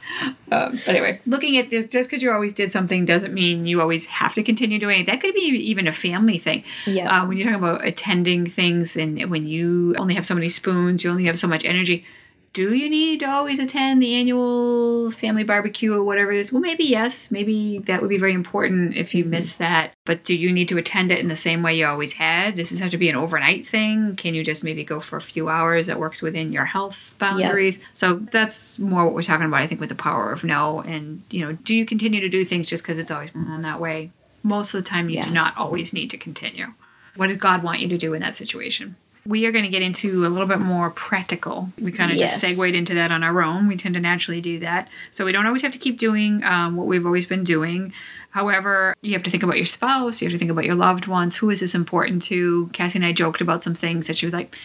Um, 0.52 0.80
anyway 0.86 1.20
looking 1.26 1.58
at 1.58 1.70
this 1.70 1.88
just 1.88 2.10
because 2.10 2.22
you 2.22 2.32
always 2.32 2.54
did 2.54 2.72
something 2.72 3.06
doesn't 3.06 3.34
mean 3.34 3.66
you 3.66 3.82
always 3.82 4.06
have 4.08 4.34
to 4.36 4.44
continue 4.44 4.80
doing 4.80 5.02
it. 5.02 5.08
That 5.08 5.22
could 5.22 5.34
be 5.34 5.42
even 5.42 5.88
a 5.88 5.94
family 5.94 6.38
thing. 6.38 6.64
Yeah. 6.86 7.24
Uh, 7.24 7.26
when 7.26 7.38
you're 7.38 7.48
talking 7.48 7.64
about 7.64 7.86
attending 7.86 8.50
things 8.50 8.96
and 8.98 9.30
when 9.30 9.48
you 9.48 9.96
only 9.98 10.14
have 10.16 10.26
so 10.26 10.36
many 10.36 10.50
spoons 10.50 11.04
you 11.04 11.10
only 11.10 11.26
have 11.26 11.40
so 11.40 11.48
much 11.48 11.66
energy 11.66 12.06
do 12.54 12.74
you 12.74 12.90
need 12.90 13.22
to 13.22 13.30
always 13.30 13.60
attend 13.60 14.02
the 14.02 14.16
annual 14.16 15.12
family 15.12 15.44
barbecue 15.44 15.94
or 15.94 16.04
whatever 16.04 16.34
it 16.34 16.40
is? 16.40 16.52
Well, 16.52 16.62
maybe 16.62 16.84
yes. 16.84 17.32
Maybe 17.32 17.80
that 17.86 18.02
would 18.02 18.10
be 18.10 18.18
very 18.18 18.34
important 18.34 18.96
if 18.96 19.16
you 19.16 19.24
mm-hmm. 19.24 19.32
miss 19.32 19.56
that. 19.58 19.94
But 20.04 20.26
do 20.26 20.36
you 20.36 20.52
need 20.52 20.68
to 20.70 20.78
attend 20.78 21.12
it 21.12 21.20
in 21.20 21.30
the 21.30 21.38
same 21.38 21.64
way 21.64 21.76
you 21.76 21.86
always 21.86 22.12
had? 22.12 22.58
Does 22.58 22.70
this 22.70 22.80
have 22.80 22.92
to 22.92 22.98
be 22.98 23.10
an 23.10 23.16
overnight 23.16 23.66
thing? 23.66 24.18
Can 24.18 24.36
you 24.36 24.44
just 24.44 24.66
maybe 24.66 24.84
go 24.84 25.00
for 25.00 25.16
a 25.16 25.22
few 25.22 25.48
hours 25.48 25.88
that 25.88 26.00
works 26.00 26.22
within 26.22 26.52
your 26.52 26.66
health 26.66 27.16
boundaries? 27.20 27.78
Yep. 27.78 27.88
So 27.94 28.16
that's 28.16 28.80
more 28.80 29.06
what 29.06 29.14
we're 29.14 29.24
talking 29.24 29.48
about, 29.48 29.62
I 29.62 29.68
think, 29.68 29.80
with 29.80 29.90
the 29.90 29.96
power 29.96 30.32
of 30.32 30.44
no. 30.44 30.82
And, 30.82 31.24
you 31.30 31.46
know, 31.46 31.54
do 31.54 31.74
you 31.74 31.86
continue 31.86 32.20
to 32.20 32.30
do 32.30 32.44
things 32.44 32.68
just 32.68 32.84
because 32.84 33.00
it's 33.00 33.12
always 33.12 33.32
been 33.32 33.62
that 33.62 33.80
way? 33.80 34.12
Most 34.44 34.74
of 34.74 34.84
the 34.84 34.90
time, 34.90 35.10
you 35.10 35.18
yeah. 35.18 35.26
do 35.26 35.32
not 35.32 35.56
always 35.56 35.94
need 35.94 36.10
to 36.10 36.18
continue. 36.18 36.68
What 37.16 37.28
did 37.28 37.40
God 37.40 37.64
want 37.64 37.80
you 37.80 37.88
to 37.90 37.98
do 37.98 38.14
in 38.14 38.22
that 38.22 38.36
situation? 38.36 38.96
We 39.26 39.46
are 39.46 39.52
going 39.52 39.66
to 39.66 39.70
get 39.70 39.84
into 39.84 40.26
a 40.26 40.30
little 40.30 40.48
bit 40.48 40.60
more 40.60 40.90
practical. 40.90 41.70
We 41.80 41.92
kind 41.92 42.12
of 42.12 42.18
yes. 42.18 42.32
just 42.32 42.42
segued 42.42 42.76
into 42.76 42.96
that 42.96 43.12
on 43.12 43.24
our 43.24 43.44
own. 43.44 43.68
We 43.68 43.78
tend 43.78 43.94
to 43.94 44.02
naturally 44.02 44.42
do 44.42 44.60
that. 44.60 44.90
So 45.12 45.26
we 45.26 45.32
don't 45.32 45.46
always 45.46 45.62
have 45.62 45.74
to 45.74 45.80
keep 45.80 46.00
doing 46.00 46.44
um, 46.44 46.76
what 46.76 46.88
we've 46.88 47.06
always 47.06 47.28
been 47.28 47.44
doing. 47.44 47.94
However, 48.32 48.96
you 49.02 49.14
have 49.14 49.24
to 49.24 49.32
think 49.32 49.44
about 49.44 49.58
your 49.58 49.66
spouse, 49.66 50.22
you 50.22 50.28
have 50.28 50.34
to 50.34 50.40
think 50.40 50.52
about 50.52 50.66
your 50.66 50.76
loved 50.76 51.06
ones. 51.06 51.36
Who 51.36 51.50
is 51.50 51.60
this 51.60 51.76
important 51.76 52.24
to? 52.24 52.70
Cassie 52.74 52.98
and 52.98 53.06
I 53.06 53.12
joked 53.12 53.42
about 53.42 53.62
some 53.62 53.76
things 53.76 54.08
that 54.08 54.18
she 54.18 54.26
was 54.26 54.34
like, 54.34 54.56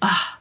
ah, 0.00 0.38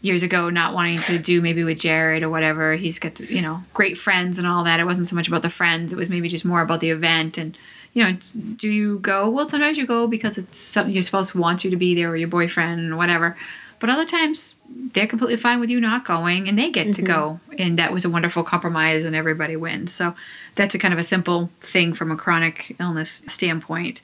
years 0.00 0.22
ago 0.22 0.48
not 0.48 0.74
wanting 0.74 1.00
to 1.00 1.18
do 1.18 1.40
maybe 1.40 1.64
with 1.64 1.78
Jared 1.78 2.22
or 2.22 2.30
whatever. 2.30 2.74
He's 2.74 2.98
got, 2.98 3.18
you 3.18 3.42
know, 3.42 3.62
great 3.74 3.98
friends 3.98 4.38
and 4.38 4.46
all 4.46 4.64
that. 4.64 4.80
It 4.80 4.84
wasn't 4.84 5.08
so 5.08 5.16
much 5.16 5.28
about 5.28 5.42
the 5.42 5.50
friends, 5.50 5.92
it 5.92 5.98
was 5.98 6.08
maybe 6.08 6.28
just 6.28 6.44
more 6.44 6.62
about 6.62 6.80
the 6.80 6.90
event 6.90 7.38
and 7.38 7.58
you 7.98 8.04
know, 8.04 8.16
do 8.56 8.70
you 8.70 9.00
go? 9.00 9.28
Well, 9.28 9.48
sometimes 9.48 9.76
you 9.76 9.84
go 9.84 10.06
because 10.06 10.38
it's 10.38 10.56
something 10.56 10.94
your 10.94 11.02
spouse 11.02 11.34
wants 11.34 11.64
you 11.64 11.70
to 11.70 11.76
be 11.76 11.96
there 11.96 12.10
or 12.10 12.16
your 12.16 12.28
boyfriend 12.28 12.92
or 12.92 12.96
whatever. 12.96 13.36
But 13.80 13.90
other 13.90 14.04
times 14.04 14.54
they're 14.92 15.08
completely 15.08 15.36
fine 15.36 15.58
with 15.58 15.68
you 15.68 15.80
not 15.80 16.04
going 16.04 16.48
and 16.48 16.56
they 16.56 16.70
get 16.70 16.86
mm-hmm. 16.86 16.92
to 16.92 17.02
go. 17.02 17.40
And 17.58 17.76
that 17.80 17.92
was 17.92 18.04
a 18.04 18.10
wonderful 18.10 18.44
compromise 18.44 19.04
and 19.04 19.16
everybody 19.16 19.56
wins. 19.56 19.92
So 19.92 20.14
that's 20.54 20.76
a 20.76 20.78
kind 20.78 20.94
of 20.94 21.00
a 21.00 21.04
simple 21.04 21.50
thing 21.60 21.92
from 21.92 22.12
a 22.12 22.16
chronic 22.16 22.76
illness 22.78 23.24
standpoint. 23.26 24.00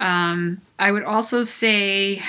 Um, 0.00 0.62
I 0.78 0.90
would 0.90 1.04
also 1.04 1.42
say 1.42 2.22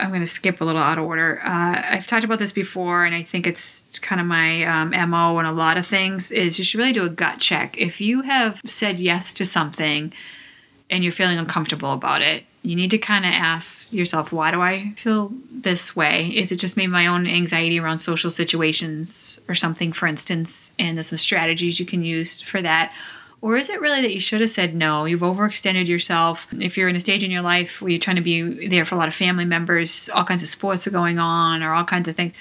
I'm 0.00 0.10
going 0.10 0.20
to 0.20 0.26
skip 0.26 0.60
a 0.60 0.64
little 0.64 0.80
out 0.80 0.98
of 0.98 1.04
order. 1.04 1.40
Uh, 1.44 1.82
I've 1.90 2.06
talked 2.06 2.24
about 2.24 2.38
this 2.38 2.52
before, 2.52 3.04
and 3.04 3.14
I 3.14 3.22
think 3.22 3.46
it's 3.46 3.86
kind 4.00 4.20
of 4.20 4.26
my 4.26 4.64
um, 4.64 5.10
mo 5.10 5.38
and 5.38 5.46
a 5.46 5.52
lot 5.52 5.76
of 5.76 5.86
things. 5.86 6.30
Is 6.30 6.58
you 6.58 6.64
should 6.64 6.78
really 6.78 6.92
do 6.92 7.04
a 7.04 7.10
gut 7.10 7.38
check. 7.38 7.76
If 7.78 8.00
you 8.00 8.22
have 8.22 8.60
said 8.66 9.00
yes 9.00 9.34
to 9.34 9.46
something, 9.46 10.12
and 10.90 11.04
you're 11.04 11.12
feeling 11.12 11.38
uncomfortable 11.38 11.92
about 11.92 12.20
it, 12.20 12.44
you 12.62 12.76
need 12.76 12.90
to 12.90 12.98
kind 12.98 13.24
of 13.24 13.30
ask 13.30 13.92
yourself, 13.92 14.32
why 14.32 14.50
do 14.50 14.60
I 14.60 14.92
feel 15.02 15.32
this 15.50 15.96
way? 15.96 16.26
Is 16.28 16.52
it 16.52 16.56
just 16.56 16.76
maybe 16.76 16.92
my 16.92 17.06
own 17.06 17.26
anxiety 17.26 17.78
around 17.78 18.00
social 18.00 18.30
situations 18.30 19.40
or 19.48 19.54
something, 19.54 19.92
for 19.92 20.06
instance? 20.06 20.72
And 20.78 20.96
there's 20.96 21.08
some 21.08 21.18
strategies 21.18 21.80
you 21.80 21.86
can 21.86 22.02
use 22.02 22.40
for 22.40 22.60
that 22.60 22.92
or 23.42 23.56
is 23.56 23.70
it 23.70 23.80
really 23.80 24.02
that 24.02 24.12
you 24.12 24.20
should 24.20 24.40
have 24.40 24.50
said 24.50 24.74
no? 24.74 25.06
You've 25.06 25.20
overextended 25.20 25.86
yourself. 25.88 26.46
If 26.52 26.76
you're 26.76 26.88
in 26.88 26.96
a 26.96 27.00
stage 27.00 27.24
in 27.24 27.30
your 27.30 27.42
life 27.42 27.80
where 27.80 27.90
you're 27.90 28.00
trying 28.00 28.16
to 28.16 28.22
be 28.22 28.68
there 28.68 28.84
for 28.84 28.96
a 28.96 28.98
lot 28.98 29.08
of 29.08 29.14
family 29.14 29.46
members, 29.46 30.10
all 30.10 30.24
kinds 30.24 30.42
of 30.42 30.48
sports 30.48 30.86
are 30.86 30.90
going 30.90 31.18
on, 31.18 31.62
or 31.62 31.72
all 31.72 31.84
kinds 31.84 32.08
of 32.08 32.16
things, 32.16 32.34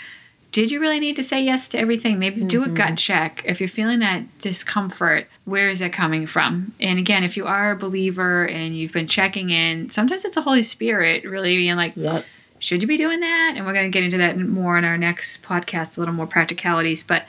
did 0.52 0.72
you 0.72 0.80
really 0.80 1.00
need 1.00 1.16
to 1.16 1.24
say 1.24 1.42
yes 1.44 1.70
to 1.70 1.80
everything? 1.80 2.20
Maybe 2.20 2.38
mm-hmm. 2.38 2.48
do 2.48 2.64
a 2.64 2.70
gut 2.70 2.88
mm-hmm. 2.88 2.96
check. 2.96 3.42
If 3.46 3.60
you're 3.60 3.70
feeling 3.70 4.00
that 4.00 4.40
discomfort, 4.40 5.28
where 5.46 5.70
is 5.70 5.80
it 5.80 5.94
coming 5.94 6.28
from? 6.28 6.74
And 6.80 6.98
again, 7.00 7.24
if 7.24 7.38
you 7.38 7.46
are 7.46 7.72
a 7.72 7.78
believer 7.78 8.48
and 8.48 8.76
you've 8.76 8.92
been 8.92 9.08
checking 9.08 9.52
in, 9.52 9.92
sometimes 9.92 10.26
it's 10.26 10.36
the 10.36 10.42
Holy 10.42 10.64
Spirit 10.64 11.24
really 11.24 11.56
being 11.56 11.76
like, 11.76 11.94
yep. 11.96 12.26
should 12.58 12.82
you 12.82 12.88
be 12.88 12.98
doing 12.98 13.20
that? 13.20 13.54
And 13.56 13.66
we're 13.66 13.74
going 13.74 13.92
to 13.92 13.96
get 13.96 14.04
into 14.04 14.18
that 14.18 14.38
more 14.40 14.78
in 14.78 14.86
our 14.86 14.98
next 14.98 15.44
podcast, 15.44 15.98
a 15.98 16.02
little 16.02 16.16
more 16.16 16.28
practicalities. 16.28 17.04
But 17.04 17.26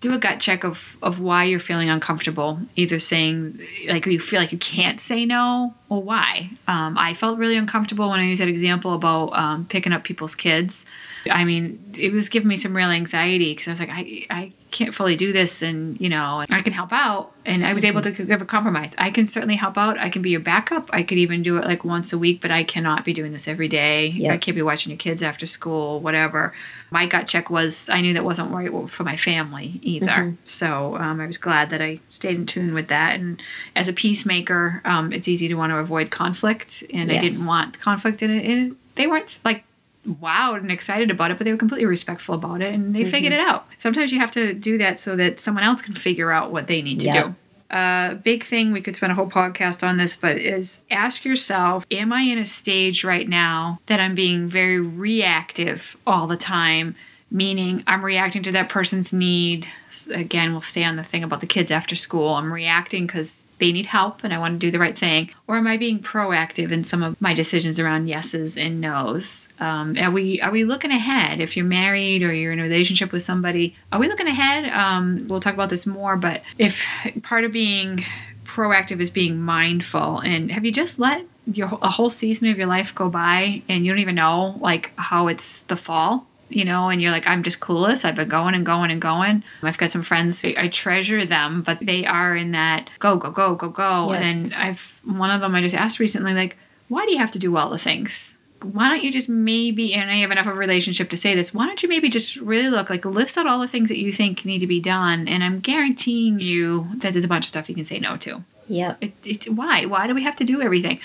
do 0.00 0.12
a 0.12 0.18
gut 0.18 0.40
check 0.40 0.64
of 0.64 0.96
of 1.02 1.20
why 1.20 1.44
you're 1.44 1.60
feeling 1.60 1.90
uncomfortable 1.90 2.60
either 2.76 2.98
saying 3.00 3.60
like 3.88 4.06
you 4.06 4.20
feel 4.20 4.40
like 4.40 4.52
you 4.52 4.58
can't 4.58 5.00
say 5.00 5.24
no 5.24 5.74
or 5.90 6.02
why? 6.02 6.48
Um, 6.66 6.96
i 6.96 7.12
felt 7.12 7.38
really 7.38 7.56
uncomfortable 7.56 8.08
when 8.08 8.20
i 8.20 8.24
used 8.24 8.40
that 8.40 8.48
example 8.48 8.94
about 8.94 9.34
um, 9.34 9.66
picking 9.66 9.92
up 9.92 10.04
people's 10.04 10.34
kids. 10.34 10.86
I 11.30 11.44
mean 11.44 11.94
it 11.98 12.12
was 12.12 12.30
giving 12.30 12.48
me 12.48 12.56
some 12.56 12.74
real 12.74 12.88
anxiety 12.88 13.52
because 13.52 13.68
i 13.68 13.72
was 13.72 13.80
like 13.80 13.90
I, 13.90 14.26
I 14.30 14.52
can't 14.70 14.94
fully 14.94 15.16
do 15.16 15.32
this 15.32 15.62
and 15.62 16.00
you 16.00 16.08
know 16.08 16.44
i 16.48 16.62
can 16.62 16.72
help 16.72 16.92
out 16.92 17.32
and 17.44 17.66
i 17.66 17.74
was 17.74 17.84
able 17.84 18.02
to 18.02 18.10
give 18.10 18.40
a 18.40 18.44
compromise. 18.44 18.92
I 18.98 19.10
can 19.10 19.26
certainly 19.26 19.56
help 19.56 19.76
out. 19.76 19.98
I 19.98 20.10
can 20.10 20.22
be 20.22 20.30
your 20.30 20.40
backup. 20.40 20.90
I 20.92 21.02
could 21.02 21.18
even 21.18 21.42
do 21.42 21.56
it 21.56 21.64
like 21.64 21.84
once 21.84 22.12
a 22.12 22.18
week 22.18 22.40
but 22.40 22.50
i 22.50 22.64
cannot 22.64 23.04
be 23.04 23.12
doing 23.12 23.32
this 23.32 23.48
every 23.48 23.68
day. 23.68 24.08
Yep. 24.08 24.32
i 24.32 24.38
can't 24.38 24.54
be 24.54 24.62
watching 24.62 24.90
your 24.90 24.98
kids 24.98 25.22
after 25.22 25.46
school 25.46 26.00
whatever. 26.00 26.54
My 26.90 27.06
gut 27.06 27.26
check 27.26 27.50
was 27.50 27.88
i 27.88 28.00
knew 28.00 28.14
that 28.14 28.24
wasn't 28.24 28.52
right 28.52 28.70
for 28.90 29.04
my 29.04 29.16
family 29.16 29.80
either. 29.82 30.06
Mm-hmm. 30.06 30.34
so 30.46 30.96
um, 30.96 31.20
i 31.20 31.26
was 31.26 31.38
glad 31.38 31.70
that 31.70 31.82
i 31.82 32.00
stayed 32.10 32.36
in 32.36 32.46
tune 32.46 32.74
with 32.74 32.88
that. 32.88 33.18
And 33.18 33.42
as 33.74 33.88
a 33.88 33.92
peacemaker 33.92 34.80
um, 34.84 35.12
it's 35.12 35.28
easy 35.28 35.48
to 35.48 35.54
want 35.54 35.70
to 35.70 35.76
avoid 35.80 36.10
conflict 36.10 36.84
and 36.92 37.10
yes. 37.10 37.18
i 37.18 37.26
didn't 37.26 37.46
want 37.46 37.80
conflict 37.80 38.22
in 38.22 38.30
it 38.30 38.44
and 38.44 38.76
they 38.94 39.06
weren't 39.06 39.38
like 39.44 39.64
wowed 40.06 40.58
and 40.58 40.70
excited 40.70 41.10
about 41.10 41.30
it, 41.30 41.38
but 41.38 41.44
they 41.44 41.52
were 41.52 41.58
completely 41.58 41.86
respectful 41.86 42.34
about 42.34 42.62
it 42.62 42.74
and 42.74 42.94
they 42.94 43.02
mm-hmm. 43.02 43.10
figured 43.10 43.32
it 43.32 43.40
out. 43.40 43.66
Sometimes 43.78 44.12
you 44.12 44.18
have 44.18 44.32
to 44.32 44.54
do 44.54 44.78
that 44.78 44.98
so 44.98 45.16
that 45.16 45.40
someone 45.40 45.64
else 45.64 45.82
can 45.82 45.94
figure 45.94 46.30
out 46.30 46.52
what 46.52 46.66
they 46.66 46.82
need 46.82 47.00
to 47.00 47.06
yep. 47.06 47.26
do. 47.26 47.34
A 47.70 47.76
uh, 47.76 48.14
big 48.14 48.42
thing, 48.42 48.72
we 48.72 48.80
could 48.80 48.96
spend 48.96 49.12
a 49.12 49.14
whole 49.14 49.30
podcast 49.30 49.86
on 49.86 49.96
this, 49.96 50.16
but 50.16 50.38
is 50.38 50.82
ask 50.90 51.24
yourself 51.24 51.84
Am 51.92 52.12
I 52.12 52.22
in 52.22 52.38
a 52.38 52.44
stage 52.44 53.04
right 53.04 53.28
now 53.28 53.78
that 53.86 54.00
I'm 54.00 54.16
being 54.16 54.48
very 54.48 54.80
reactive 54.80 55.96
all 56.04 56.26
the 56.26 56.36
time 56.36 56.96
meaning 57.30 57.84
I'm 57.86 58.04
reacting 58.04 58.42
to 58.44 58.52
that 58.52 58.68
person's 58.68 59.12
need. 59.12 59.68
Again, 60.12 60.52
we'll 60.52 60.62
stay 60.62 60.84
on 60.84 60.96
the 60.96 61.04
thing 61.04 61.22
about 61.22 61.40
the 61.40 61.46
kids 61.46 61.70
after 61.70 61.94
school. 61.94 62.34
I'm 62.34 62.52
reacting 62.52 63.06
because 63.06 63.48
they 63.58 63.72
need 63.72 63.86
help 63.86 64.24
and 64.24 64.34
I 64.34 64.38
want 64.38 64.54
to 64.54 64.66
do 64.66 64.70
the 64.70 64.78
right 64.78 64.98
thing. 64.98 65.30
Or 65.46 65.56
am 65.56 65.66
I 65.66 65.76
being 65.76 66.00
proactive 66.00 66.72
in 66.72 66.84
some 66.84 67.02
of 67.02 67.20
my 67.20 67.34
decisions 67.34 67.78
around 67.78 68.08
yeses 68.08 68.56
and 68.56 68.80
nos? 68.80 69.52
Um, 69.60 69.96
are 69.98 70.10
we 70.10 70.40
are 70.40 70.50
we 70.50 70.64
looking 70.64 70.90
ahead? 70.90 71.40
If 71.40 71.56
you're 71.56 71.66
married 71.66 72.22
or 72.22 72.32
you're 72.32 72.52
in 72.52 72.60
a 72.60 72.64
relationship 72.64 73.12
with 73.12 73.22
somebody, 73.22 73.76
are 73.92 74.00
we 74.00 74.08
looking 74.08 74.28
ahead? 74.28 74.72
Um, 74.72 75.26
we'll 75.28 75.40
talk 75.40 75.54
about 75.54 75.70
this 75.70 75.86
more, 75.86 76.16
but 76.16 76.42
if 76.58 76.84
part 77.22 77.44
of 77.44 77.52
being 77.52 78.04
proactive 78.44 79.00
is 79.00 79.10
being 79.10 79.40
mindful 79.40 80.18
and 80.18 80.50
have 80.50 80.64
you 80.64 80.72
just 80.72 80.98
let 80.98 81.24
your 81.46 81.68
a 81.82 81.90
whole 81.90 82.10
season 82.10 82.48
of 82.48 82.58
your 82.58 82.66
life 82.66 82.94
go 82.94 83.08
by 83.08 83.62
and 83.68 83.84
you 83.84 83.92
don't 83.92 84.00
even 84.00 84.16
know 84.16 84.58
like 84.60 84.92
how 84.96 85.28
it's 85.28 85.62
the 85.62 85.76
fall 85.76 86.26
you 86.50 86.64
know, 86.64 86.88
and 86.88 87.00
you're 87.00 87.10
like, 87.10 87.26
I'm 87.26 87.42
just 87.42 87.60
clueless. 87.60 88.04
I've 88.04 88.16
been 88.16 88.28
going 88.28 88.54
and 88.54 88.66
going 88.66 88.90
and 88.90 89.00
going. 89.00 89.42
I've 89.62 89.78
got 89.78 89.90
some 89.92 90.02
friends, 90.02 90.44
I 90.44 90.68
treasure 90.68 91.24
them, 91.24 91.62
but 91.62 91.78
they 91.80 92.04
are 92.04 92.36
in 92.36 92.52
that 92.52 92.90
go, 92.98 93.16
go, 93.16 93.30
go, 93.30 93.54
go, 93.54 93.68
go. 93.68 94.12
Yeah. 94.12 94.20
And 94.20 94.54
I've, 94.54 94.92
one 95.04 95.30
of 95.30 95.40
them 95.40 95.54
I 95.54 95.62
just 95.62 95.76
asked 95.76 96.00
recently, 96.00 96.34
like, 96.34 96.56
why 96.88 97.06
do 97.06 97.12
you 97.12 97.18
have 97.18 97.32
to 97.32 97.38
do 97.38 97.56
all 97.56 97.70
the 97.70 97.78
things? 97.78 98.36
Why 98.62 98.90
don't 98.90 99.02
you 99.02 99.10
just 99.10 99.28
maybe, 99.28 99.94
and 99.94 100.10
I 100.10 100.16
have 100.16 100.30
enough 100.30 100.46
of 100.46 100.54
a 100.54 100.58
relationship 100.58 101.08
to 101.10 101.16
say 101.16 101.34
this, 101.34 101.54
why 101.54 101.66
don't 101.66 101.82
you 101.82 101.88
maybe 101.88 102.10
just 102.10 102.36
really 102.36 102.68
look, 102.68 102.90
like, 102.90 103.04
list 103.06 103.38
out 103.38 103.46
all 103.46 103.60
the 103.60 103.68
things 103.68 103.88
that 103.88 103.98
you 103.98 104.12
think 104.12 104.44
need 104.44 104.58
to 104.58 104.66
be 104.66 104.80
done? 104.80 105.28
And 105.28 105.42
I'm 105.42 105.60
guaranteeing 105.60 106.40
you 106.40 106.86
that 106.96 107.12
there's 107.12 107.24
a 107.24 107.28
bunch 107.28 107.46
of 107.46 107.48
stuff 107.48 107.68
you 107.68 107.74
can 107.74 107.86
say 107.86 107.98
no 107.98 108.16
to. 108.18 108.44
Yeah. 108.68 108.96
It, 109.00 109.12
it, 109.24 109.48
why? 109.54 109.86
Why 109.86 110.06
do 110.06 110.14
we 110.14 110.24
have 110.24 110.36
to 110.36 110.44
do 110.44 110.60
everything? 110.60 111.00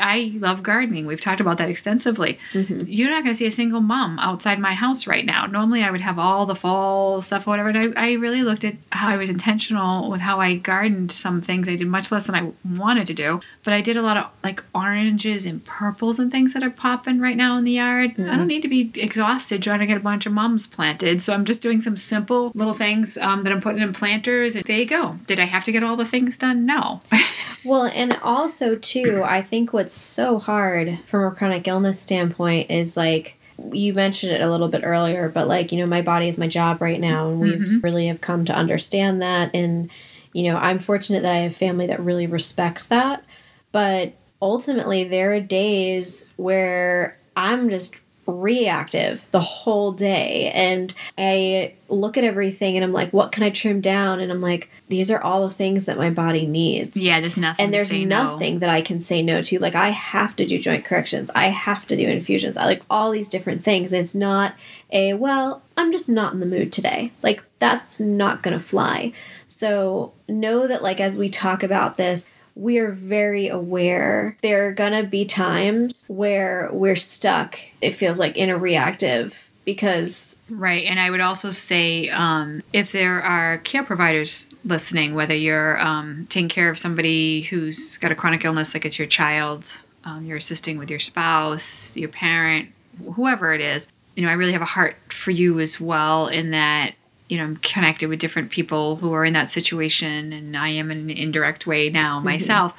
I 0.00 0.32
love 0.34 0.62
gardening. 0.62 1.06
We've 1.06 1.20
talked 1.20 1.40
about 1.40 1.58
that 1.58 1.68
extensively. 1.68 2.38
Mm-hmm. 2.52 2.84
You're 2.86 3.10
not 3.10 3.22
going 3.22 3.34
to 3.34 3.38
see 3.38 3.46
a 3.46 3.50
single 3.50 3.80
mum 3.80 4.18
outside 4.18 4.58
my 4.58 4.74
house 4.74 5.06
right 5.06 5.24
now. 5.24 5.46
Normally, 5.46 5.82
I 5.82 5.90
would 5.90 6.00
have 6.00 6.18
all 6.18 6.46
the 6.46 6.54
fall 6.54 7.22
stuff, 7.22 7.46
or 7.46 7.50
whatever. 7.50 7.68
And 7.68 7.96
I, 7.96 8.10
I 8.10 8.12
really 8.12 8.42
looked 8.42 8.64
at 8.64 8.74
how 8.90 9.08
I 9.08 9.16
was 9.16 9.30
intentional 9.30 10.10
with 10.10 10.20
how 10.20 10.40
I 10.40 10.56
gardened 10.56 11.12
some 11.12 11.42
things. 11.42 11.68
I 11.68 11.76
did 11.76 11.86
much 11.86 12.10
less 12.10 12.26
than 12.26 12.34
I 12.34 12.52
wanted 12.76 13.06
to 13.08 13.14
do, 13.14 13.40
but 13.64 13.74
I 13.74 13.80
did 13.80 13.96
a 13.96 14.02
lot 14.02 14.16
of 14.16 14.26
like 14.42 14.62
oranges 14.74 15.46
and 15.46 15.64
purples 15.64 16.18
and 16.18 16.30
things 16.30 16.54
that 16.54 16.62
are 16.62 16.70
popping 16.70 17.20
right 17.20 17.36
now 17.36 17.56
in 17.58 17.64
the 17.64 17.72
yard. 17.72 18.12
Mm-hmm. 18.12 18.30
I 18.30 18.36
don't 18.36 18.46
need 18.46 18.62
to 18.62 18.68
be 18.68 18.90
exhausted 18.94 19.62
trying 19.62 19.80
to 19.80 19.86
get 19.86 19.96
a 19.96 20.00
bunch 20.00 20.26
of 20.26 20.32
mums 20.32 20.66
planted. 20.66 21.22
So 21.22 21.34
I'm 21.34 21.44
just 21.44 21.62
doing 21.62 21.80
some 21.80 21.96
simple 21.96 22.52
little 22.54 22.74
things 22.74 23.16
um, 23.18 23.44
that 23.44 23.52
I'm 23.52 23.60
putting 23.60 23.82
in 23.82 23.92
planters. 23.92 24.56
And 24.56 24.64
there 24.64 24.78
you 24.78 24.86
go. 24.86 25.18
Did 25.26 25.40
I 25.40 25.44
have 25.44 25.64
to 25.64 25.72
get 25.72 25.82
all 25.82 25.96
the 25.96 26.04
things 26.04 26.38
done? 26.38 26.66
No. 26.66 27.00
well, 27.64 27.84
and 27.84 28.18
also, 28.22 28.74
too, 28.76 29.22
I 29.24 29.42
think 29.42 29.72
what's 29.72 29.89
so 29.92 30.38
hard 30.38 30.98
from 31.06 31.24
a 31.24 31.34
chronic 31.34 31.66
illness 31.66 32.00
standpoint 32.00 32.70
is 32.70 32.96
like 32.96 33.36
you 33.72 33.92
mentioned 33.92 34.32
it 34.32 34.40
a 34.40 34.50
little 34.50 34.68
bit 34.68 34.82
earlier, 34.84 35.28
but 35.28 35.46
like, 35.46 35.70
you 35.70 35.78
know, 35.78 35.86
my 35.86 36.02
body 36.02 36.28
is 36.28 36.38
my 36.38 36.48
job 36.48 36.80
right 36.80 37.00
now 37.00 37.28
and 37.28 37.40
we've 37.40 37.60
mm-hmm. 37.60 37.80
really 37.80 38.06
have 38.06 38.20
come 38.20 38.44
to 38.46 38.54
understand 38.54 39.20
that 39.22 39.54
and 39.54 39.90
you 40.32 40.44
know, 40.44 40.56
I'm 40.56 40.78
fortunate 40.78 41.22
that 41.22 41.32
I 41.32 41.38
have 41.38 41.56
family 41.56 41.88
that 41.88 42.00
really 42.00 42.26
respects 42.26 42.86
that, 42.86 43.24
but 43.72 44.12
ultimately 44.40 45.04
there 45.04 45.34
are 45.34 45.40
days 45.40 46.28
where 46.36 47.18
I'm 47.36 47.68
just 47.68 47.96
reactive 48.30 49.26
the 49.30 49.40
whole 49.40 49.92
day 49.92 50.50
and 50.54 50.94
I 51.18 51.74
look 51.88 52.16
at 52.16 52.24
everything 52.24 52.76
and 52.76 52.84
I'm 52.84 52.92
like 52.92 53.12
what 53.12 53.32
can 53.32 53.42
I 53.42 53.50
trim 53.50 53.80
down 53.80 54.20
and 54.20 54.30
I'm 54.30 54.40
like 54.40 54.70
these 54.88 55.10
are 55.10 55.20
all 55.20 55.48
the 55.48 55.54
things 55.54 55.84
that 55.86 55.96
my 55.98 56.10
body 56.10 56.46
needs. 56.46 56.96
Yeah, 56.96 57.20
there's 57.20 57.36
nothing 57.36 57.64
And 57.64 57.74
there's 57.74 57.92
nothing 57.92 58.54
no. 58.54 58.60
that 58.60 58.70
I 58.70 58.82
can 58.82 59.00
say 59.00 59.22
no 59.22 59.42
to. 59.42 59.58
Like 59.58 59.74
I 59.74 59.90
have 59.90 60.36
to 60.36 60.46
do 60.46 60.58
joint 60.58 60.84
corrections. 60.84 61.30
I 61.34 61.48
have 61.48 61.86
to 61.88 61.96
do 61.96 62.06
infusions. 62.06 62.56
I 62.56 62.64
like 62.64 62.82
all 62.90 63.10
these 63.10 63.28
different 63.28 63.64
things. 63.64 63.92
And 63.92 64.02
it's 64.02 64.14
not 64.14 64.54
a 64.92 65.14
well, 65.14 65.62
I'm 65.76 65.92
just 65.92 66.08
not 66.08 66.32
in 66.32 66.40
the 66.40 66.46
mood 66.46 66.72
today. 66.72 67.12
Like 67.22 67.44
that's 67.58 67.84
not 67.98 68.42
going 68.42 68.58
to 68.58 68.64
fly. 68.64 69.12
So 69.46 70.12
know 70.28 70.66
that 70.66 70.82
like 70.82 71.00
as 71.00 71.16
we 71.16 71.28
talk 71.28 71.62
about 71.62 71.96
this 71.96 72.28
we're 72.60 72.92
very 72.92 73.48
aware 73.48 74.36
there 74.42 74.68
are 74.68 74.72
gonna 74.72 75.02
be 75.02 75.24
times 75.24 76.04
where 76.08 76.68
we're 76.72 76.96
stuck, 76.96 77.58
it 77.80 77.92
feels 77.92 78.18
like, 78.18 78.36
in 78.36 78.50
a 78.50 78.58
reactive 78.58 79.50
because. 79.64 80.40
Right. 80.50 80.84
And 80.84 81.00
I 81.00 81.10
would 81.10 81.20
also 81.20 81.52
say 81.52 82.08
um, 82.10 82.62
if 82.72 82.92
there 82.92 83.22
are 83.22 83.58
care 83.58 83.82
providers 83.82 84.50
listening, 84.64 85.14
whether 85.14 85.34
you're 85.34 85.80
um, 85.80 86.26
taking 86.28 86.48
care 86.48 86.70
of 86.70 86.78
somebody 86.78 87.42
who's 87.42 87.96
got 87.98 88.12
a 88.12 88.14
chronic 88.14 88.44
illness, 88.44 88.74
like 88.74 88.84
it's 88.84 88.98
your 88.98 89.08
child, 89.08 89.72
um, 90.04 90.24
you're 90.24 90.36
assisting 90.36 90.78
with 90.78 90.90
your 90.90 91.00
spouse, 91.00 91.96
your 91.96 92.08
parent, 92.08 92.68
whoever 93.14 93.54
it 93.54 93.60
is, 93.60 93.88
you 94.16 94.24
know, 94.24 94.28
I 94.28 94.34
really 94.34 94.52
have 94.52 94.62
a 94.62 94.66
heart 94.66 94.96
for 95.10 95.30
you 95.30 95.60
as 95.60 95.80
well 95.80 96.26
in 96.28 96.50
that 96.50 96.94
you 97.30 97.38
know, 97.38 97.44
I'm 97.44 97.56
connected 97.58 98.08
with 98.08 98.18
different 98.18 98.50
people 98.50 98.96
who 98.96 99.12
are 99.12 99.24
in 99.24 99.34
that 99.34 99.50
situation, 99.50 100.32
and 100.32 100.56
I 100.56 100.68
am 100.70 100.90
in 100.90 100.98
an 100.98 101.10
indirect 101.10 101.64
way 101.64 101.88
now 101.88 102.16
mm-hmm. 102.16 102.26
myself, 102.26 102.74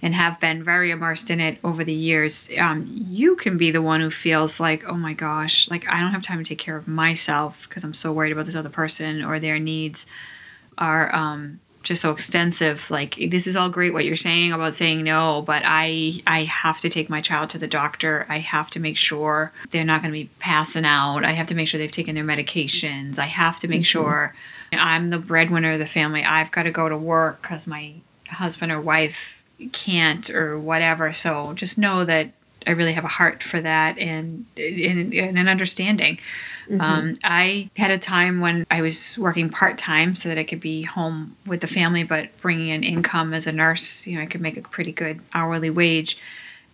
and 0.00 0.14
have 0.14 0.38
been 0.38 0.62
very 0.62 0.92
immersed 0.92 1.28
in 1.28 1.40
it 1.40 1.58
over 1.64 1.82
the 1.82 1.92
years. 1.92 2.48
Um, 2.56 2.88
you 2.88 3.34
can 3.34 3.58
be 3.58 3.72
the 3.72 3.82
one 3.82 4.00
who 4.00 4.10
feels 4.10 4.60
like, 4.60 4.84
oh 4.86 4.94
my 4.94 5.12
gosh, 5.12 5.68
like 5.70 5.88
I 5.88 6.00
don't 6.00 6.12
have 6.12 6.22
time 6.22 6.38
to 6.38 6.48
take 6.48 6.60
care 6.60 6.76
of 6.76 6.86
myself 6.86 7.66
because 7.68 7.82
I'm 7.82 7.94
so 7.94 8.12
worried 8.12 8.30
about 8.30 8.46
this 8.46 8.54
other 8.54 8.68
person 8.68 9.24
or 9.24 9.40
their 9.40 9.58
needs 9.58 10.06
are 10.78 11.12
um, 11.12 11.58
just 11.86 12.02
so 12.02 12.10
extensive 12.10 12.90
like 12.90 13.16
this 13.30 13.46
is 13.46 13.54
all 13.56 13.70
great 13.70 13.92
what 13.92 14.04
you're 14.04 14.16
saying 14.16 14.52
about 14.52 14.74
saying 14.74 15.02
no 15.04 15.42
but 15.46 15.62
i 15.64 16.20
i 16.26 16.42
have 16.44 16.80
to 16.80 16.90
take 16.90 17.08
my 17.08 17.20
child 17.20 17.50
to 17.50 17.58
the 17.58 17.66
doctor. 17.66 18.26
I 18.28 18.38
have 18.38 18.70
to 18.70 18.80
make 18.80 18.96
sure 18.96 19.52
they're 19.70 19.84
not 19.84 20.02
going 20.02 20.12
to 20.12 20.18
be 20.18 20.30
passing 20.38 20.84
out. 20.84 21.24
I 21.24 21.32
have 21.32 21.48
to 21.48 21.54
make 21.54 21.68
sure 21.68 21.78
they've 21.78 21.90
taken 21.90 22.14
their 22.14 22.24
medications. 22.24 23.18
I 23.18 23.26
have 23.26 23.58
to 23.60 23.68
make 23.68 23.82
mm-hmm. 23.82 23.84
sure 23.84 24.34
i'm 24.72 25.10
the 25.10 25.18
breadwinner 25.18 25.74
of 25.74 25.78
the 25.78 25.86
family. 25.86 26.24
I've 26.24 26.50
got 26.50 26.64
to 26.64 26.70
go 26.70 26.88
to 26.88 26.96
work 26.96 27.42
because 27.42 27.66
my 27.66 27.94
husband 28.28 28.72
or 28.72 28.80
wife 28.80 29.42
can't 29.72 30.28
or 30.30 30.58
whatever. 30.58 31.12
So 31.12 31.52
just 31.54 31.78
know 31.78 32.04
that 32.04 32.32
i 32.66 32.70
really 32.70 32.92
have 32.92 33.04
a 33.04 33.08
heart 33.08 33.42
for 33.42 33.60
that 33.60 33.98
and 33.98 34.46
and, 34.56 35.12
and 35.12 35.38
an 35.38 35.48
understanding 35.48 36.18
Mm-hmm. 36.68 36.80
Um, 36.80 37.16
I 37.22 37.70
had 37.76 37.90
a 37.90 37.98
time 37.98 38.40
when 38.40 38.66
I 38.70 38.82
was 38.82 39.18
working 39.18 39.50
part 39.50 39.78
time 39.78 40.16
so 40.16 40.28
that 40.28 40.38
I 40.38 40.44
could 40.44 40.60
be 40.60 40.82
home 40.82 41.36
with 41.46 41.60
the 41.60 41.66
family, 41.66 42.02
but 42.02 42.28
bringing 42.40 42.68
in 42.68 42.82
income 42.82 43.32
as 43.34 43.46
a 43.46 43.52
nurse. 43.52 44.06
You 44.06 44.16
know, 44.16 44.22
I 44.22 44.26
could 44.26 44.40
make 44.40 44.56
a 44.56 44.62
pretty 44.62 44.92
good 44.92 45.20
hourly 45.32 45.70
wage. 45.70 46.18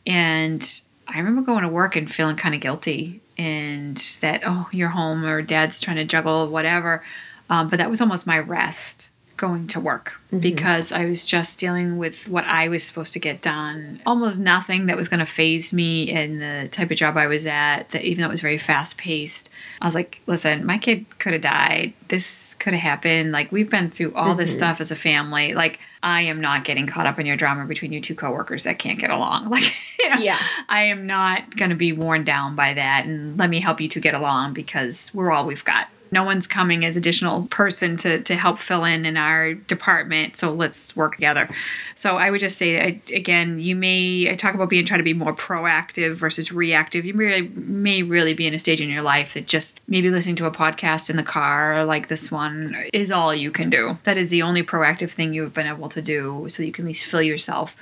And 0.07 0.83
I 1.07 1.19
remember 1.19 1.43
going 1.43 1.63
to 1.63 1.69
work 1.69 1.97
and 1.97 2.13
feeling 2.13 2.37
kind 2.37 2.55
of 2.55 2.61
guilty 2.61 3.21
and 3.37 3.99
that, 4.21 4.43
oh, 4.47 4.69
you're 4.73 4.89
home 4.89 5.25
or 5.25 5.43
dad's 5.43 5.81
trying 5.81 5.97
to 5.97 6.05
juggle 6.05 6.49
whatever. 6.49 7.05
Um, 7.51 7.69
but 7.69 7.79
that 7.79 7.91
was 7.91 8.01
almost 8.01 8.27
my 8.27 8.39
rest 8.39 9.11
going 9.43 9.67
to 9.67 9.81
work 9.81 10.13
mm-hmm. 10.27 10.39
because 10.39 10.93
I 10.93 11.05
was 11.07 11.27
just 11.27 11.59
dealing 11.59 11.99
with 11.99 12.29
what 12.29 12.45
I 12.45 12.69
was 12.69 12.85
supposed 12.85 13.13
to 13.15 13.19
get 13.19 13.43
done. 13.43 14.01
Almost 14.07 14.39
nothing 14.39 14.87
that 14.87 14.97
was 14.97 15.09
going 15.09 15.19
to 15.19 15.27
faze 15.27 15.73
me 15.73 16.05
in 16.09 16.39
the 16.39 16.69
type 16.71 16.93
of 16.93 16.97
job 16.97 17.17
I 17.17 17.27
was 17.27 17.45
at, 17.45 17.91
that 17.91 18.05
even 18.05 18.23
though 18.23 18.29
it 18.29 18.31
was 18.31 18.41
very 18.41 18.57
fast 18.57 18.99
paced. 18.99 19.51
I 19.81 19.87
was 19.87 19.97
like, 19.97 20.21
listen, 20.29 20.65
my 20.65 20.79
kid 20.79 21.07
could 21.19 21.33
have 21.33 21.43
died. 21.43 21.93
This 22.09 22.55
could 22.55 22.73
have 22.73 22.83
happened. 22.83 23.33
Like, 23.33 23.51
we've 23.51 23.69
been 23.69 23.91
through 23.91 24.15
all 24.15 24.29
mm-hmm. 24.29 24.39
this 24.39 24.55
stuff 24.55 24.81
as 24.81 24.93
a 24.93 24.97
family. 24.97 25.55
Like, 25.55 25.81
I 26.05 26.23
am 26.23 26.41
not 26.41 26.65
getting 26.65 26.87
caught 26.87 27.09
up 27.09 27.19
in 27.19 27.27
your 27.27 27.37
drama 27.37 27.67
between 27.67 27.91
you 27.91 28.01
two 28.01 28.15
coworkers 28.15 28.63
that 28.63 28.79
can't 28.79 29.01
get 29.01 29.11
along. 29.11 29.43
Like, 29.51 29.75
you 29.99 30.09
know, 30.09 30.21
yeah. 30.21 30.39
I 30.69 30.85
am 30.85 31.07
not 31.07 31.57
going 31.57 31.71
to 31.71 31.77
be 31.77 31.93
worn 31.93 32.23
down 32.23 32.55
by 32.55 32.75
that. 32.75 33.07
And 33.07 33.37
let 33.37 33.51
me 33.51 33.61
help 33.61 33.81
you 33.81 33.89
to 33.89 34.01
get 34.01 34.15
along 34.15 34.55
because 34.55 35.13
we're 35.13 35.33
all 35.33 35.47
we've 35.47 35.65
got 35.65 35.89
no 36.13 36.23
one's 36.23 36.47
coming 36.47 36.85
as 36.85 36.97
additional 36.97 37.47
person 37.47 37.97
to, 37.97 38.23
to 38.23 38.37
help 38.37 38.59
fill 38.59 38.85
in 38.85 39.05
in 39.07 39.17
our 39.17 39.55
department 39.55 40.37
so 40.37 40.53
let's 40.53 40.95
work 40.95 41.15
together. 41.15 41.49
So 41.97 42.17
i 42.19 42.31
would 42.31 42.41
just 42.41 42.59
say 42.59 43.03
again 43.13 43.59
you 43.59 43.75
may 43.75 44.29
i 44.31 44.37
talk 44.37 44.55
about 44.55 44.71
being 44.71 44.87
trying 44.87 45.01
to 45.01 45.05
be 45.05 45.15
more 45.15 45.35
proactive 45.35 46.17
versus 46.17 46.53
reactive. 46.53 47.05
You 47.05 47.15
may, 47.15 47.43
may 47.43 48.03
really 48.03 48.35
be 48.35 48.47
in 48.47 48.55
a 48.55 48.59
stage 48.59 48.81
in 48.81 48.89
your 48.89 49.03
life 49.03 49.35
that 49.35 49.47
just 49.47 49.81
maybe 49.89 50.11
listening 50.11 50.37
to 50.37 50.47
a 50.47 50.51
podcast 50.51 51.11
in 51.11 51.17
the 51.17 51.23
car 51.23 51.85
like 51.85 52.09
this 52.09 52.31
one 52.31 52.77
is 52.93 53.11
all 53.11 53.35
you 53.35 53.51
can 53.51 53.71
do. 53.71 53.99
That 54.05 54.19
is 54.19 54.31
the 54.31 54.43
only 54.43 54.63
proactive 54.63 55.13
thing 55.13 55.33
you've 55.33 55.55
been 55.55 55.67
able 55.67 55.89
to 55.89 56.03
do 56.03 56.47
so 56.49 56.63
you 56.63 56.73
can 56.73 56.85
at 56.85 56.89
least 56.89 57.07
fill 57.07 57.23
yourself 57.23 57.75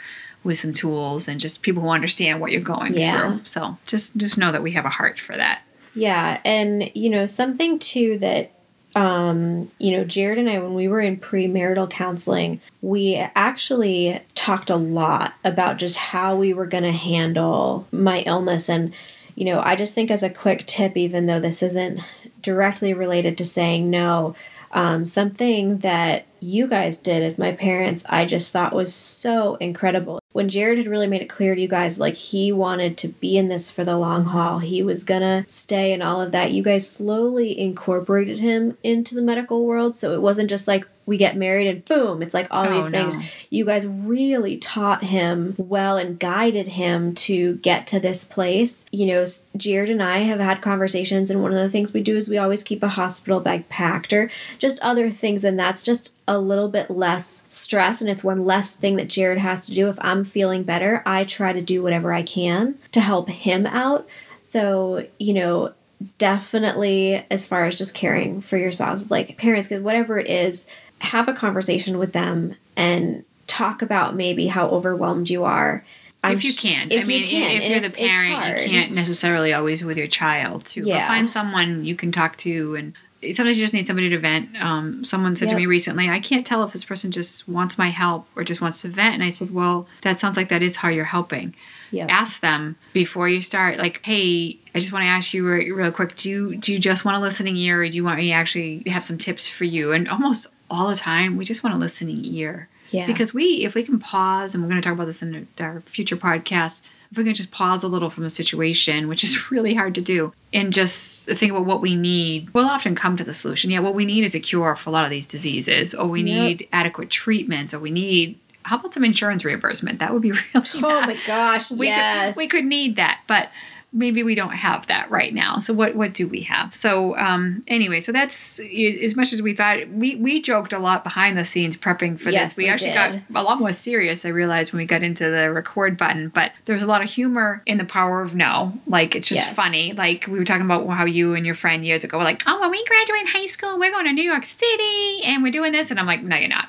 with 0.44 0.58
some 0.58 0.72
tools 0.72 1.28
and 1.28 1.40
just 1.40 1.62
people 1.62 1.82
who 1.82 1.88
understand 1.88 2.40
what 2.40 2.52
you're 2.52 2.60
going 2.60 2.94
yeah. 2.94 3.18
through. 3.18 3.40
So 3.44 3.76
just 3.86 4.16
just 4.16 4.38
know 4.38 4.52
that 4.52 4.62
we 4.62 4.72
have 4.72 4.84
a 4.84 4.90
heart 4.90 5.20
for 5.20 5.36
that 5.36 5.62
yeah, 5.94 6.40
and 6.44 6.90
you 6.94 7.10
know, 7.10 7.26
something 7.26 7.78
too 7.78 8.18
that 8.18 8.52
um, 8.94 9.70
you 9.78 9.96
know, 9.96 10.04
Jared 10.04 10.38
and 10.38 10.50
I, 10.50 10.58
when 10.58 10.74
we 10.74 10.88
were 10.88 11.00
in 11.00 11.18
premarital 11.18 11.90
counseling, 11.90 12.60
we 12.82 13.16
actually 13.16 14.20
talked 14.34 14.70
a 14.70 14.76
lot 14.76 15.34
about 15.44 15.78
just 15.78 15.96
how 15.96 16.36
we 16.36 16.52
were 16.52 16.66
going 16.66 16.84
to 16.84 16.92
handle 16.92 17.86
my 17.92 18.20
illness. 18.20 18.68
And, 18.68 18.92
you 19.36 19.44
know, 19.44 19.60
I 19.60 19.76
just 19.76 19.94
think 19.94 20.10
as 20.10 20.22
a 20.22 20.30
quick 20.30 20.66
tip, 20.66 20.96
even 20.96 21.26
though 21.26 21.40
this 21.40 21.62
isn't 21.62 22.00
directly 22.42 22.92
related 22.92 23.38
to 23.38 23.44
saying 23.44 23.90
no, 23.90 24.34
um, 24.72 25.06
something 25.06 25.78
that 25.78 26.26
you 26.40 26.66
guys 26.66 26.96
did 26.96 27.22
as 27.22 27.38
my 27.38 27.52
parents, 27.52 28.04
I 28.08 28.24
just 28.24 28.52
thought 28.52 28.72
was 28.72 28.94
so 28.94 29.56
incredible. 29.56 30.19
When 30.32 30.48
Jared 30.48 30.78
had 30.78 30.86
really 30.86 31.08
made 31.08 31.22
it 31.22 31.28
clear 31.28 31.56
to 31.56 31.60
you 31.60 31.66
guys, 31.66 31.98
like 31.98 32.14
he 32.14 32.52
wanted 32.52 32.96
to 32.98 33.08
be 33.08 33.36
in 33.36 33.48
this 33.48 33.68
for 33.70 33.84
the 33.84 33.96
long 33.98 34.26
haul, 34.26 34.60
he 34.60 34.80
was 34.80 35.02
gonna 35.02 35.44
stay 35.48 35.92
and 35.92 36.04
all 36.04 36.20
of 36.20 36.30
that, 36.30 36.52
you 36.52 36.62
guys 36.62 36.88
slowly 36.88 37.58
incorporated 37.58 38.38
him 38.38 38.78
into 38.84 39.16
the 39.16 39.22
medical 39.22 39.66
world. 39.66 39.96
So 39.96 40.14
it 40.14 40.22
wasn't 40.22 40.48
just 40.48 40.68
like, 40.68 40.86
we 41.10 41.16
get 41.16 41.36
married 41.36 41.66
and 41.66 41.84
boom, 41.84 42.22
it's 42.22 42.32
like 42.32 42.46
all 42.52 42.68
oh, 42.68 42.72
these 42.72 42.88
things. 42.88 43.16
No. 43.16 43.24
You 43.50 43.64
guys 43.64 43.84
really 43.84 44.56
taught 44.56 45.02
him 45.02 45.56
well 45.58 45.96
and 45.96 46.20
guided 46.20 46.68
him 46.68 47.16
to 47.16 47.56
get 47.56 47.88
to 47.88 47.98
this 47.98 48.24
place. 48.24 48.86
You 48.92 49.06
know, 49.06 49.24
Jared 49.56 49.90
and 49.90 50.00
I 50.00 50.18
have 50.18 50.38
had 50.38 50.62
conversations, 50.62 51.28
and 51.28 51.42
one 51.42 51.52
of 51.52 51.58
the 51.58 51.68
things 51.68 51.92
we 51.92 52.00
do 52.00 52.16
is 52.16 52.28
we 52.28 52.38
always 52.38 52.62
keep 52.62 52.84
a 52.84 52.88
hospital 52.88 53.40
bag 53.40 53.68
packed 53.68 54.12
or 54.12 54.30
just 54.60 54.80
other 54.82 55.10
things, 55.10 55.42
and 55.42 55.58
that's 55.58 55.82
just 55.82 56.14
a 56.28 56.38
little 56.38 56.68
bit 56.68 56.88
less 56.88 57.42
stress 57.48 58.00
and 58.00 58.08
it's 58.08 58.22
one 58.22 58.44
less 58.44 58.76
thing 58.76 58.94
that 58.94 59.08
Jared 59.08 59.38
has 59.38 59.66
to 59.66 59.74
do. 59.74 59.88
If 59.88 59.98
I'm 60.00 60.24
feeling 60.24 60.62
better, 60.62 61.02
I 61.04 61.24
try 61.24 61.52
to 61.52 61.60
do 61.60 61.82
whatever 61.82 62.12
I 62.12 62.22
can 62.22 62.78
to 62.92 63.00
help 63.00 63.28
him 63.28 63.66
out. 63.66 64.06
So, 64.38 65.08
you 65.18 65.34
know, 65.34 65.72
definitely 66.18 67.24
as 67.30 67.46
far 67.46 67.66
as 67.66 67.76
just 67.76 67.94
caring 67.94 68.40
for 68.40 68.56
your 68.56 68.72
spouse, 68.72 69.10
like 69.10 69.36
parents, 69.36 69.68
because 69.68 69.82
whatever 69.82 70.18
it 70.18 70.28
is, 70.28 70.66
have 71.00 71.28
a 71.28 71.32
conversation 71.32 71.98
with 71.98 72.12
them 72.12 72.54
and 72.76 73.24
talk 73.46 73.82
about 73.82 74.14
maybe 74.14 74.46
how 74.46 74.68
overwhelmed 74.68 75.28
you 75.28 75.44
are. 75.44 75.84
I'm 76.22 76.36
if 76.36 76.44
you 76.44 76.54
can. 76.54 76.90
If 76.90 77.04
I 77.04 77.06
mean, 77.06 77.20
you 77.20 77.28
can. 77.28 77.62
if 77.62 77.70
you're 77.70 77.80
the 77.80 77.96
parent, 77.96 78.62
you 78.62 78.68
can't 78.68 78.92
necessarily 78.92 79.52
always 79.52 79.82
with 79.82 79.96
your 79.96 80.06
child 80.06 80.66
too. 80.66 80.82
Yeah. 80.82 81.00
But 81.00 81.08
find 81.08 81.30
someone 81.30 81.84
you 81.84 81.96
can 81.96 82.12
talk 82.12 82.36
to 82.38 82.74
and 82.76 82.92
sometimes 83.22 83.58
you 83.58 83.64
just 83.64 83.74
need 83.74 83.86
somebody 83.86 84.08
to 84.08 84.18
vent. 84.18 84.60
Um, 84.60 85.04
someone 85.04 85.36
said 85.36 85.46
yep. 85.46 85.52
to 85.52 85.56
me 85.56 85.66
recently, 85.66 86.08
I 86.08 86.20
can't 86.20 86.46
tell 86.46 86.64
if 86.64 86.72
this 86.72 86.84
person 86.84 87.10
just 87.10 87.48
wants 87.48 87.76
my 87.76 87.88
help 87.88 88.26
or 88.34 88.44
just 88.44 88.60
wants 88.60 88.82
to 88.82 88.88
vent. 88.88 89.14
And 89.14 89.22
I 89.22 89.30
said, 89.30 89.52
well, 89.52 89.86
that 90.02 90.18
sounds 90.18 90.36
like 90.36 90.48
that 90.48 90.62
is 90.62 90.76
how 90.76 90.88
you're 90.88 91.04
helping. 91.04 91.54
Yep. 91.90 92.08
Ask 92.08 92.40
them 92.40 92.76
before 92.92 93.28
you 93.28 93.42
start, 93.42 93.78
like, 93.78 94.00
hey, 94.04 94.58
I 94.74 94.80
just 94.80 94.92
want 94.92 95.02
to 95.02 95.08
ask 95.08 95.34
you 95.34 95.46
real, 95.46 95.74
real 95.74 95.92
quick, 95.92 96.16
do 96.16 96.30
you 96.30 96.56
do 96.56 96.72
you 96.72 96.78
just 96.78 97.04
want 97.04 97.16
a 97.16 97.20
listening 97.20 97.56
ear 97.56 97.82
or 97.82 97.88
do 97.88 97.96
you 97.96 98.04
want 98.04 98.18
me 98.18 98.28
to 98.28 98.32
actually 98.32 98.84
have 98.86 99.04
some 99.04 99.18
tips 99.18 99.48
for 99.48 99.64
you? 99.64 99.92
And 99.92 100.08
almost 100.08 100.46
all 100.70 100.88
the 100.88 100.96
time 100.96 101.36
we 101.36 101.44
just 101.44 101.64
want 101.64 101.74
a 101.74 101.78
listening 101.78 102.24
ear. 102.24 102.68
Yeah. 102.90 103.06
Because 103.06 103.32
we, 103.32 103.64
if 103.64 103.74
we 103.74 103.84
can 103.84 104.00
pause, 104.00 104.54
and 104.54 104.62
we're 104.62 104.70
going 104.70 104.82
to 104.82 104.88
talk 104.88 104.94
about 104.94 105.06
this 105.06 105.22
in 105.22 105.46
our 105.60 105.80
future 105.82 106.16
podcast, 106.16 106.80
if 107.10 107.18
we 107.18 107.24
can 107.24 107.34
just 107.34 107.50
pause 107.50 107.82
a 107.82 107.88
little 107.88 108.10
from 108.10 108.24
the 108.24 108.30
situation, 108.30 109.08
which 109.08 109.24
is 109.24 109.50
really 109.50 109.74
hard 109.74 109.94
to 109.96 110.00
do, 110.00 110.32
and 110.52 110.72
just 110.72 111.26
think 111.26 111.50
about 111.50 111.66
what 111.66 111.80
we 111.80 111.96
need, 111.96 112.52
we'll 112.54 112.66
often 112.66 112.94
come 112.94 113.16
to 113.16 113.24
the 113.24 113.34
solution. 113.34 113.70
Yeah, 113.70 113.80
what 113.80 113.94
we 113.94 114.04
need 114.04 114.24
is 114.24 114.34
a 114.34 114.40
cure 114.40 114.76
for 114.76 114.90
a 114.90 114.92
lot 114.92 115.04
of 115.04 115.10
these 115.10 115.28
diseases, 115.28 115.94
or 115.94 116.06
we 116.06 116.22
yep. 116.22 116.26
need 116.42 116.68
adequate 116.72 117.10
treatments, 117.10 117.74
or 117.74 117.80
we 117.80 117.90
need 117.90 118.38
how 118.62 118.78
about 118.78 118.92
some 118.92 119.04
insurance 119.04 119.44
reimbursement? 119.44 120.00
That 120.00 120.12
would 120.12 120.22
be 120.22 120.32
really. 120.54 120.68
Oh 120.76 121.00
my 121.00 121.16
gosh! 121.26 121.70
We 121.70 121.88
yes, 121.88 122.34
could, 122.34 122.40
we 122.40 122.48
could 122.48 122.64
need 122.64 122.96
that, 122.96 123.20
but 123.26 123.50
maybe 123.92 124.22
we 124.22 124.34
don't 124.36 124.52
have 124.52 124.86
that 124.86 125.10
right 125.10 125.34
now. 125.34 125.58
So 125.58 125.74
what 125.74 125.96
what 125.96 126.14
do 126.14 126.28
we 126.28 126.42
have? 126.42 126.74
So 126.74 127.16
um, 127.18 127.62
anyway, 127.66 128.00
so 128.00 128.12
that's 128.12 128.60
as 128.60 129.16
much 129.16 129.32
as 129.32 129.42
we 129.42 129.54
thought. 129.54 129.88
We 129.88 130.16
we 130.16 130.40
joked 130.42 130.72
a 130.72 130.78
lot 130.78 131.02
behind 131.04 131.36
the 131.36 131.44
scenes 131.44 131.76
prepping 131.76 132.20
for 132.20 132.30
Yes, 132.30 132.50
this. 132.50 132.58
We, 132.58 132.64
we 132.64 132.70
actually 132.70 132.90
did. 132.92 133.22
got 133.32 133.40
a 133.40 133.42
lot 133.42 133.58
more 133.58 133.72
serious. 133.72 134.24
I 134.24 134.28
realized 134.28 134.72
when 134.72 134.78
we 134.78 134.86
got 134.86 135.02
into 135.02 135.28
the 135.30 135.50
record 135.52 135.96
button, 135.98 136.28
but 136.28 136.52
there 136.66 136.74
was 136.74 136.84
a 136.84 136.86
lot 136.86 137.02
of 137.02 137.10
humor 137.10 137.62
in 137.66 137.78
the 137.78 137.84
power 137.84 138.22
of 138.22 138.34
no. 138.34 138.72
Like 138.86 139.14
it's 139.16 139.28
just 139.28 139.40
Yes. 139.46 139.56
funny. 139.56 139.92
Like 139.92 140.26
we 140.28 140.38
were 140.38 140.44
talking 140.44 140.64
about 140.64 140.86
how 140.88 141.04
you 141.04 141.34
and 141.34 141.44
your 141.44 141.54
friend 141.56 141.84
years 141.84 142.04
ago 142.04 142.18
were 142.18 142.24
like, 142.24 142.42
oh, 142.46 142.60
when 142.60 142.70
we 142.70 142.84
graduate 142.86 143.26
high 143.28 143.46
school, 143.46 143.78
we're 143.78 143.90
going 143.90 144.04
to 144.06 144.12
New 144.12 144.22
York 144.22 144.46
City 144.46 145.22
and 145.24 145.42
we're 145.42 145.52
doing 145.52 145.72
this, 145.72 145.90
and 145.90 145.98
I'm 145.98 146.06
like, 146.06 146.22
no, 146.22 146.36
you're 146.36 146.48
not 146.48 146.68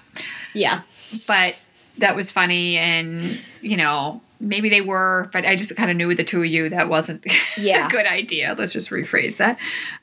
Yeah. 0.53 0.81
but 1.27 1.55
that 1.97 2.15
was 2.15 2.31
funny 2.31 2.77
and 2.77 3.39
you 3.61 3.77
know 3.77 4.21
maybe 4.39 4.69
they 4.69 4.81
were 4.81 5.29
but 5.33 5.45
i 5.45 5.55
just 5.55 5.75
kind 5.75 5.91
of 5.91 5.97
knew 5.97 6.07
with 6.07 6.17
the 6.17 6.23
two 6.23 6.39
of 6.41 6.45
you 6.47 6.69
that 6.69 6.89
wasn't 6.89 7.23
Yeah. 7.57 7.87
a 7.87 7.89
good 7.89 8.05
idea 8.05 8.55
let's 8.57 8.73
just 8.73 8.89
rephrase 8.89 9.37
that 9.37 9.57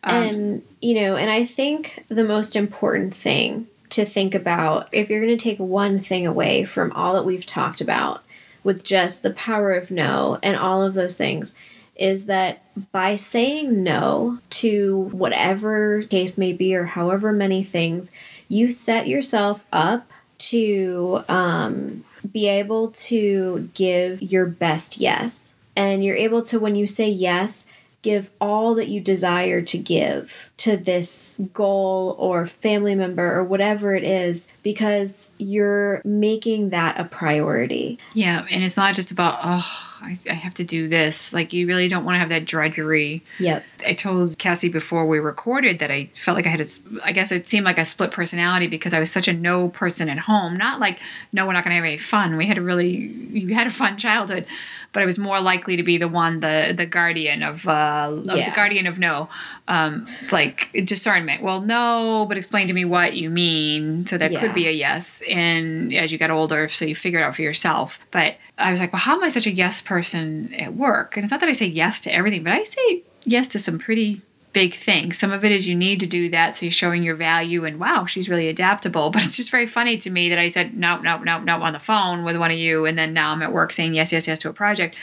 um, 0.05 0.15
and 0.23 0.63
you 0.81 0.95
know 0.95 1.17
and 1.17 1.31
i 1.31 1.45
think 1.45 2.05
the 2.09 2.25
most 2.25 2.55
important 2.57 3.15
thing 3.17 3.67
to 3.91 4.05
think 4.05 4.35
about 4.35 4.89
if 4.93 5.09
you're 5.09 5.25
going 5.25 5.37
to 5.37 5.43
take 5.43 5.59
one 5.59 5.99
thing 5.99 6.27
away 6.27 6.65
from 6.65 6.93
all 6.93 7.15
that 7.15 7.25
we've 7.25 7.47
talked 7.47 7.81
about 7.81 8.23
with 8.63 8.85
just 8.85 9.23
the 9.23 9.31
power 9.33 9.73
of 9.73 9.91
no 9.91 10.39
and 10.43 10.57
all 10.57 10.83
of 10.83 10.95
those 10.95 11.17
things 11.17 11.55
is 11.97 12.27
that 12.27 12.63
by 12.93 13.17
saying 13.17 13.83
no 13.83 14.39
to 14.51 15.09
whatever 15.11 16.03
case 16.03 16.39
may 16.39 16.53
be 16.53 16.75
or 16.75 16.85
however 16.85 17.33
many 17.33 17.65
things 17.65 18.09
you 18.47 18.71
set 18.71 19.09
yourself 19.09 19.65
up 19.73 20.09
to 20.39 21.25
um, 21.29 22.05
be 22.31 22.49
able 22.49 22.91
to 22.91 23.71
give 23.75 24.23
your 24.23 24.47
best 24.47 24.99
yes. 24.99 25.55
And 25.77 26.05
you're 26.05 26.17
able 26.17 26.43
to 26.45 26.59
when 26.59 26.75
you 26.77 26.87
say 26.87 27.09
yes 27.09 27.67
give 28.03 28.31
all 28.41 28.75
that 28.77 28.89
you 28.89 29.01
desire 29.01 29.61
to 29.61 29.77
give 29.77 30.51
to 30.57 30.77
this 30.77 31.41
goal 31.53 32.15
or 32.19 32.47
family 32.47 32.95
member 32.95 33.37
or 33.37 33.43
whatever 33.43 33.95
it 33.95 34.05
is 34.05 34.49
because 34.73 35.33
you're 35.39 36.03
making 36.05 36.69
that 36.71 37.01
a 37.01 37.05
priority. 37.05 37.99
yeah 38.13 38.45
and 38.51 38.63
it's 38.63 38.77
not 38.77 38.95
just 38.95 39.11
about 39.11 39.39
oh 39.43 39.85
I, 40.03 40.19
I 40.31 40.35
have 40.35 40.55
to 40.55 40.65
do 40.65 40.89
this 40.89 41.33
like 41.33 41.53
you 41.55 41.67
really 41.67 41.89
don't 41.89 42.05
want 42.05 42.17
to 42.17 42.21
have 42.21 42.29
that 42.29 42.45
drudgery 42.45 43.23
Yep. 43.39 43.65
I 43.87 43.95
told 43.95 44.37
Cassie 44.39 44.69
before 44.69 45.07
we 45.07 45.19
recorded 45.21 45.79
that 45.79 45.91
I 45.91 46.11
felt 46.25 46.37
like 46.37 46.47
I 46.47 46.51
had 46.51 46.61
a, 46.61 46.67
I 47.05 47.13
guess 47.13 47.33
it 47.33 47.49
seemed 47.49 47.65
like 47.65 47.79
a 47.79 47.85
split 47.85 48.11
personality 48.11 48.67
because 48.67 48.93
I 48.93 49.01
was 49.01 49.11
such 49.11 49.29
a 49.29 49.33
no 49.33 49.69
person 49.69 50.09
at 50.09 50.19
home. 50.19 50.57
Not 50.57 50.81
like, 50.81 50.99
no, 51.33 51.47
we're 51.47 51.53
not 51.53 51.63
going 51.63 51.71
to 51.71 51.77
have 51.77 51.85
any 51.85 51.97
fun. 51.99 52.37
We 52.37 52.47
had 52.49 52.59
a 52.59 52.63
really, 52.63 52.89
you 52.97 53.55
had 53.55 53.69
a 53.69 53.71
fun 53.71 53.97
childhood, 53.97 54.47
but 54.93 55.03
I 55.03 55.07
was 55.07 55.17
more 55.19 55.41
likely 55.41 55.77
to 55.77 55.85
be 55.85 55.97
the 55.97 56.09
one, 56.09 56.41
the 56.41 56.75
the 56.77 56.87
guardian 56.87 57.43
of, 57.45 57.67
uh, 57.69 58.11
of 58.11 58.37
Yeah. 58.37 58.51
the 58.51 58.57
guardian 58.57 58.87
of 58.89 58.99
no, 58.99 59.29
um, 59.69 60.07
like 60.33 60.69
discernment. 60.85 61.43
Well, 61.43 61.61
no, 61.61 62.25
but 62.29 62.37
explain 62.37 62.67
to 62.69 62.73
me 62.75 62.85
what 62.85 63.15
you 63.15 63.31
mean. 63.31 64.07
So 64.07 64.19
that 64.19 64.33
Yeah. 64.33 64.41
could 64.41 64.55
be 64.55 64.67
a 64.67 64.73
yes. 64.73 65.23
And 65.31 65.95
as 65.95 66.11
you 66.11 66.19
got 66.19 66.31
older, 66.31 66.69
so 66.69 66.85
you 66.87 66.97
figure 66.97 67.21
it 67.21 67.23
out 67.23 67.37
for 67.37 67.43
yourself. 67.43 68.01
But 68.11 68.37
I 68.59 68.71
was 68.73 68.81
like, 68.81 68.93
well, 68.93 69.01
how 69.01 69.15
am 69.17 69.23
I 69.23 69.29
such 69.29 69.47
a 69.47 69.53
yes 69.53 69.81
person 69.83 70.53
at 70.55 70.75
work? 70.75 71.17
And 71.17 71.25
it's 71.25 71.31
not 71.31 71.41
that 71.41 71.49
I 71.49 71.53
say 71.53 71.67
yes 71.67 72.01
to 72.03 72.13
everything, 72.13 72.43
but 72.43 72.55
I 72.55 72.65
say 72.65 73.03
yes 73.25 73.47
to 73.49 73.59
some 73.59 73.79
pretty 73.79 74.23
big 74.55 74.75
things. 74.75 75.19
Some 75.19 75.31
of 75.31 75.45
it 75.45 75.53
is 75.53 75.69
you 75.69 75.75
need 75.77 76.01
to 76.01 76.07
do 76.07 76.31
that, 76.31 76.57
so 76.57 76.65
you're 76.65 76.73
showing 76.73 77.03
your 77.03 77.15
value 77.15 77.67
and 77.67 77.79
wow, 77.79 78.07
she's 78.07 78.31
really 78.31 78.49
adaptable. 78.49 79.11
But 79.13 79.23
it's 79.23 79.37
just 79.37 79.51
very 79.51 79.67
funny 79.67 79.99
to 79.99 80.11
me 80.11 80.31
that 80.31 80.39
I 80.39 80.49
said 80.49 80.75
no, 80.77 80.99
no, 80.99 81.19
no, 81.19 81.39
no 81.41 81.63
on 81.63 81.75
the 81.75 81.79
phone 81.79 82.25
with 82.25 82.37
one 82.39 82.51
of 82.51 82.57
you, 82.57 82.87
and 82.87 82.97
then 82.99 83.13
now 83.13 83.33
I'm 83.33 83.43
at 83.43 83.53
work 83.53 83.75
saying 83.75 83.93
yes, 83.95 84.11
yes, 84.13 84.27
yes 84.27 84.39
to 84.41 84.49
a 84.49 84.53
project. 84.55 84.97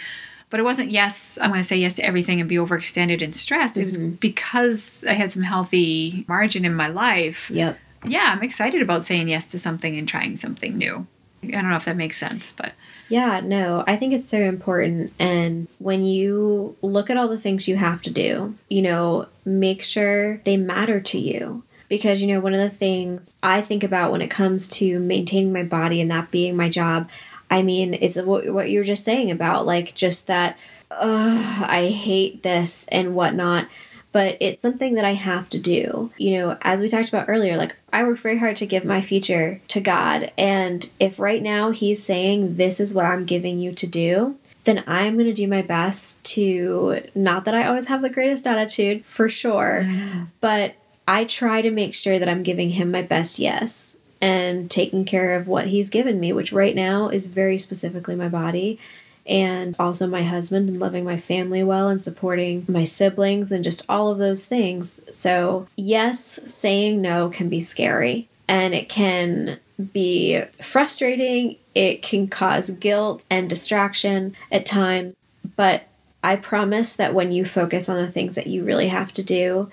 But 0.50 0.60
it 0.60 0.64
wasn't 0.64 0.92
yes, 0.92 1.38
I'm 1.42 1.50
going 1.50 1.60
to 1.62 1.68
say 1.68 1.78
yes 1.78 1.96
to 1.96 2.06
everything 2.06 2.40
and 2.40 2.48
be 2.48 2.56
overextended 2.56 3.24
and 3.24 3.34
stressed. 3.36 3.78
It 3.78 3.86
was 3.86 3.98
Mhm. 4.00 4.20
because 4.20 5.04
I 5.08 5.14
had 5.14 5.32
some 5.32 5.44
healthy 5.44 6.24
margin 6.28 6.66
in 6.66 6.76
my 6.76 6.88
life. 6.88 7.50
Yep. 7.54 7.78
Yeah, 8.06 8.30
I'm 8.36 8.44
excited 8.44 8.82
about 8.82 9.04
saying 9.04 9.28
yes 9.28 9.50
to 9.52 9.60
something 9.60 9.98
and 9.98 10.08
trying 10.08 10.38
something 10.38 10.78
new. 10.78 11.08
I 11.44 11.48
don't 11.52 11.70
know 11.70 11.76
if 11.76 11.86
that 11.86 11.98
makes 11.98 12.18
sense, 12.18 12.54
but 12.56 12.74
Yeah, 13.08 13.40
no, 13.44 13.84
I 13.86 13.98
think 13.98 14.14
it's 14.14 14.26
so 14.26 14.42
important. 14.42 15.14
And 15.20 15.68
when 15.78 16.04
you 16.06 16.76
look 16.82 17.10
at 17.12 17.18
all 17.18 17.28
the 17.28 17.38
things 17.38 17.68
you 17.68 17.76
have 17.76 18.02
to 18.04 18.10
do, 18.10 18.56
you 18.68 18.82
know, 18.82 19.28
make 19.46 19.84
sure 19.84 20.42
they 20.44 20.58
matter 20.58 21.00
to 21.00 21.20
you. 21.20 21.62
Because, 21.88 22.20
you 22.20 22.28
know, 22.28 22.40
one 22.40 22.56
of 22.56 22.60
the 22.60 22.76
things 22.76 23.32
I 23.44 23.62
think 23.62 23.84
about 23.84 24.12
when 24.12 24.22
it 24.24 24.32
comes 24.32 24.68
to 24.80 24.98
maintaining 25.00 25.54
my 25.54 25.62
body 25.62 26.02
and 26.02 26.10
that 26.10 26.32
being 26.32 26.56
my 26.56 26.68
job, 26.68 27.08
I 27.50 27.62
mean, 27.62 27.94
it's 27.94 28.18
what, 28.18 28.52
what 28.52 28.70
you 28.70 28.80
were 28.80 28.86
just 28.86 29.04
saying 29.04 29.32
about, 29.32 29.66
like, 29.66 29.96
just 29.96 30.28
that, 30.28 30.58
ugh, 30.92 31.66
I 31.68 31.88
hate 31.88 32.44
this 32.44 32.88
and 32.92 33.16
whatnot. 33.16 33.68
But 34.12 34.38
it's 34.40 34.62
something 34.62 34.94
that 34.96 35.04
I 35.04 35.14
have 35.14 35.50
to 35.50 35.60
do. 35.60 36.10
You 36.18 36.38
know, 36.38 36.58
as 36.62 36.82
we 36.82 36.90
talked 36.90 37.10
about 37.10 37.28
earlier, 37.28 37.58
like, 37.58 37.76
I 37.92 38.04
work 38.04 38.20
very 38.20 38.40
hard 38.40 38.56
to 38.58 38.66
give 38.66 38.86
my 38.86 39.02
future 39.02 39.62
to 39.68 39.82
God. 39.82 40.32
And 40.38 40.90
if 41.00 41.20
right 41.20 41.44
now 41.44 41.72
He's 41.72 42.02
saying, 42.02 42.56
This 42.56 42.80
is 42.80 42.94
what 42.94 43.06
I'm 43.06 43.26
giving 43.26 43.60
you 43.60 43.74
to 43.74 43.86
do, 43.86 44.38
then 44.64 44.84
I'm 44.88 45.16
going 45.16 45.26
to 45.26 45.34
do 45.34 45.48
my 45.48 45.62
best 45.62 46.24
to, 46.24 47.02
not 47.14 47.44
that 47.46 47.56
I 47.56 47.68
always 47.68 47.88
have 47.88 48.02
the 48.02 48.10
greatest 48.10 48.48
attitude, 48.48 49.06
for 49.06 49.28
sure, 49.28 49.84
mm-hmm. 49.84 50.24
but 50.40 50.76
I 51.08 51.26
try 51.26 51.62
to 51.62 51.70
make 51.70 51.94
sure 51.94 52.18
that 52.18 52.30
I'm 52.30 52.42
giving 52.42 52.72
Him 52.72 52.92
my 52.92 53.02
best 53.02 53.38
yes 53.38 53.98
and 54.26 54.72
taking 54.72 55.06
care 55.06 55.36
of 55.36 55.48
what 55.48 55.68
He's 55.68 55.90
given 55.90 56.20
me, 56.20 56.34
which 56.34 56.52
right 56.52 56.76
now 56.76 57.10
is 57.10 57.28
very 57.28 57.60
specifically 57.60 58.16
my 58.16 58.28
body. 58.28 58.80
And 59.28 59.76
also 59.78 60.08
my 60.08 60.24
husband 60.24 60.68
and 60.68 60.80
loving 60.80 61.04
my 61.04 61.18
family 61.18 61.64
well 61.64 61.90
and 61.90 62.02
supporting 62.02 62.66
my 62.68 62.84
siblings 62.86 63.52
and 63.52 63.64
just 63.64 63.84
all 63.88 64.10
of 64.10 64.18
those 64.18 64.48
things. 64.48 65.04
So, 65.16 65.68
yes, 65.76 66.40
saying 66.48 67.02
no 67.02 67.30
can 67.30 67.50
be 67.50 67.62
scary 67.62 68.28
and 68.48 68.74
it 68.74 68.90
can 68.90 69.60
be 69.94 70.44
frustrating. 70.62 71.58
It 71.76 72.02
can 72.02 72.28
cause 72.28 72.72
guilt 72.72 73.22
and 73.30 73.48
distraction 73.48 74.36
at 74.52 74.66
times. 74.66 75.16
But 75.56 75.88
I 76.24 76.36
promise 76.36 76.96
that 76.96 77.14
when 77.14 77.32
you 77.32 77.46
focus 77.46 77.90
on 77.90 77.98
the 77.98 78.12
things 78.12 78.34
that 78.36 78.48
you 78.48 78.64
really 78.64 78.88
have 78.88 79.12
to 79.14 79.24
do 79.24 79.70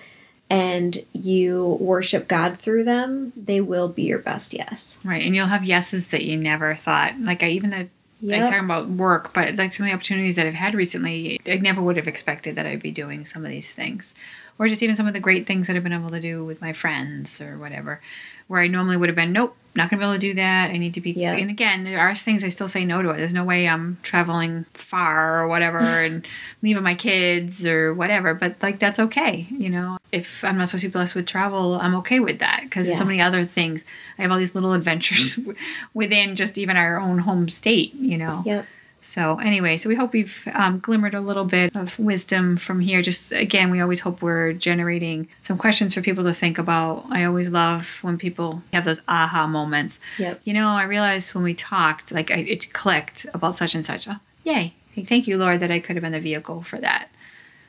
and 0.52 1.02
you 1.14 1.78
worship 1.80 2.28
God 2.28 2.58
through 2.60 2.84
them, 2.84 3.32
they 3.34 3.62
will 3.62 3.88
be 3.88 4.02
your 4.02 4.18
best 4.18 4.52
yes. 4.52 5.00
right. 5.02 5.24
And 5.24 5.34
you'll 5.34 5.46
have 5.46 5.64
yeses 5.64 6.08
that 6.08 6.24
you 6.24 6.36
never 6.36 6.76
thought. 6.76 7.18
Like 7.18 7.42
I 7.42 7.48
even 7.48 7.72
had 7.72 7.88
I'm 8.22 8.46
talking 8.46 8.64
about 8.64 8.88
work, 8.88 9.32
but 9.32 9.56
like 9.56 9.72
some 9.72 9.86
of 9.86 9.90
the 9.90 9.94
opportunities 9.94 10.36
that 10.36 10.46
I've 10.46 10.54
had 10.54 10.74
recently, 10.74 11.40
I 11.46 11.56
never 11.56 11.80
would 11.80 11.96
have 11.96 12.06
expected 12.06 12.54
that 12.54 12.66
I'd 12.66 12.82
be 12.82 12.92
doing 12.92 13.26
some 13.26 13.44
of 13.44 13.50
these 13.50 13.72
things. 13.72 14.14
Or 14.58 14.68
just 14.68 14.82
even 14.82 14.94
some 14.94 15.08
of 15.08 15.14
the 15.14 15.20
great 15.20 15.46
things 15.46 15.66
that 15.66 15.74
I've 15.74 15.82
been 15.82 15.92
able 15.92 16.10
to 16.10 16.20
do 16.20 16.44
with 16.44 16.60
my 16.60 16.72
friends 16.72 17.40
or 17.40 17.58
whatever, 17.58 18.00
where 18.46 18.60
I 18.60 18.68
normally 18.68 18.98
would 18.98 19.08
have 19.08 19.16
been, 19.16 19.32
nope, 19.32 19.56
not 19.74 19.88
going 19.88 19.98
to 19.98 20.04
be 20.04 20.08
able 20.08 20.14
to 20.14 20.18
do 20.18 20.34
that. 20.34 20.70
I 20.70 20.76
need 20.76 20.94
to 20.94 21.00
be. 21.00 21.12
Yeah. 21.12 21.34
And 21.34 21.50
again, 21.50 21.84
there 21.84 21.98
are 21.98 22.14
things 22.14 22.44
I 22.44 22.50
still 22.50 22.68
say 22.68 22.84
no 22.84 23.00
to 23.00 23.10
it. 23.10 23.16
There's 23.16 23.32
no 23.32 23.44
way 23.44 23.66
I'm 23.66 23.98
traveling 24.02 24.66
far 24.74 25.42
or 25.42 25.48
whatever 25.48 25.78
and 26.04 26.26
leaving 26.62 26.82
my 26.82 26.94
kids 26.94 27.66
or 27.66 27.94
whatever, 27.94 28.34
but 28.34 28.56
like 28.60 28.78
that's 28.78 29.00
okay. 29.00 29.46
You 29.50 29.70
know, 29.70 29.98
if 30.10 30.44
I'm 30.44 30.58
not 30.58 30.68
supposed 30.68 30.82
to 30.82 30.88
be 30.88 30.92
blessed 30.92 31.14
with 31.14 31.26
travel, 31.26 31.78
I'm 31.80 31.94
okay 31.96 32.20
with 32.20 32.40
that 32.40 32.62
because 32.64 32.86
there's 32.86 32.98
so 32.98 33.04
many 33.04 33.20
other 33.20 33.46
things. 33.46 33.84
I 34.18 34.22
have 34.22 34.30
all 34.30 34.38
these 34.38 34.54
little 34.54 34.74
adventures 34.74 35.38
within 35.94 36.36
just 36.36 36.58
even 36.58 36.76
our 36.76 37.00
own 37.00 37.18
home 37.18 37.48
state, 37.48 37.94
you 37.94 38.18
know. 38.18 38.42
Yep. 38.44 38.66
So 39.04 39.38
anyway, 39.38 39.76
so 39.76 39.88
we 39.88 39.94
hope 39.94 40.12
we've 40.12 40.34
um, 40.54 40.78
glimmered 40.78 41.14
a 41.14 41.20
little 41.20 41.44
bit 41.44 41.74
of 41.74 41.98
wisdom 41.98 42.56
from 42.56 42.80
here. 42.80 43.02
Just 43.02 43.32
again, 43.32 43.70
we 43.70 43.80
always 43.80 44.00
hope 44.00 44.22
we're 44.22 44.52
generating 44.52 45.28
some 45.42 45.58
questions 45.58 45.92
for 45.92 46.02
people 46.02 46.24
to 46.24 46.34
think 46.34 46.58
about. 46.58 47.06
I 47.10 47.24
always 47.24 47.48
love 47.48 47.98
when 48.02 48.16
people 48.16 48.62
have 48.72 48.84
those 48.84 49.02
aha 49.08 49.46
moments. 49.46 50.00
Yep. 50.18 50.40
You 50.44 50.54
know, 50.54 50.68
I 50.68 50.84
realized 50.84 51.34
when 51.34 51.44
we 51.44 51.54
talked, 51.54 52.12
like 52.12 52.30
I, 52.30 52.38
it 52.38 52.72
clicked 52.72 53.26
about 53.34 53.56
such 53.56 53.74
and 53.74 53.84
such. 53.84 54.08
Oh, 54.08 54.16
yay! 54.44 54.74
Thank 54.94 55.26
you, 55.26 55.36
Lord, 55.36 55.60
that 55.60 55.70
I 55.70 55.80
could 55.80 55.96
have 55.96 56.02
been 56.02 56.12
the 56.12 56.20
vehicle 56.20 56.62
for 56.62 56.78
that. 56.78 57.08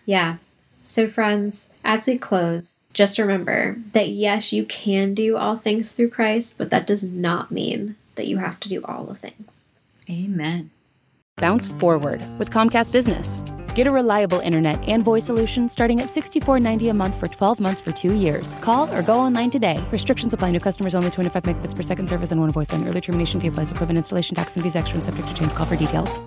Yeah. 0.06 0.38
So, 0.84 1.08
friends, 1.08 1.72
as 1.86 2.06
we 2.06 2.18
close, 2.18 2.90
just 2.94 3.18
remember 3.18 3.78
that 3.94 4.10
yes, 4.10 4.52
you 4.52 4.66
can 4.66 5.14
do 5.14 5.38
all 5.38 5.58
things 5.58 5.94
through 5.94 6.10
Christ, 6.10 6.58
but 6.58 6.70
that 6.72 6.86
does 6.86 7.04
not 7.04 7.52
mean 7.52 7.96
that 8.16 8.28
you 8.28 8.38
have 8.38 8.60
to 8.60 8.70
do 8.70 8.84
all 8.84 9.06
the 9.06 9.16
things. 9.16 9.72
Amen. 10.10 10.72
Bounce 11.38 11.68
forward 11.68 12.24
with 12.38 12.50
Comcast 12.52 12.92
Business. 12.92 13.44
Get 13.76 13.88
a 13.88 13.92
reliable 13.92 14.40
internet 14.40 14.88
and 14.88 15.04
voice 15.04 15.26
solution 15.26 15.68
starting 15.68 16.00
at 16.00 16.08
$64.90 16.08 16.90
a 16.90 16.94
month 16.94 17.16
for 17.20 17.28
12 17.28 17.60
months 17.60 17.82
for 17.82 17.92
two 17.92 18.16
years. 18.16 18.54
Call 18.56 18.94
or 18.94 19.02
go 19.02 19.20
online 19.20 19.50
today. 19.50 19.84
Restrictions 19.92 20.34
apply. 20.34 20.52
New 20.52 20.60
customers 20.60 20.94
only. 20.96 21.10
25 21.10 21.44
megabits 21.44 21.76
per 21.76 21.82
second 21.82 22.08
service 22.08 22.32
and 22.32 22.40
one 22.40 22.52
voice 22.52 22.72
line. 22.72 22.88
Early 22.88 23.02
termination 23.02 23.42
fee 23.42 23.48
applies. 23.48 23.72
Equipment 23.72 23.98
installation 23.98 24.36
tax 24.36 24.56
and 24.56 24.64
fees 24.64 24.76
extra 24.76 24.96
and 24.96 25.04
subject 25.04 25.28
to 25.28 25.34
change. 25.34 25.52
Call 25.54 25.66
for 25.66 25.76
details. 25.76 26.20